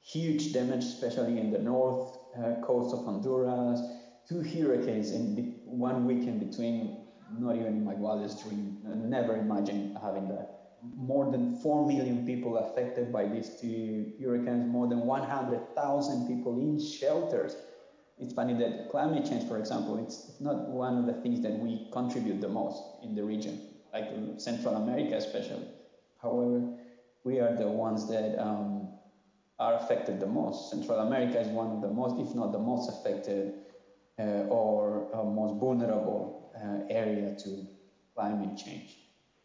huge 0.00 0.52
damage, 0.52 0.84
especially 0.84 1.40
in 1.40 1.50
the 1.50 1.58
north 1.58 2.16
uh, 2.38 2.60
coast 2.62 2.94
of 2.94 3.04
Honduras, 3.04 3.80
two 4.28 4.42
hurricanes 4.42 5.10
in 5.10 5.56
one 5.64 6.06
weekend 6.06 6.48
between 6.48 7.05
not 7.38 7.56
even 7.56 7.68
in 7.68 7.84
my 7.84 7.94
wildest 7.94 8.42
dream. 8.42 8.78
Never 8.84 9.36
imagined 9.36 9.96
having 10.00 10.28
that. 10.28 10.52
More 10.82 11.30
than 11.30 11.56
4 11.60 11.86
million 11.86 12.24
people 12.26 12.58
affected 12.58 13.12
by 13.12 13.26
these 13.26 13.58
two 13.60 14.12
hurricanes, 14.20 14.70
more 14.70 14.86
than 14.86 15.00
100,000 15.00 16.28
people 16.28 16.58
in 16.60 16.80
shelters. 16.80 17.56
It's 18.18 18.32
funny 18.32 18.54
that 18.54 18.90
climate 18.90 19.26
change, 19.28 19.48
for 19.48 19.58
example, 19.58 19.98
it's, 20.02 20.40
not 20.40 20.68
one 20.68 20.98
of 20.98 21.06
the 21.06 21.20
things 21.22 21.40
that 21.42 21.52
we 21.52 21.88
contribute 21.92 22.40
the 22.40 22.48
most 22.48 22.82
in 23.02 23.14
the 23.14 23.24
region, 23.24 23.60
like 23.92 24.08
Central 24.38 24.76
America 24.76 25.16
especially. 25.16 25.66
However, 26.22 26.76
we 27.24 27.40
are 27.40 27.54
the 27.56 27.68
ones 27.68 28.08
that 28.08 28.40
um, 28.40 28.88
are 29.58 29.74
affected 29.74 30.20
the 30.20 30.26
most. 30.26 30.70
Central 30.70 31.00
America 31.00 31.40
is 31.40 31.48
one 31.48 31.70
of 31.72 31.82
the 31.82 31.88
most, 31.88 32.20
if 32.20 32.34
not 32.34 32.52
the 32.52 32.58
most 32.58 32.88
affected 32.88 33.54
uh, 34.18 34.48
or 34.48 35.08
uh, 35.14 35.22
most 35.24 35.58
vulnerable 35.58 36.35
uh, 36.56 36.84
area 36.90 37.34
to 37.44 37.66
climate 38.14 38.56
change. 38.56 38.96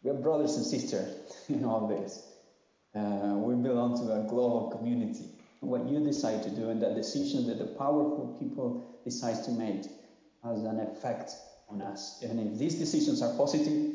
We 0.02 0.10
are 0.10 0.14
brothers 0.14 0.56
and 0.56 0.66
sisters 0.66 1.14
in 1.48 1.64
all 1.64 1.86
this. 1.86 2.28
Uh, 2.94 3.36
we 3.36 3.54
belong 3.54 3.96
to 3.98 4.12
a 4.12 4.26
global 4.28 4.70
community. 4.76 5.26
What 5.60 5.88
you 5.88 6.00
decide 6.00 6.42
to 6.42 6.50
do 6.50 6.70
and 6.70 6.82
the 6.82 6.90
decision 6.92 7.46
that 7.46 7.58
the 7.58 7.66
powerful 7.78 8.36
people 8.40 8.84
decide 9.04 9.44
to 9.44 9.52
make 9.52 9.84
has 10.42 10.62
an 10.64 10.80
effect 10.80 11.30
on 11.68 11.80
us. 11.80 12.20
And 12.22 12.40
if 12.40 12.58
these 12.58 12.74
decisions 12.74 13.22
are 13.22 13.34
positive, 13.36 13.94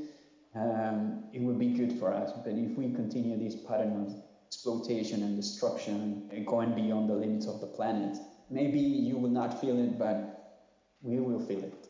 um, 0.55 1.25
it 1.33 1.41
will 1.41 1.55
be 1.55 1.73
good 1.73 1.99
for 1.99 2.13
us. 2.13 2.31
But 2.43 2.53
if 2.53 2.77
we 2.77 2.91
continue 2.93 3.37
this 3.37 3.55
pattern 3.67 4.05
of 4.05 4.15
exploitation 4.47 5.23
and 5.23 5.35
destruction 5.35 6.29
and 6.31 6.47
going 6.47 6.73
beyond 6.73 7.09
the 7.09 7.13
limits 7.13 7.47
of 7.47 7.59
the 7.59 7.67
planet, 7.67 8.17
maybe 8.49 8.79
you 8.79 9.17
will 9.17 9.29
not 9.29 9.59
feel 9.59 9.77
it, 9.77 9.99
but 9.99 10.61
we 11.01 11.19
will 11.19 11.39
feel 11.39 11.63
it. 11.63 11.87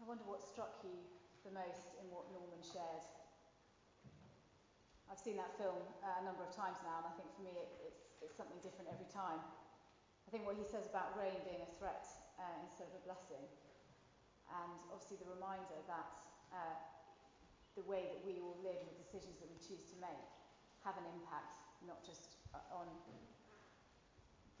I 0.00 0.06
wonder 0.06 0.24
what 0.26 0.42
struck 0.42 0.80
you 0.84 0.90
the 1.48 1.56
most 1.56 1.96
in 1.96 2.12
what 2.12 2.28
Norman 2.28 2.60
shared. 2.60 3.08
I've 5.08 5.16
seen 5.16 5.40
that 5.40 5.56
film 5.56 5.80
uh, 6.04 6.20
a 6.20 6.24
number 6.28 6.44
of 6.44 6.52
times 6.52 6.76
now, 6.84 7.00
and 7.00 7.08
I 7.08 7.14
think 7.16 7.32
for 7.32 7.40
me 7.40 7.56
it, 7.56 7.72
it's, 7.88 8.04
it's 8.20 8.36
something 8.36 8.60
different 8.60 8.92
every 8.92 9.08
time. 9.08 9.40
I 9.40 10.28
think 10.28 10.44
what 10.44 10.60
he 10.60 10.66
says 10.68 10.84
about 10.84 11.16
rain 11.16 11.40
being 11.48 11.64
a 11.64 11.70
threat 11.80 12.04
uh, 12.36 12.56
instead 12.68 12.92
of 12.92 13.00
a 13.00 13.02
blessing, 13.08 13.40
and 14.52 14.76
obviously 14.92 15.16
the 15.16 15.32
reminder 15.32 15.80
that 15.88 16.20
uh, 16.52 16.76
the 17.80 17.84
way 17.88 18.12
that 18.12 18.20
we 18.28 18.44
all 18.44 18.60
live 18.60 18.76
and 18.84 18.92
the 18.92 19.00
decisions 19.00 19.40
that 19.40 19.48
we 19.48 19.56
choose 19.56 19.88
to 19.88 19.96
make 20.04 20.28
have 20.84 21.00
an 21.00 21.08
impact, 21.16 21.64
not 21.88 22.04
just 22.04 22.36
uh, 22.52 22.60
on 22.76 22.92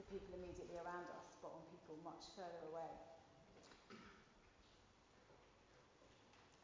the 0.00 0.08
people 0.08 0.32
immediately 0.32 0.80
around 0.80 1.04
us, 1.20 1.36
but 1.44 1.52
on 1.52 1.60
people 1.68 2.00
much 2.00 2.32
further 2.32 2.64
away. 2.72 2.88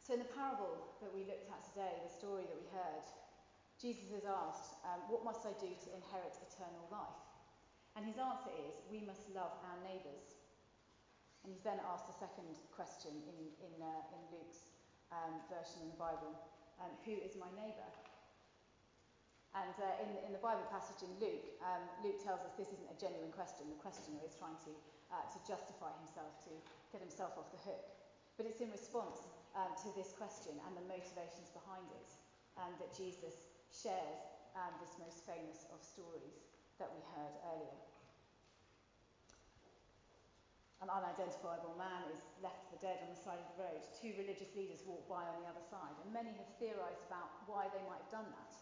So, 0.05 0.13
in 0.13 0.21
the 0.21 0.37
parable 0.37 1.01
that 1.01 1.09
we 1.17 1.25
looked 1.25 1.49
at 1.49 1.65
today, 1.65 1.97
the 2.05 2.13
story 2.13 2.45
that 2.45 2.61
we 2.61 2.69
heard, 2.77 3.09
Jesus 3.81 4.13
is 4.13 4.29
asked, 4.29 4.77
um, 4.85 5.01
What 5.09 5.25
must 5.25 5.49
I 5.49 5.57
do 5.57 5.73
to 5.73 5.89
inherit 5.97 6.37
eternal 6.45 6.85
life? 6.93 7.25
And 7.97 8.05
his 8.05 8.21
answer 8.21 8.53
is, 8.53 8.85
We 8.93 9.01
must 9.01 9.25
love 9.33 9.57
our 9.65 9.81
neighbours. 9.81 10.45
And 11.41 11.57
he's 11.57 11.65
then 11.65 11.81
asked 11.89 12.13
a 12.13 12.17
second 12.21 12.53
question 12.77 13.17
in, 13.33 13.49
in, 13.65 13.73
uh, 13.81 14.13
in 14.13 14.21
Luke's 14.29 14.69
um, 15.09 15.41
version 15.49 15.89
in 15.89 15.89
the 15.89 15.97
Bible 15.97 16.37
um, 16.85 16.93
Who 17.09 17.17
is 17.25 17.33
my 17.41 17.49
neighbour? 17.57 17.89
And 19.57 19.73
uh, 19.81 20.05
in, 20.05 20.21
in 20.29 20.37
the 20.37 20.45
Bible 20.45 20.69
passage 20.69 21.01
in 21.01 21.17
Luke, 21.17 21.49
um, 21.65 21.81
Luke 22.05 22.21
tells 22.21 22.45
us 22.45 22.53
this 22.61 22.77
isn't 22.77 22.93
a 22.93 22.99
genuine 23.01 23.33
question. 23.33 23.73
The 23.73 23.81
questioner 23.81 24.21
is 24.21 24.37
trying 24.37 24.61
to, 24.69 24.73
uh, 25.09 25.25
to 25.33 25.39
justify 25.49 25.97
himself, 26.05 26.45
to 26.45 26.53
get 26.93 27.01
himself 27.01 27.41
off 27.41 27.49
the 27.57 27.63
hook. 27.65 27.89
But 28.37 28.45
it's 28.45 28.61
in 28.61 28.69
response 28.69 29.25
um, 29.55 29.71
to 29.79 29.89
this 29.95 30.11
question 30.15 30.59
and 30.67 30.75
the 30.75 30.87
motivations 30.91 31.51
behind 31.55 31.87
it 31.95 32.11
um, 32.59 32.75
that 32.83 32.91
Jesus 32.95 33.47
shares 33.71 34.23
um, 34.55 34.75
this 34.79 34.95
most 34.99 35.27
famous 35.27 35.67
of 35.71 35.83
stories 35.83 36.47
that 36.79 36.91
we 36.91 37.03
heard 37.15 37.35
earlier. 37.55 37.79
An 40.83 40.91
unidentifiable 40.91 41.79
man 41.81 42.11
is 42.13 42.21
left 42.45 42.69
for 42.69 42.77
dead 42.83 43.01
on 43.07 43.15
the 43.15 43.19
side 43.19 43.41
of 43.41 43.49
the 43.55 43.63
road. 43.63 43.81
Two 43.97 44.13
religious 44.21 44.53
leaders 44.53 44.85
walk 44.85 45.07
by 45.09 45.25
on 45.25 45.41
the 45.41 45.49
other 45.49 45.65
side, 45.65 45.97
and 46.03 46.13
many 46.13 46.35
have 46.37 46.51
theorized 46.61 47.07
about 47.09 47.31
why 47.49 47.71
they 47.73 47.81
might 47.89 48.05
have 48.05 48.13
done 48.13 48.29
that. 48.37 48.53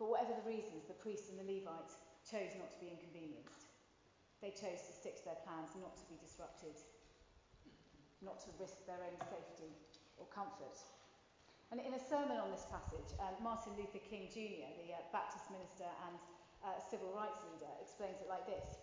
But 0.00 0.08
whatever 0.08 0.32
the 0.32 0.48
reasons, 0.48 0.88
the 0.88 0.96
priest 0.96 1.28
and 1.28 1.36
the 1.36 1.44
Levites 1.44 2.00
chose 2.24 2.56
not 2.56 2.72
to 2.72 2.80
be 2.80 2.88
inconvenienced. 2.88 3.68
They 4.40 4.54
chose 4.54 4.80
to 4.88 4.92
stick 4.96 5.20
to 5.20 5.24
their 5.28 5.42
plans, 5.44 5.76
not 5.76 5.98
to 6.00 6.06
be 6.08 6.16
disrupted, 6.20 6.78
not 8.24 8.40
to 8.44 8.50
risk 8.56 8.84
their 8.88 9.00
own 9.00 9.18
safety 9.28 9.76
or 10.18 10.26
comfort. 10.32 10.76
And 11.74 11.82
in 11.82 11.94
a 11.94 12.02
sermon 12.02 12.38
on 12.38 12.54
this 12.54 12.66
passage, 12.70 13.10
um, 13.18 13.34
Martin 13.42 13.74
Luther 13.74 14.02
King 14.02 14.30
Jr., 14.30 14.70
the 14.78 14.94
uh, 14.94 15.02
Baptist 15.10 15.50
minister 15.50 15.88
and 16.06 16.14
uh, 16.62 16.78
civil 16.78 17.10
rights 17.10 17.42
leader, 17.50 17.70
explains 17.82 18.22
it 18.22 18.30
like 18.30 18.46
this. 18.46 18.78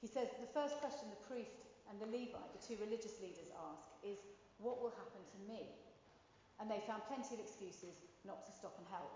He 0.00 0.08
says, 0.08 0.32
The 0.40 0.48
first 0.50 0.80
question 0.80 1.12
the 1.12 1.22
priest 1.28 1.68
and 1.88 2.00
the 2.00 2.08
Levite, 2.08 2.56
the 2.56 2.62
two 2.62 2.80
religious 2.80 3.20
leaders, 3.20 3.52
ask 3.68 3.92
is, 4.00 4.20
What 4.58 4.80
will 4.80 4.96
happen 4.96 5.20
to 5.20 5.38
me? 5.44 5.76
And 6.56 6.72
they 6.72 6.80
found 6.88 7.04
plenty 7.04 7.36
of 7.36 7.40
excuses 7.44 8.00
not 8.24 8.48
to 8.48 8.52
stop 8.52 8.80
and 8.80 8.88
help. 8.88 9.12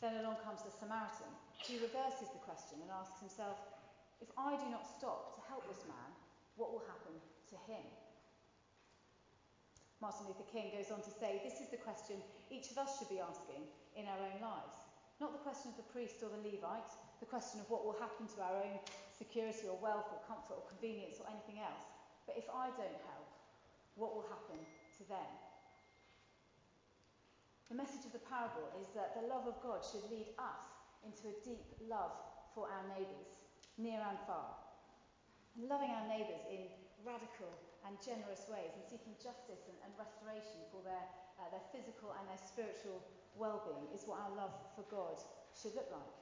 Then 0.00 0.24
along 0.24 0.40
comes 0.40 0.64
the 0.64 0.72
Samaritan. 0.72 1.28
He 1.60 1.76
reverses 1.80 2.32
the 2.32 2.40
question 2.44 2.80
and 2.80 2.88
asks 2.88 3.20
himself, 3.20 3.60
if 4.20 4.32
I 4.40 4.56
do 4.56 4.68
not 4.72 4.88
stop 4.88 5.36
to 5.36 5.40
help 5.48 5.68
this 5.68 5.84
man, 5.84 6.10
what 6.56 6.72
will 6.72 6.84
happen 6.88 7.12
to 7.52 7.56
him? 7.68 7.84
Martin 10.04 10.28
Luther 10.28 10.44
King 10.52 10.68
goes 10.76 10.92
on 10.92 11.00
to 11.00 11.08
say, 11.08 11.40
This 11.40 11.64
is 11.64 11.72
the 11.72 11.80
question 11.80 12.20
each 12.52 12.68
of 12.68 12.76
us 12.76 13.00
should 13.00 13.08
be 13.08 13.24
asking 13.24 13.64
in 13.96 14.04
our 14.04 14.20
own 14.20 14.36
lives. 14.36 14.84
Not 15.16 15.32
the 15.32 15.40
question 15.40 15.72
of 15.72 15.80
the 15.80 15.88
priest 15.88 16.20
or 16.20 16.28
the 16.28 16.44
Levite, 16.44 16.92
the 17.24 17.30
question 17.32 17.56
of 17.64 17.72
what 17.72 17.88
will 17.88 17.96
happen 17.96 18.28
to 18.28 18.38
our 18.44 18.68
own 18.68 18.84
security 19.16 19.64
or 19.64 19.80
wealth 19.80 20.12
or 20.12 20.20
comfort 20.28 20.60
or 20.60 20.68
convenience 20.68 21.24
or 21.24 21.26
anything 21.32 21.56
else. 21.56 21.88
But 22.28 22.36
if 22.36 22.44
I 22.52 22.68
don't 22.76 23.00
help, 23.08 23.32
what 23.96 24.12
will 24.12 24.28
happen 24.28 24.60
to 24.60 25.02
them? 25.08 25.30
The 27.72 27.80
message 27.80 28.04
of 28.04 28.12
the 28.12 28.28
parable 28.28 28.76
is 28.84 28.92
that 28.92 29.16
the 29.16 29.24
love 29.24 29.48
of 29.48 29.56
God 29.64 29.80
should 29.80 30.04
lead 30.12 30.36
us 30.36 30.68
into 31.00 31.32
a 31.32 31.36
deep 31.40 31.64
love 31.80 32.12
for 32.52 32.68
our 32.68 32.84
neighbours, 32.92 33.40
near 33.80 34.04
and 34.04 34.20
far. 34.28 34.52
And 35.56 35.64
loving 35.64 35.88
our 35.96 36.04
neighbours 36.12 36.44
in 36.52 36.68
radical 37.00 37.56
and 37.84 38.00
generous 38.00 38.48
ways 38.48 38.72
and 38.72 38.84
seeking 38.84 39.14
justice 39.20 39.68
and, 39.68 39.76
and 39.84 39.92
restoration 40.00 40.64
for 40.72 40.80
their, 40.80 41.04
uh, 41.36 41.48
their 41.52 41.64
physical 41.68 42.16
and 42.16 42.24
their 42.26 42.40
spiritual 42.40 43.04
well 43.36 43.60
being 43.68 43.86
is 43.92 44.08
what 44.08 44.20
our 44.24 44.32
love 44.32 44.54
for 44.72 44.86
God 44.88 45.20
should 45.52 45.76
look 45.76 45.90
like. 45.92 46.16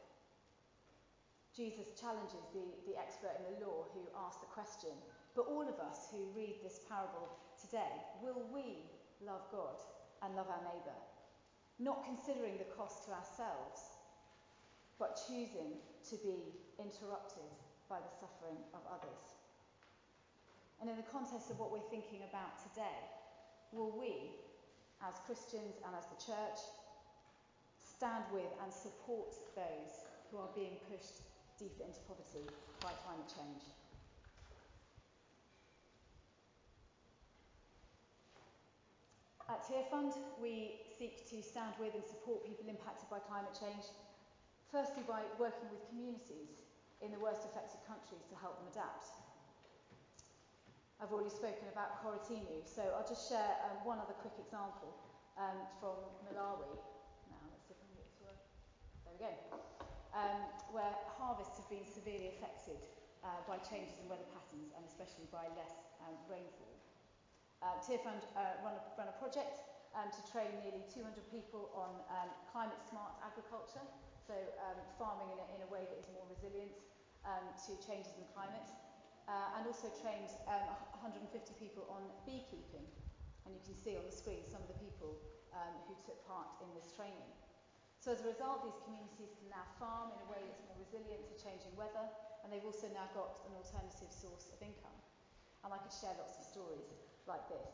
Jesus 1.53 1.93
challenges 2.01 2.49
the, 2.57 2.65
the 2.89 2.97
expert 2.97 3.37
in 3.37 3.45
the 3.45 3.61
law 3.69 3.85
who 3.93 4.09
asked 4.17 4.41
the 4.41 4.49
question, 4.57 4.97
but 5.37 5.45
all 5.45 5.69
of 5.69 5.77
us 5.79 6.09
who 6.09 6.33
read 6.33 6.57
this 6.65 6.81
parable 6.89 7.29
today, 7.61 7.93
will 8.25 8.49
we 8.49 8.89
love 9.21 9.45
God 9.53 9.77
and 10.25 10.35
love 10.35 10.49
our 10.49 10.65
neighbour? 10.65 10.97
Not 11.79 12.05
considering 12.05 12.57
the 12.57 12.73
cost 12.73 13.05
to 13.05 13.13
ourselves, 13.13 14.01
but 14.99 15.21
choosing 15.29 15.77
to 16.09 16.17
be 16.25 16.57
interrupted 16.81 17.53
by 17.89 18.01
the 18.01 18.13
suffering 18.17 18.57
of 18.73 18.81
others. 18.89 19.32
And 20.83 20.91
in 20.91 20.99
the 20.99 21.07
context 21.15 21.47
of 21.55 21.63
what 21.63 21.71
we're 21.71 21.87
thinking 21.95 22.27
about 22.27 22.59
today, 22.59 22.99
will 23.71 23.95
we, 23.95 24.35
as 24.99 25.15
Christians 25.31 25.79
and 25.87 25.95
as 25.95 26.11
the 26.11 26.19
church, 26.19 26.59
stand 27.79 28.27
with 28.35 28.51
and 28.59 28.67
support 28.67 29.31
those 29.55 29.95
who 30.27 30.43
are 30.43 30.51
being 30.59 30.83
pushed 30.91 31.23
deeper 31.55 31.87
into 31.87 32.03
poverty 32.11 32.51
by 32.83 32.91
climate 33.07 33.31
change. 33.31 33.63
At 39.47 39.63
Tearfund, 39.63 40.19
we 40.43 40.83
seek 40.99 41.31
to 41.31 41.47
stand 41.47 41.79
with 41.79 41.95
and 41.95 42.03
support 42.03 42.43
people 42.43 42.67
impacted 42.67 43.07
by 43.07 43.23
climate 43.23 43.55
change, 43.55 43.87
firstly 44.75 45.07
by 45.07 45.23
working 45.39 45.71
with 45.71 45.87
communities 45.95 46.67
in 46.99 47.15
the 47.15 47.23
worst 47.23 47.47
affected 47.47 47.79
countries 47.87 48.27
to 48.27 48.35
help 48.35 48.59
them 48.59 48.67
adapt. 48.75 49.22
I've 51.03 51.11
already 51.11 51.35
spoken 51.35 51.67
about 51.75 51.99
Koratimu, 51.99 52.63
so 52.63 52.87
I'll 52.95 53.09
just 53.09 53.27
share 53.27 53.59
um, 53.67 53.83
one 53.83 53.99
other 53.99 54.15
quick 54.23 54.39
example 54.39 54.95
um, 55.35 55.67
from 55.83 55.99
Malawi. 56.23 56.71
Now, 57.27 57.43
let's 57.51 57.67
see 57.67 57.75
if 57.75 57.83
I 57.83 57.91
can 57.91 57.99
get 57.99 58.07
to 58.07 58.21
work. 58.23 58.39
There 59.03 59.15
we 59.19 59.21
go 59.27 59.63
um, 60.13 60.45
where 60.73 60.93
harvests 61.17 61.57
have 61.57 61.69
been 61.73 61.85
severely 61.89 62.33
affected 62.37 62.81
uh, 63.25 63.41
by 63.49 63.57
changes 63.65 63.97
in 64.01 64.09
weather 64.09 64.29
patterns 64.33 64.73
and 64.77 64.85
especially 64.85 65.29
by 65.33 65.49
less 65.57 65.73
um, 66.05 66.15
rainfall. 66.29 66.77
Uh, 67.65 67.79
Tearfund 67.81 68.27
uh, 68.37 68.59
run, 68.61 68.77
a, 68.77 68.83
run 68.99 69.09
a 69.09 69.17
project 69.17 69.63
um, 69.97 70.11
to 70.13 70.21
train 70.29 70.51
nearly 70.61 70.85
200 70.91 71.15
people 71.31 71.71
on 71.77 71.93
um, 72.11 72.29
climate 72.51 72.81
smart 72.85 73.17
agriculture, 73.23 73.85
so 74.19 74.35
um, 74.69 74.79
farming 74.99 75.31
in 75.33 75.39
a, 75.39 75.47
in 75.57 75.61
a 75.65 75.69
way 75.71 75.85
that 75.87 75.97
is 75.97 76.09
more 76.13 76.27
resilient 76.29 76.75
um, 77.23 77.45
to 77.55 77.79
changes 77.79 78.13
in 78.19 78.27
climate, 78.35 78.67
uh, 79.29 79.57
and 79.59 79.67
also 79.67 79.91
trained 80.03 80.31
um, 80.47 80.79
150 81.03 81.29
people 81.59 81.87
on 81.91 82.03
beekeeping. 82.27 82.87
And 83.45 83.51
you 83.55 83.63
can 83.67 83.75
see 83.75 83.99
on 83.99 84.07
the 84.07 84.15
screen 84.15 84.47
some 84.47 84.63
of 84.63 84.71
the 84.71 84.79
people 84.79 85.19
um, 85.51 85.75
who 85.91 85.95
took 86.07 86.19
part 86.27 86.63
in 86.63 86.71
this 86.79 86.95
training. 86.95 87.31
So 88.03 88.11
as 88.11 88.23
a 88.23 88.29
result, 88.31 88.67
these 88.67 88.79
communities 88.83 89.31
can 89.39 89.47
now 89.51 89.63
farm 89.79 90.11
in 90.11 90.19
a 90.27 90.29
way 90.31 90.43
that's 90.43 90.63
more 90.67 90.79
resilient 90.79 91.23
to 91.31 91.35
changing 91.39 91.71
weather, 91.79 92.03
and 92.43 92.51
they've 92.51 92.67
also 92.67 92.91
now 92.91 93.07
got 93.15 93.47
an 93.47 93.55
alternative 93.55 94.11
source 94.11 94.51
of 94.51 94.59
income. 94.59 94.99
And 95.63 95.71
I 95.71 95.79
could 95.79 95.95
share 95.95 96.11
lots 96.19 96.35
of 96.35 96.43
stories 96.43 96.91
like 97.31 97.47
this. 97.47 97.71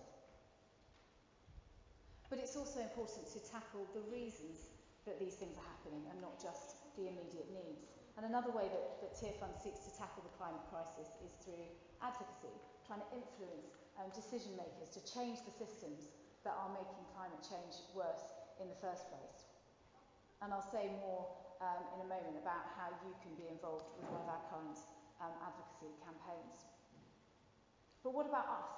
But 2.28 2.44
it's 2.44 2.60
also 2.60 2.84
important 2.84 3.24
to 3.32 3.40
tackle 3.40 3.88
the 3.96 4.04
reasons 4.12 4.68
that 5.08 5.16
these 5.16 5.40
things 5.40 5.56
are 5.56 5.64
happening 5.64 6.04
and 6.12 6.20
not 6.20 6.36
just 6.36 6.76
the 7.00 7.08
immediate 7.08 7.48
needs. 7.48 7.97
And 8.18 8.26
another 8.26 8.50
way 8.50 8.66
that, 8.66 8.98
that 8.98 9.14
Fund 9.38 9.54
seeks 9.54 9.86
to 9.86 9.94
tackle 9.94 10.26
the 10.26 10.34
climate 10.34 10.66
crisis 10.74 11.06
is 11.22 11.38
through 11.38 11.70
advocacy, 12.02 12.50
trying 12.82 12.98
to 12.98 13.10
influence 13.14 13.78
um, 13.94 14.10
decision 14.10 14.58
makers 14.58 14.90
to 14.98 15.00
change 15.06 15.38
the 15.46 15.54
systems 15.54 16.10
that 16.42 16.50
are 16.50 16.66
making 16.74 17.06
climate 17.14 17.38
change 17.46 17.78
worse 17.94 18.34
in 18.58 18.66
the 18.66 18.74
first 18.82 19.06
place. 19.06 19.46
And 20.42 20.50
I'll 20.50 20.66
say 20.66 20.90
more 20.98 21.30
um, 21.62 21.78
in 21.94 22.02
a 22.02 22.08
moment 22.10 22.42
about 22.42 22.66
how 22.74 22.90
you 23.06 23.14
can 23.22 23.38
be 23.38 23.46
involved 23.46 23.86
with 23.94 24.10
one 24.10 24.26
of 24.26 24.30
our 24.34 24.42
current 24.50 24.82
um, 25.22 25.38
advocacy 25.38 25.94
campaigns. 26.02 26.66
But 28.02 28.18
what 28.18 28.26
about 28.26 28.50
us? 28.50 28.70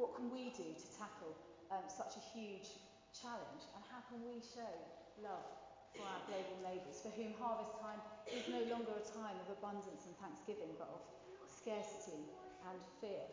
What 0.00 0.16
can 0.16 0.32
we 0.32 0.56
do 0.56 0.72
to 0.72 0.86
tackle 0.96 1.36
um, 1.68 1.84
such 1.84 2.16
a 2.16 2.22
huge 2.32 2.80
challenge? 3.12 3.68
And 3.76 3.84
how 3.92 4.00
can 4.08 4.24
we 4.24 4.40
show 4.40 4.72
love 5.20 5.65
for 5.96 6.04
our 6.04 6.22
global 6.28 6.56
neighbours, 6.62 7.00
for 7.00 7.10
whom 7.16 7.32
harvest 7.40 7.72
time 7.80 8.00
is 8.28 8.44
no 8.52 8.60
longer 8.68 8.92
a 8.92 9.04
time 9.04 9.36
of 9.40 9.48
abundance 9.56 10.04
and 10.04 10.14
thanksgiving, 10.20 10.76
but 10.76 10.92
of 10.92 11.00
scarcity 11.48 12.28
and 12.68 12.78
fear? 13.00 13.24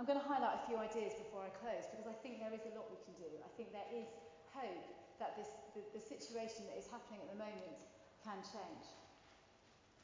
I'm 0.00 0.08
going 0.08 0.20
to 0.20 0.24
highlight 0.24 0.60
a 0.60 0.64
few 0.64 0.80
ideas 0.80 1.12
before 1.12 1.44
I 1.44 1.52
close 1.60 1.84
because 1.92 2.08
I 2.08 2.16
think 2.24 2.40
there 2.40 2.52
is 2.56 2.64
a 2.64 2.72
lot 2.72 2.88
we 2.88 3.00
can 3.04 3.12
do. 3.20 3.28
I 3.44 3.50
think 3.60 3.68
there 3.72 3.88
is 3.92 4.08
hope 4.52 4.84
that 5.20 5.36
this, 5.36 5.52
the, 5.76 5.84
the 5.92 6.00
situation 6.00 6.64
that 6.72 6.80
is 6.80 6.88
happening 6.88 7.20
at 7.20 7.28
the 7.28 7.36
moment 7.36 7.76
can 8.24 8.40
change. 8.40 8.84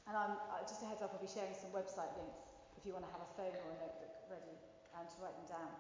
And 0.04 0.12
I'm, 0.12 0.36
uh, 0.52 0.60
just 0.68 0.84
a 0.84 0.86
heads 0.86 1.00
up, 1.00 1.16
I'll 1.16 1.24
be 1.24 1.32
sharing 1.32 1.56
some 1.56 1.72
website 1.72 2.12
links 2.20 2.44
if 2.76 2.84
you 2.84 2.92
want 2.92 3.08
to 3.08 3.12
have 3.16 3.24
a 3.24 3.30
phone 3.40 3.56
or 3.56 3.68
a 3.72 3.76
notebook 3.80 4.12
ready 4.28 4.56
um, 4.92 5.08
to 5.08 5.16
write 5.18 5.34
them 5.40 5.48
down. 5.48 5.72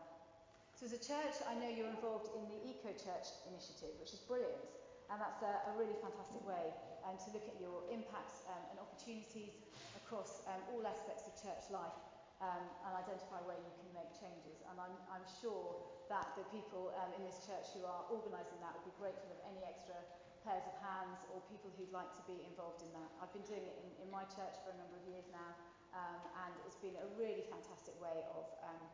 So 0.76 0.84
as 0.84 0.92
a 0.92 1.00
church, 1.00 1.40
I 1.48 1.56
know 1.56 1.72
you're 1.72 1.88
involved 1.88 2.28
in 2.36 2.44
the 2.52 2.60
Eco 2.68 2.92
Church 3.00 3.32
initiative, 3.48 3.96
which 3.96 4.12
is 4.12 4.20
brilliant. 4.20 4.60
And 5.08 5.16
that's 5.16 5.40
a, 5.40 5.72
a 5.72 5.78
really 5.80 5.96
fantastic 6.04 6.44
way 6.44 6.68
um, 7.00 7.16
to 7.16 7.32
look 7.32 7.48
at 7.48 7.56
your 7.56 7.88
impacts 7.88 8.44
um, 8.44 8.60
and 8.68 8.76
opportunities 8.76 9.56
across 9.96 10.44
um, 10.44 10.60
all 10.68 10.84
aspects 10.84 11.24
of 11.24 11.32
church 11.40 11.72
life 11.72 11.96
um, 12.44 12.60
and 12.84 12.92
identify 12.92 13.40
where 13.48 13.56
you 13.56 13.72
can 13.80 13.88
make 13.96 14.12
changes. 14.20 14.60
And 14.68 14.76
I'm, 14.76 14.92
I'm 15.08 15.24
sure 15.40 15.80
that 16.12 16.36
the 16.36 16.44
people 16.52 16.92
um, 17.00 17.08
in 17.16 17.24
this 17.24 17.40
church 17.48 17.72
who 17.72 17.88
are 17.88 18.04
organising 18.12 18.60
that 18.60 18.76
would 18.76 18.84
be 18.84 18.96
grateful 19.00 19.32
of 19.32 19.40
any 19.48 19.64
extra 19.64 19.96
pairs 20.44 20.68
of 20.68 20.76
hands 20.84 21.24
or 21.32 21.40
people 21.48 21.72
who'd 21.80 21.88
like 21.88 22.12
to 22.20 22.24
be 22.28 22.44
involved 22.44 22.84
in 22.84 22.92
that. 22.92 23.08
I've 23.24 23.32
been 23.32 23.48
doing 23.48 23.64
it 23.64 23.80
in, 23.80 23.88
in 24.04 24.08
my 24.12 24.28
church 24.28 24.60
for 24.60 24.76
a 24.76 24.78
number 24.78 25.00
of 25.00 25.08
years 25.08 25.24
now, 25.32 25.56
um, 25.96 26.20
and 26.44 26.52
it's 26.68 26.76
been 26.84 27.00
a 27.00 27.08
really 27.16 27.48
fantastic 27.48 27.96
way 27.96 28.28
of 28.36 28.44
um, 28.60 28.84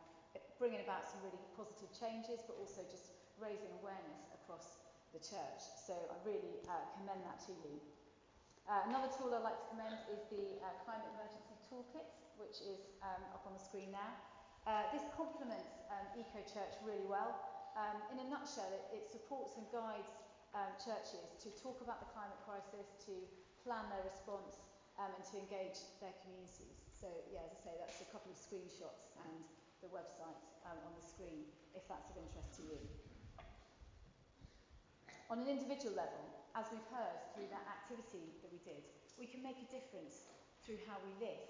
bringing 0.57 0.81
about 0.81 1.03
some 1.05 1.19
really 1.21 1.41
positive 1.53 1.91
changes, 1.91 2.41
but 2.47 2.55
also 2.57 2.81
just 2.87 3.13
raising 3.37 3.69
awareness 3.81 4.29
across 4.33 4.81
the 5.11 5.21
church. 5.21 5.61
So 5.75 5.93
I 5.93 6.15
really 6.25 6.63
uh, 6.65 6.83
commend 6.97 7.21
that 7.27 7.41
to 7.49 7.53
you. 7.53 7.77
Uh, 8.63 8.87
another 8.87 9.11
tool 9.11 9.35
I'd 9.35 9.43
like 9.43 9.59
to 9.59 9.69
commend 9.75 9.99
is 10.07 10.23
the 10.31 10.63
uh, 10.63 10.71
Climate 10.87 11.05
Emergency 11.19 11.55
Toolkit, 11.67 12.07
which 12.39 12.63
is 12.63 12.95
um, 13.03 13.21
up 13.35 13.43
on 13.43 13.53
the 13.53 13.61
screen 13.61 13.91
now. 13.91 14.15
Uh, 14.63 14.87
this 14.95 15.03
complements 15.19 15.83
um, 15.91 16.07
Eco 16.15 16.39
Church 16.47 16.79
really 16.87 17.03
well. 17.05 17.35
Um, 17.75 17.99
in 18.15 18.23
a 18.23 18.27
nutshell, 18.31 18.71
it, 18.71 19.03
it 19.03 19.03
supports 19.11 19.59
and 19.59 19.67
guides 19.75 20.07
um, 20.55 20.71
churches 20.79 21.35
to 21.43 21.51
talk 21.59 21.83
about 21.83 21.99
the 21.99 22.09
climate 22.15 22.39
crisis, 22.47 22.95
to 23.09 23.13
plan 23.65 23.83
their 23.91 24.05
response, 24.07 24.63
um, 24.95 25.11
and 25.11 25.23
to 25.27 25.35
engage 25.41 25.83
their 25.99 26.15
communities. 26.23 26.79
So, 26.95 27.11
yeah, 27.33 27.43
as 27.43 27.51
I 27.51 27.59
say, 27.67 27.73
that's 27.81 27.99
a 27.99 28.07
couple 28.13 28.31
of 28.31 28.39
screenshots 28.39 29.11
and 29.27 29.43
the 29.83 29.91
website 29.91 30.39
um, 30.63 30.79
on 30.87 30.95
the 30.95 31.03
screen 31.03 31.43
if 31.75 31.83
that's 31.91 32.07
of 32.09 32.17
interest 32.17 32.55
to 32.57 32.63
you. 32.63 32.79
On 35.27 35.43
an 35.43 35.49
individual 35.51 35.93
level, 35.93 36.23
as 36.55 36.65
we've 36.71 36.87
heard 36.93 37.19
through 37.35 37.51
that 37.51 37.67
activity 37.67 38.31
that 38.39 38.49
we 38.49 38.63
did, 38.63 38.87
we 39.19 39.27
can 39.27 39.43
make 39.43 39.59
a 39.59 39.67
difference 39.67 40.23
through 40.63 40.79
how 40.87 40.95
we 41.03 41.11
live 41.19 41.43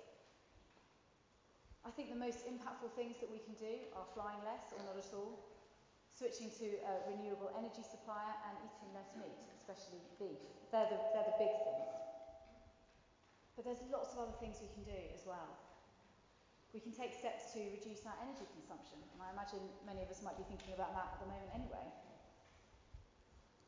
I 1.83 1.91
think 1.91 2.07
the 2.07 2.19
most 2.19 2.47
impactful 2.47 2.95
things 2.95 3.19
that 3.19 3.27
we 3.27 3.43
can 3.43 3.59
do 3.59 3.75
are 3.91 4.07
flying 4.15 4.39
less 4.47 4.71
or 4.71 4.79
not 4.87 4.95
at 4.95 5.11
all, 5.11 5.35
switching 6.15 6.47
to 6.63 6.79
a 6.79 7.03
renewable 7.11 7.51
energy 7.59 7.83
supplier, 7.83 8.39
and 8.47 8.55
eating 8.63 8.95
less 8.95 9.11
meat, 9.19 9.35
especially 9.51 9.99
beef. 10.15 10.39
They're 10.71 10.87
the, 10.87 10.95
they're 11.11 11.27
the 11.27 11.35
big 11.35 11.51
things. 11.51 11.91
But 13.59 13.67
there's 13.67 13.83
lots 13.91 14.15
of 14.15 14.31
other 14.31 14.37
things 14.39 14.63
we 14.63 14.71
can 14.71 14.87
do 14.87 15.01
as 15.11 15.27
well. 15.27 15.59
We 16.73 16.81
can 16.81 16.91
take 16.91 17.13
steps 17.13 17.53
to 17.53 17.61
reduce 17.69 18.01
our 18.09 18.17
energy 18.25 18.49
consumption, 18.49 18.97
and 19.13 19.21
I 19.21 19.29
imagine 19.29 19.61
many 19.85 20.01
of 20.01 20.09
us 20.09 20.25
might 20.25 20.35
be 20.35 20.45
thinking 20.49 20.73
about 20.73 20.91
that 20.97 21.15
at 21.15 21.19
the 21.21 21.29
moment 21.29 21.53
anyway. 21.53 21.85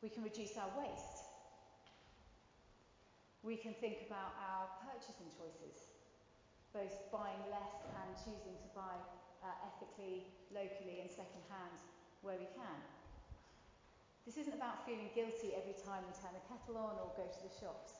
We 0.02 0.10
can 0.10 0.26
reduce 0.26 0.58
our 0.58 0.68
waste. 0.74 1.30
We 3.46 3.54
can 3.54 3.78
think 3.78 4.02
about 4.10 4.34
our 4.42 4.66
purchasing 4.82 5.30
choices 5.30 5.96
both 6.76 6.92
buying 7.08 7.40
less 7.48 7.88
and 8.04 8.12
choosing 8.20 8.52
to 8.60 8.68
buy 8.76 9.00
uh, 9.40 9.48
ethically, 9.64 10.28
locally, 10.52 11.00
and 11.00 11.08
second 11.08 11.40
hand 11.48 11.80
where 12.20 12.36
we 12.36 12.44
can. 12.52 12.78
This 14.28 14.36
isn't 14.36 14.52
about 14.52 14.84
feeling 14.84 15.08
guilty 15.16 15.56
every 15.56 15.72
time 15.72 16.04
we 16.04 16.12
turn 16.12 16.36
the 16.36 16.44
kettle 16.44 16.76
on 16.76 17.00
or 17.00 17.08
go 17.16 17.24
to 17.24 17.40
the 17.40 17.48
shops. 17.48 17.96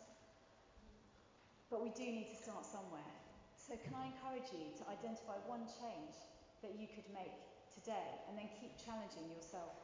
But 1.73 1.81
we 1.81 1.89
do 1.97 2.05
need 2.05 2.29
to 2.29 2.37
start 2.37 2.69
somewhere. 2.69 3.26
So, 3.67 3.75
can 3.83 3.99
I 3.99 4.15
encourage 4.15 4.55
you 4.55 4.71
to 4.79 4.87
identify 4.87 5.43
one 5.51 5.67
change 5.67 6.15
that 6.63 6.79
you 6.79 6.87
could 6.87 7.11
make 7.11 7.35
today 7.75 8.15
and 8.31 8.39
then 8.39 8.47
keep 8.63 8.79
challenging 8.79 9.27
yourself 9.35 9.75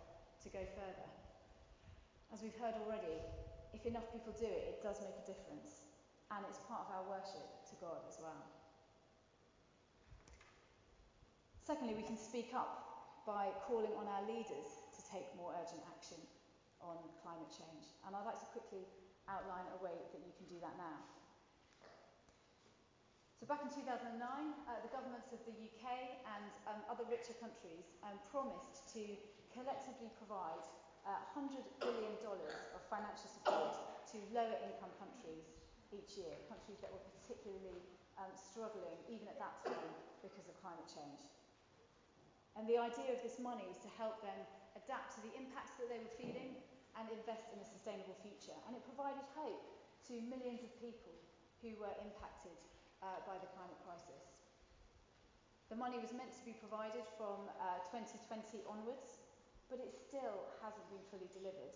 to 0.46 0.48
go 0.54 0.62
further? 0.78 1.10
As 2.30 2.46
we've 2.46 2.54
heard 2.62 2.78
already, 2.78 3.18
if 3.74 3.82
enough 3.82 4.06
people 4.14 4.38
do 4.38 4.46
it, 4.46 4.78
it 4.78 4.86
does 4.86 5.02
make 5.02 5.18
a 5.18 5.26
difference. 5.26 5.82
And 6.30 6.46
it's 6.46 6.62
part 6.70 6.86
of 6.86 6.94
our 6.94 7.04
worship 7.10 7.42
to 7.42 7.74
God 7.82 8.06
as 8.06 8.22
well. 8.22 8.46
Secondly, 11.66 11.98
we 11.98 12.06
can 12.06 12.14
speak 12.14 12.54
up 12.54 12.86
by 13.26 13.50
calling 13.66 13.98
on 13.98 14.06
our 14.06 14.22
leaders 14.30 14.78
to 14.94 15.02
take 15.10 15.26
more 15.34 15.58
urgent 15.58 15.82
action 15.90 16.22
on 16.78 17.02
climate 17.18 17.50
change. 17.50 17.98
And 18.06 18.14
I'd 18.14 18.30
like 18.30 18.38
to 18.46 18.50
quickly 18.54 18.86
outline 19.26 19.66
a 19.74 19.78
way 19.82 20.06
that 20.14 20.22
you 20.22 20.30
can 20.38 20.46
do 20.46 20.62
that 20.62 20.78
now. 20.78 21.02
So 23.42 23.50
back 23.50 23.66
in 23.66 23.74
2009, 23.74 24.22
uh, 24.22 24.78
the 24.86 24.92
governments 24.94 25.34
of 25.34 25.42
the 25.42 25.50
UK 25.50 25.82
and 26.30 26.46
um, 26.70 26.78
other 26.86 27.02
richer 27.10 27.34
countries 27.42 27.90
um, 28.06 28.14
promised 28.30 28.86
to 28.94 29.02
collectively 29.50 30.14
provide 30.14 30.62
uh, 31.02 31.26
$100 31.34 31.58
billion 31.82 32.14
of 32.22 32.80
financial 32.86 33.26
support 33.26 33.74
to 34.14 34.22
lower 34.30 34.54
income 34.62 34.94
countries 34.94 35.58
each 35.90 36.14
year, 36.22 36.38
countries 36.46 36.78
that 36.86 36.94
were 36.94 37.02
particularly 37.18 37.82
um, 38.14 38.30
struggling 38.30 38.94
even 39.10 39.26
at 39.26 39.42
that 39.42 39.58
time 39.66 39.90
because 40.22 40.46
of 40.46 40.54
climate 40.62 40.86
change. 40.86 41.26
And 42.54 42.70
the 42.70 42.78
idea 42.78 43.10
of 43.10 43.26
this 43.26 43.42
money 43.42 43.66
was 43.66 43.82
to 43.82 43.90
help 43.98 44.22
them 44.22 44.38
adapt 44.78 45.18
to 45.18 45.20
the 45.26 45.34
impacts 45.34 45.74
that 45.82 45.90
they 45.90 45.98
were 45.98 46.14
feeling 46.14 46.62
and 46.94 47.10
invest 47.10 47.50
in 47.50 47.58
a 47.58 47.66
sustainable 47.66 48.14
future. 48.22 48.54
And 48.70 48.78
it 48.78 48.86
provided 48.86 49.26
hope 49.34 49.66
to 50.06 50.14
millions 50.30 50.62
of 50.62 50.70
people 50.78 51.18
who 51.58 51.74
were 51.82 51.98
impacted 51.98 52.54
uh, 53.02 53.20
by 53.26 53.36
the 53.42 53.50
climate 53.52 53.78
crisis. 53.82 54.32
The 55.68 55.78
money 55.78 55.98
was 55.98 56.14
meant 56.14 56.32
to 56.38 56.44
be 56.46 56.54
provided 56.54 57.04
from 57.18 57.50
uh, 57.58 57.82
2020 57.90 58.62
onwards, 58.64 59.20
but 59.66 59.82
it 59.82 59.92
still 59.92 60.48
hasn't 60.62 60.84
been 60.92 61.02
fully 61.10 61.28
delivered. 61.34 61.74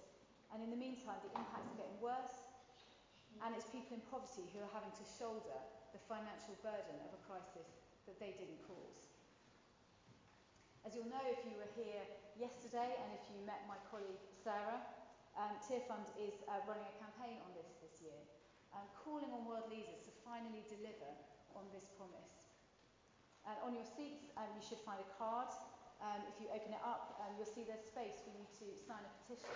And 0.54 0.62
in 0.62 0.70
the 0.70 0.78
meantime, 0.78 1.18
the 1.26 1.32
impacts 1.34 1.74
are 1.74 1.80
getting 1.80 1.98
worse, 1.98 2.44
and 3.40 3.56
it's 3.56 3.66
people 3.72 3.98
in 3.98 4.04
poverty 4.06 4.46
who 4.52 4.62
are 4.62 4.72
having 4.72 4.92
to 4.94 5.04
shoulder 5.04 5.58
the 5.96 6.00
financial 6.06 6.54
burden 6.60 6.96
of 7.08 7.10
a 7.16 7.20
crisis 7.24 7.68
that 8.04 8.20
they 8.20 8.36
didn't 8.36 8.60
cause. 8.68 9.16
As 10.86 10.94
you'll 10.94 11.10
know 11.10 11.24
if 11.26 11.42
you 11.42 11.58
were 11.58 11.72
here 11.74 12.04
yesterday 12.38 12.94
and 13.00 13.10
if 13.16 13.24
you 13.32 13.42
met 13.42 13.66
my 13.66 13.74
colleague 13.90 14.22
Sarah, 14.44 14.84
um, 15.34 15.58
Tearfund 15.58 16.06
is 16.14 16.46
uh, 16.46 16.62
running 16.64 16.86
a 16.86 16.96
campaign 16.96 17.42
on 17.42 17.50
this 17.58 17.68
this 17.82 17.98
year, 18.00 18.20
um, 18.72 18.86
calling 19.02 19.28
on 19.34 19.44
world 19.44 19.68
leaders 19.68 20.00
to 20.06 20.12
finally 20.26 20.66
deliver 20.66 21.14
on 21.54 21.64
this 21.70 21.86
promise. 21.94 22.34
And 23.46 23.54
on 23.62 23.78
your 23.78 23.86
seats, 23.86 24.34
um, 24.34 24.50
you 24.58 24.62
should 24.66 24.82
find 24.82 24.98
a 24.98 25.06
card. 25.14 25.54
Um, 26.02 26.26
if 26.26 26.42
you 26.42 26.50
open 26.50 26.74
it 26.74 26.82
up, 26.82 27.22
um, 27.22 27.38
you'll 27.38 27.48
see 27.48 27.62
there's 27.62 27.86
space 27.86 28.18
for 28.26 28.34
you 28.34 28.42
to 28.42 28.66
sign 28.84 29.00
a 29.06 29.12
petition 29.22 29.54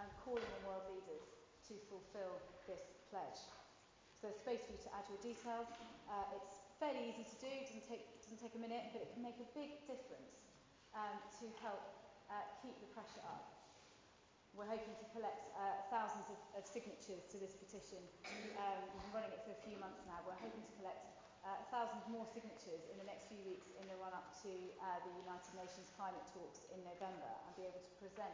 um, 0.00 0.08
calling 0.24 0.42
on 0.42 0.58
world 0.64 0.88
leaders 0.88 1.28
to 1.68 1.76
fulfil 1.92 2.40
this 2.64 2.82
pledge. 3.12 3.44
So 4.18 4.32
there's 4.32 4.40
space 4.40 4.64
for 4.64 4.72
you 4.72 4.82
to 4.88 4.90
add 4.96 5.04
your 5.12 5.20
details. 5.20 5.68
Uh, 6.08 6.40
it's 6.40 6.64
fairly 6.80 7.12
easy 7.12 7.28
to 7.28 7.36
do, 7.38 7.52
it 7.52 7.68
doesn't 7.68 7.86
take, 7.86 8.04
doesn't 8.24 8.40
take 8.40 8.56
a 8.56 8.62
minute, 8.62 8.88
but 8.96 9.04
it 9.04 9.12
can 9.12 9.20
make 9.20 9.36
a 9.36 9.48
big 9.52 9.84
difference 9.84 10.32
um, 10.96 11.20
to 11.40 11.44
help 11.60 11.84
uh, 12.32 12.40
keep 12.64 12.74
the 12.80 12.88
pressure 12.96 13.22
up. 13.28 13.55
We're 14.56 14.72
hoping 14.72 14.96
to 14.96 15.06
collect 15.12 15.52
uh, 15.52 15.84
thousands 15.92 16.32
of, 16.32 16.40
of, 16.56 16.64
signatures 16.64 17.28
to 17.28 17.36
this 17.36 17.52
petition. 17.60 18.00
Um, 18.56 18.88
we've 18.88 19.04
been 19.04 19.12
running 19.12 19.32
it 19.36 19.44
for 19.44 19.52
a 19.52 19.60
few 19.60 19.76
months 19.76 20.00
now. 20.08 20.24
We're 20.24 20.40
hoping 20.40 20.64
to 20.64 20.74
collect 20.80 21.12
uh, 21.44 21.60
thousands 21.68 22.08
more 22.08 22.24
signatures 22.24 22.88
in 22.88 22.96
the 22.96 23.04
next 23.04 23.28
few 23.28 23.44
weeks 23.44 23.68
in 23.76 23.84
the 23.84 24.00
run 24.00 24.16
up 24.16 24.32
to 24.48 24.52
uh, 24.80 24.96
the 25.04 25.12
United 25.20 25.52
Nations 25.60 25.92
climate 26.00 26.24
talks 26.32 26.64
in 26.72 26.80
November 26.88 27.28
and 27.44 27.52
be 27.52 27.68
able 27.68 27.84
to 27.84 27.92
present 28.00 28.32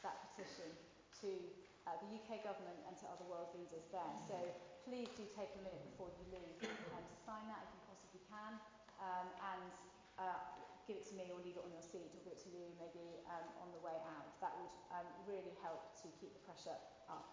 that 0.00 0.16
petition 0.32 0.72
to 1.20 1.36
uh, 1.84 2.00
the 2.00 2.16
UK 2.16 2.40
government 2.48 2.80
and 2.88 2.96
to 2.96 3.04
other 3.12 3.28
world 3.28 3.52
leaders 3.52 3.84
there. 3.92 4.14
So 4.24 4.40
please 4.88 5.12
do 5.20 5.28
take 5.36 5.52
a 5.52 5.60
minute 5.60 5.84
before 5.92 6.08
you 6.16 6.32
leave 6.32 6.64
and 6.64 7.04
sign 7.28 7.44
that 7.52 7.68
if 7.68 7.76
you 7.76 7.80
possibly 7.84 8.24
can 8.24 8.56
um, 9.04 9.28
and 9.52 9.68
uh, 10.16 10.67
give 10.88 10.96
it 10.96 11.04
to 11.12 11.14
me 11.20 11.28
or 11.28 11.36
leave 11.44 11.60
it 11.60 11.60
on 11.60 11.68
your 11.68 11.84
seat 11.84 12.00
or 12.00 12.10
give 12.16 12.24
it 12.32 12.40
to 12.40 12.48
you 12.48 12.64
maybe 12.80 13.20
um, 13.28 13.44
on 13.60 13.68
the 13.76 13.82
way 13.84 13.92
out. 14.16 14.32
That 14.40 14.56
would 14.56 14.72
um, 14.88 15.04
really 15.28 15.52
help 15.60 15.92
to 16.00 16.08
keep 16.16 16.32
the 16.32 16.40
pressure 16.48 16.80
up. 17.12 17.28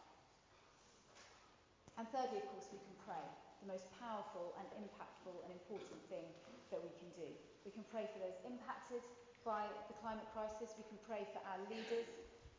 And 1.95 2.03
thirdly, 2.11 2.43
of 2.43 2.47
course, 2.51 2.67
we 2.75 2.83
can 2.83 2.99
pray. 3.07 3.23
The 3.63 3.71
most 3.71 3.87
powerful 3.95 4.51
and 4.59 4.67
impactful 4.83 5.31
and 5.47 5.49
important 5.55 6.03
thing 6.11 6.27
that 6.67 6.83
we 6.83 6.91
can 6.99 7.07
do. 7.15 7.31
We 7.63 7.71
can 7.71 7.87
pray 7.87 8.11
for 8.11 8.19
those 8.19 8.35
impacted 8.43 8.99
by 9.47 9.63
the 9.87 9.95
climate 10.03 10.27
crisis. 10.35 10.75
We 10.75 10.83
can 10.91 10.99
pray 11.07 11.23
for 11.31 11.39
our 11.47 11.57
leaders 11.71 12.11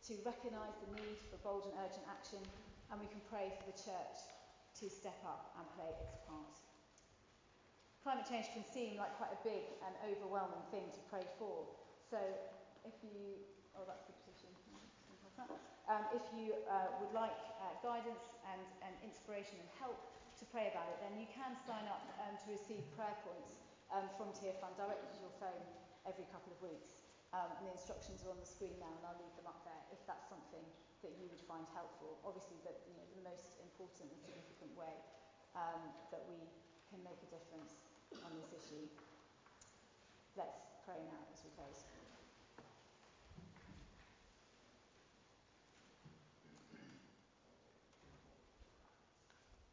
to 0.08 0.16
recognise 0.24 0.72
the 0.80 0.96
need 0.96 1.20
for 1.28 1.36
bold 1.44 1.68
and 1.68 1.76
urgent 1.84 2.08
action. 2.08 2.40
And 2.88 2.96
we 2.96 3.12
can 3.12 3.20
pray 3.28 3.52
for 3.60 3.68
the 3.68 3.76
church 3.76 4.18
to 4.80 4.88
step 4.88 5.20
up 5.28 5.52
and 5.60 5.68
play 5.76 5.92
its 5.92 6.16
part. 6.24 6.65
Climate 8.06 8.30
change 8.30 8.46
can 8.54 8.62
seem 8.62 8.94
like 9.02 9.10
quite 9.18 9.34
a 9.34 9.40
big 9.42 9.66
and 9.82 9.90
overwhelming 10.06 10.62
thing 10.70 10.86
to 10.94 11.02
pray 11.10 11.26
for. 11.42 11.66
So 12.06 12.14
if 12.86 12.94
you, 13.02 13.34
oh, 13.74 13.82
that's 13.82 14.06
the 14.06 14.14
petition. 14.22 14.46
Um, 15.90 16.06
if 16.14 16.22
you 16.30 16.54
uh, 16.70 17.02
would 17.02 17.10
like 17.10 17.34
uh, 17.58 17.74
guidance 17.82 18.22
and, 18.46 18.62
and 18.86 18.94
inspiration 19.02 19.58
and 19.58 19.66
help 19.82 19.98
to 20.38 20.46
pray 20.54 20.70
about 20.70 20.86
it, 20.94 21.02
then 21.02 21.18
you 21.18 21.26
can 21.34 21.58
sign 21.66 21.82
up 21.90 22.06
um, 22.22 22.38
to 22.46 22.54
receive 22.54 22.86
prayer 22.94 23.18
points 23.26 23.58
um, 23.90 24.06
from 24.14 24.30
Tearfund 24.38 24.78
directly 24.78 25.10
to 25.18 25.20
your 25.26 25.34
phone 25.42 25.66
every 26.06 26.30
couple 26.30 26.54
of 26.54 26.62
weeks. 26.62 27.02
Um, 27.34 27.58
and 27.58 27.66
the 27.66 27.74
instructions 27.74 28.22
are 28.22 28.30
on 28.30 28.38
the 28.38 28.46
screen 28.46 28.78
now, 28.78 28.94
and 29.02 29.02
I'll 29.02 29.18
leave 29.18 29.34
them 29.34 29.50
up 29.50 29.66
there 29.66 29.82
if 29.90 29.98
that's 30.06 30.30
something 30.30 30.62
that 31.02 31.10
you 31.18 31.26
would 31.26 31.42
find 31.50 31.66
helpful. 31.74 32.22
Obviously, 32.22 32.54
the, 32.62 32.70
you 32.86 32.94
know, 32.94 33.06
the 33.18 33.26
most 33.26 33.58
important 33.58 34.14
and 34.14 34.20
significant 34.22 34.70
way 34.78 34.94
um, 35.58 35.90
that 36.14 36.22
we 36.30 36.38
can 36.86 37.02
make 37.02 37.18
a 37.26 37.30
difference 37.34 37.85
on 38.14 38.30
this 38.38 38.50
issue. 38.54 38.86
Let's 40.36 40.62
pray 40.86 41.00
now 41.10 41.22
as 41.32 41.42
we 41.42 41.50
close. 41.58 41.82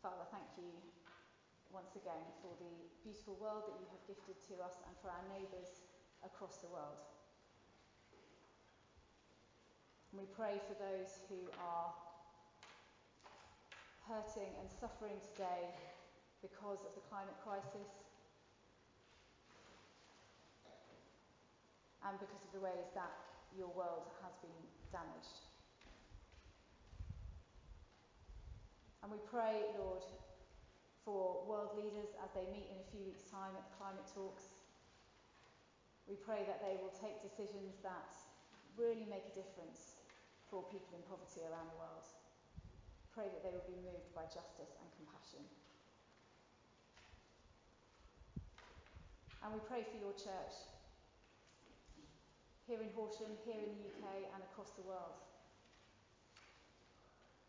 Father, 0.01 0.27
thank 0.35 0.49
you 0.57 0.73
once 1.71 1.95
again 1.95 2.27
for 2.43 2.51
the 2.59 2.73
beautiful 3.01 3.39
world 3.39 3.63
that 3.71 3.79
you 3.79 3.87
have 3.87 4.03
gifted 4.03 4.35
to 4.51 4.59
us 4.59 4.77
and 4.83 4.93
for 4.99 5.07
our 5.07 5.23
neighbours 5.31 5.81
across 6.25 6.59
the 6.59 6.67
world. 6.67 6.99
And 10.11 10.21
we 10.21 10.27
pray 10.35 10.61
for 10.67 10.75
those 10.75 11.23
who 11.31 11.39
are 11.57 11.89
hurting 14.05 14.51
and 14.59 14.67
suffering 14.67 15.17
today 15.23 15.71
because 16.43 16.83
of 16.83 16.91
the 16.93 17.03
climate 17.07 17.39
crisis, 17.39 18.02
and 22.07 22.19
because 22.19 22.43
of 22.43 22.51
the 22.51 22.59
ways 22.59 22.91
that 22.93 23.11
your 23.55 23.71
world 23.71 24.11
has 24.19 24.35
been 24.43 24.59
damaged. 24.91 25.47
And 29.03 29.11
we 29.11 29.19
pray, 29.27 29.67
Lord, 29.75 30.03
for 31.03 31.43
world 31.43 31.75
leaders 31.75 32.15
as 32.23 32.31
they 32.31 32.47
meet 32.47 32.71
in 32.71 32.79
a 32.79 32.87
few 32.87 33.03
weeks' 33.03 33.27
time 33.27 33.51
at 33.59 33.67
the 33.67 33.75
climate 33.75 34.07
talks. 34.07 34.47
We 36.07 36.15
pray 36.15 36.47
that 36.47 36.63
they 36.63 36.79
will 36.79 36.95
take 36.95 37.19
decisions 37.19 37.79
that 37.83 38.15
really 38.79 39.07
make 39.07 39.27
a 39.27 39.35
difference 39.35 39.99
for 40.47 40.63
people 40.71 40.95
in 40.95 41.03
poverty 41.03 41.43
around 41.43 41.67
the 41.71 41.79
world. 41.79 42.07
Pray 43.11 43.27
that 43.27 43.43
they 43.43 43.51
will 43.51 43.67
be 43.67 43.77
moved 43.83 44.11
by 44.15 44.23
justice 44.31 44.79
and 44.79 44.87
compassion. 44.95 45.43
And 49.43 49.51
we 49.51 49.59
pray 49.67 49.83
for 49.83 49.99
your 49.99 50.15
church 50.15 50.72
here 52.67 52.79
in 52.79 52.89
Horsham, 52.95 53.35
here 53.43 53.59
in 53.59 53.71
the 53.75 53.83
UK, 53.91 54.31
and 54.31 54.39
across 54.43 54.71
the 54.79 54.85
world. 54.87 55.19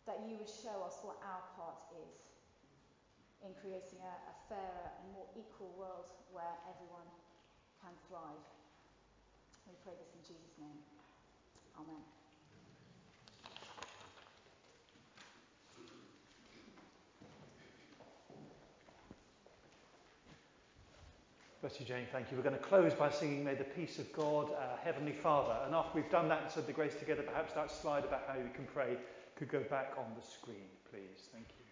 That 0.07 0.27
you 0.29 0.37
would 0.37 0.51
show 0.51 0.85
us 0.85 1.01
what 1.01 1.17
our 1.25 1.43
part 1.57 1.81
is 1.97 2.15
in 3.47 3.53
creating 3.61 4.01
a, 4.01 4.15
a 4.29 4.35
fairer 4.49 4.89
and 5.01 5.07
more 5.13 5.29
equal 5.37 5.73
world 5.77 6.13
where 6.33 6.57
everyone 6.69 7.09
can 7.81 7.95
thrive. 8.09 8.45
We 9.69 9.77
pray 9.85 9.97
this 9.97 10.13
in 10.13 10.23
Jesus' 10.25 10.57
name. 10.61 10.81
Amen. 11.77 12.24
Bless 21.65 21.81
you, 21.81 21.87
Jane. 21.87 22.05
Thank 22.13 22.31
you. 22.31 22.37
We're 22.37 22.43
going 22.43 22.55
to 22.55 22.61
close 22.61 22.93
by 22.93 23.11
singing 23.11 23.43
May 23.43 23.55
the 23.55 23.65
Peace 23.65 23.99
of 23.99 24.13
God, 24.13 24.51
our 24.51 24.77
Heavenly 24.85 25.13
Father. 25.13 25.57
And 25.65 25.75
after 25.75 25.99
we've 25.99 26.11
done 26.11 26.29
that 26.29 26.43
and 26.43 26.51
said 26.51 26.67
the 26.67 26.75
grace 26.75 26.95
together, 26.95 27.23
perhaps 27.23 27.55
that 27.55 27.71
slide 27.71 28.05
about 28.05 28.25
how 28.29 28.35
you 28.35 28.51
can 28.55 28.67
pray 28.67 28.99
could 29.35 29.49
go 29.49 29.61
back 29.61 29.95
on 29.97 30.05
the 30.15 30.27
screen, 30.27 30.69
please. 30.91 31.31
Thank 31.33 31.47
you. 31.59 31.64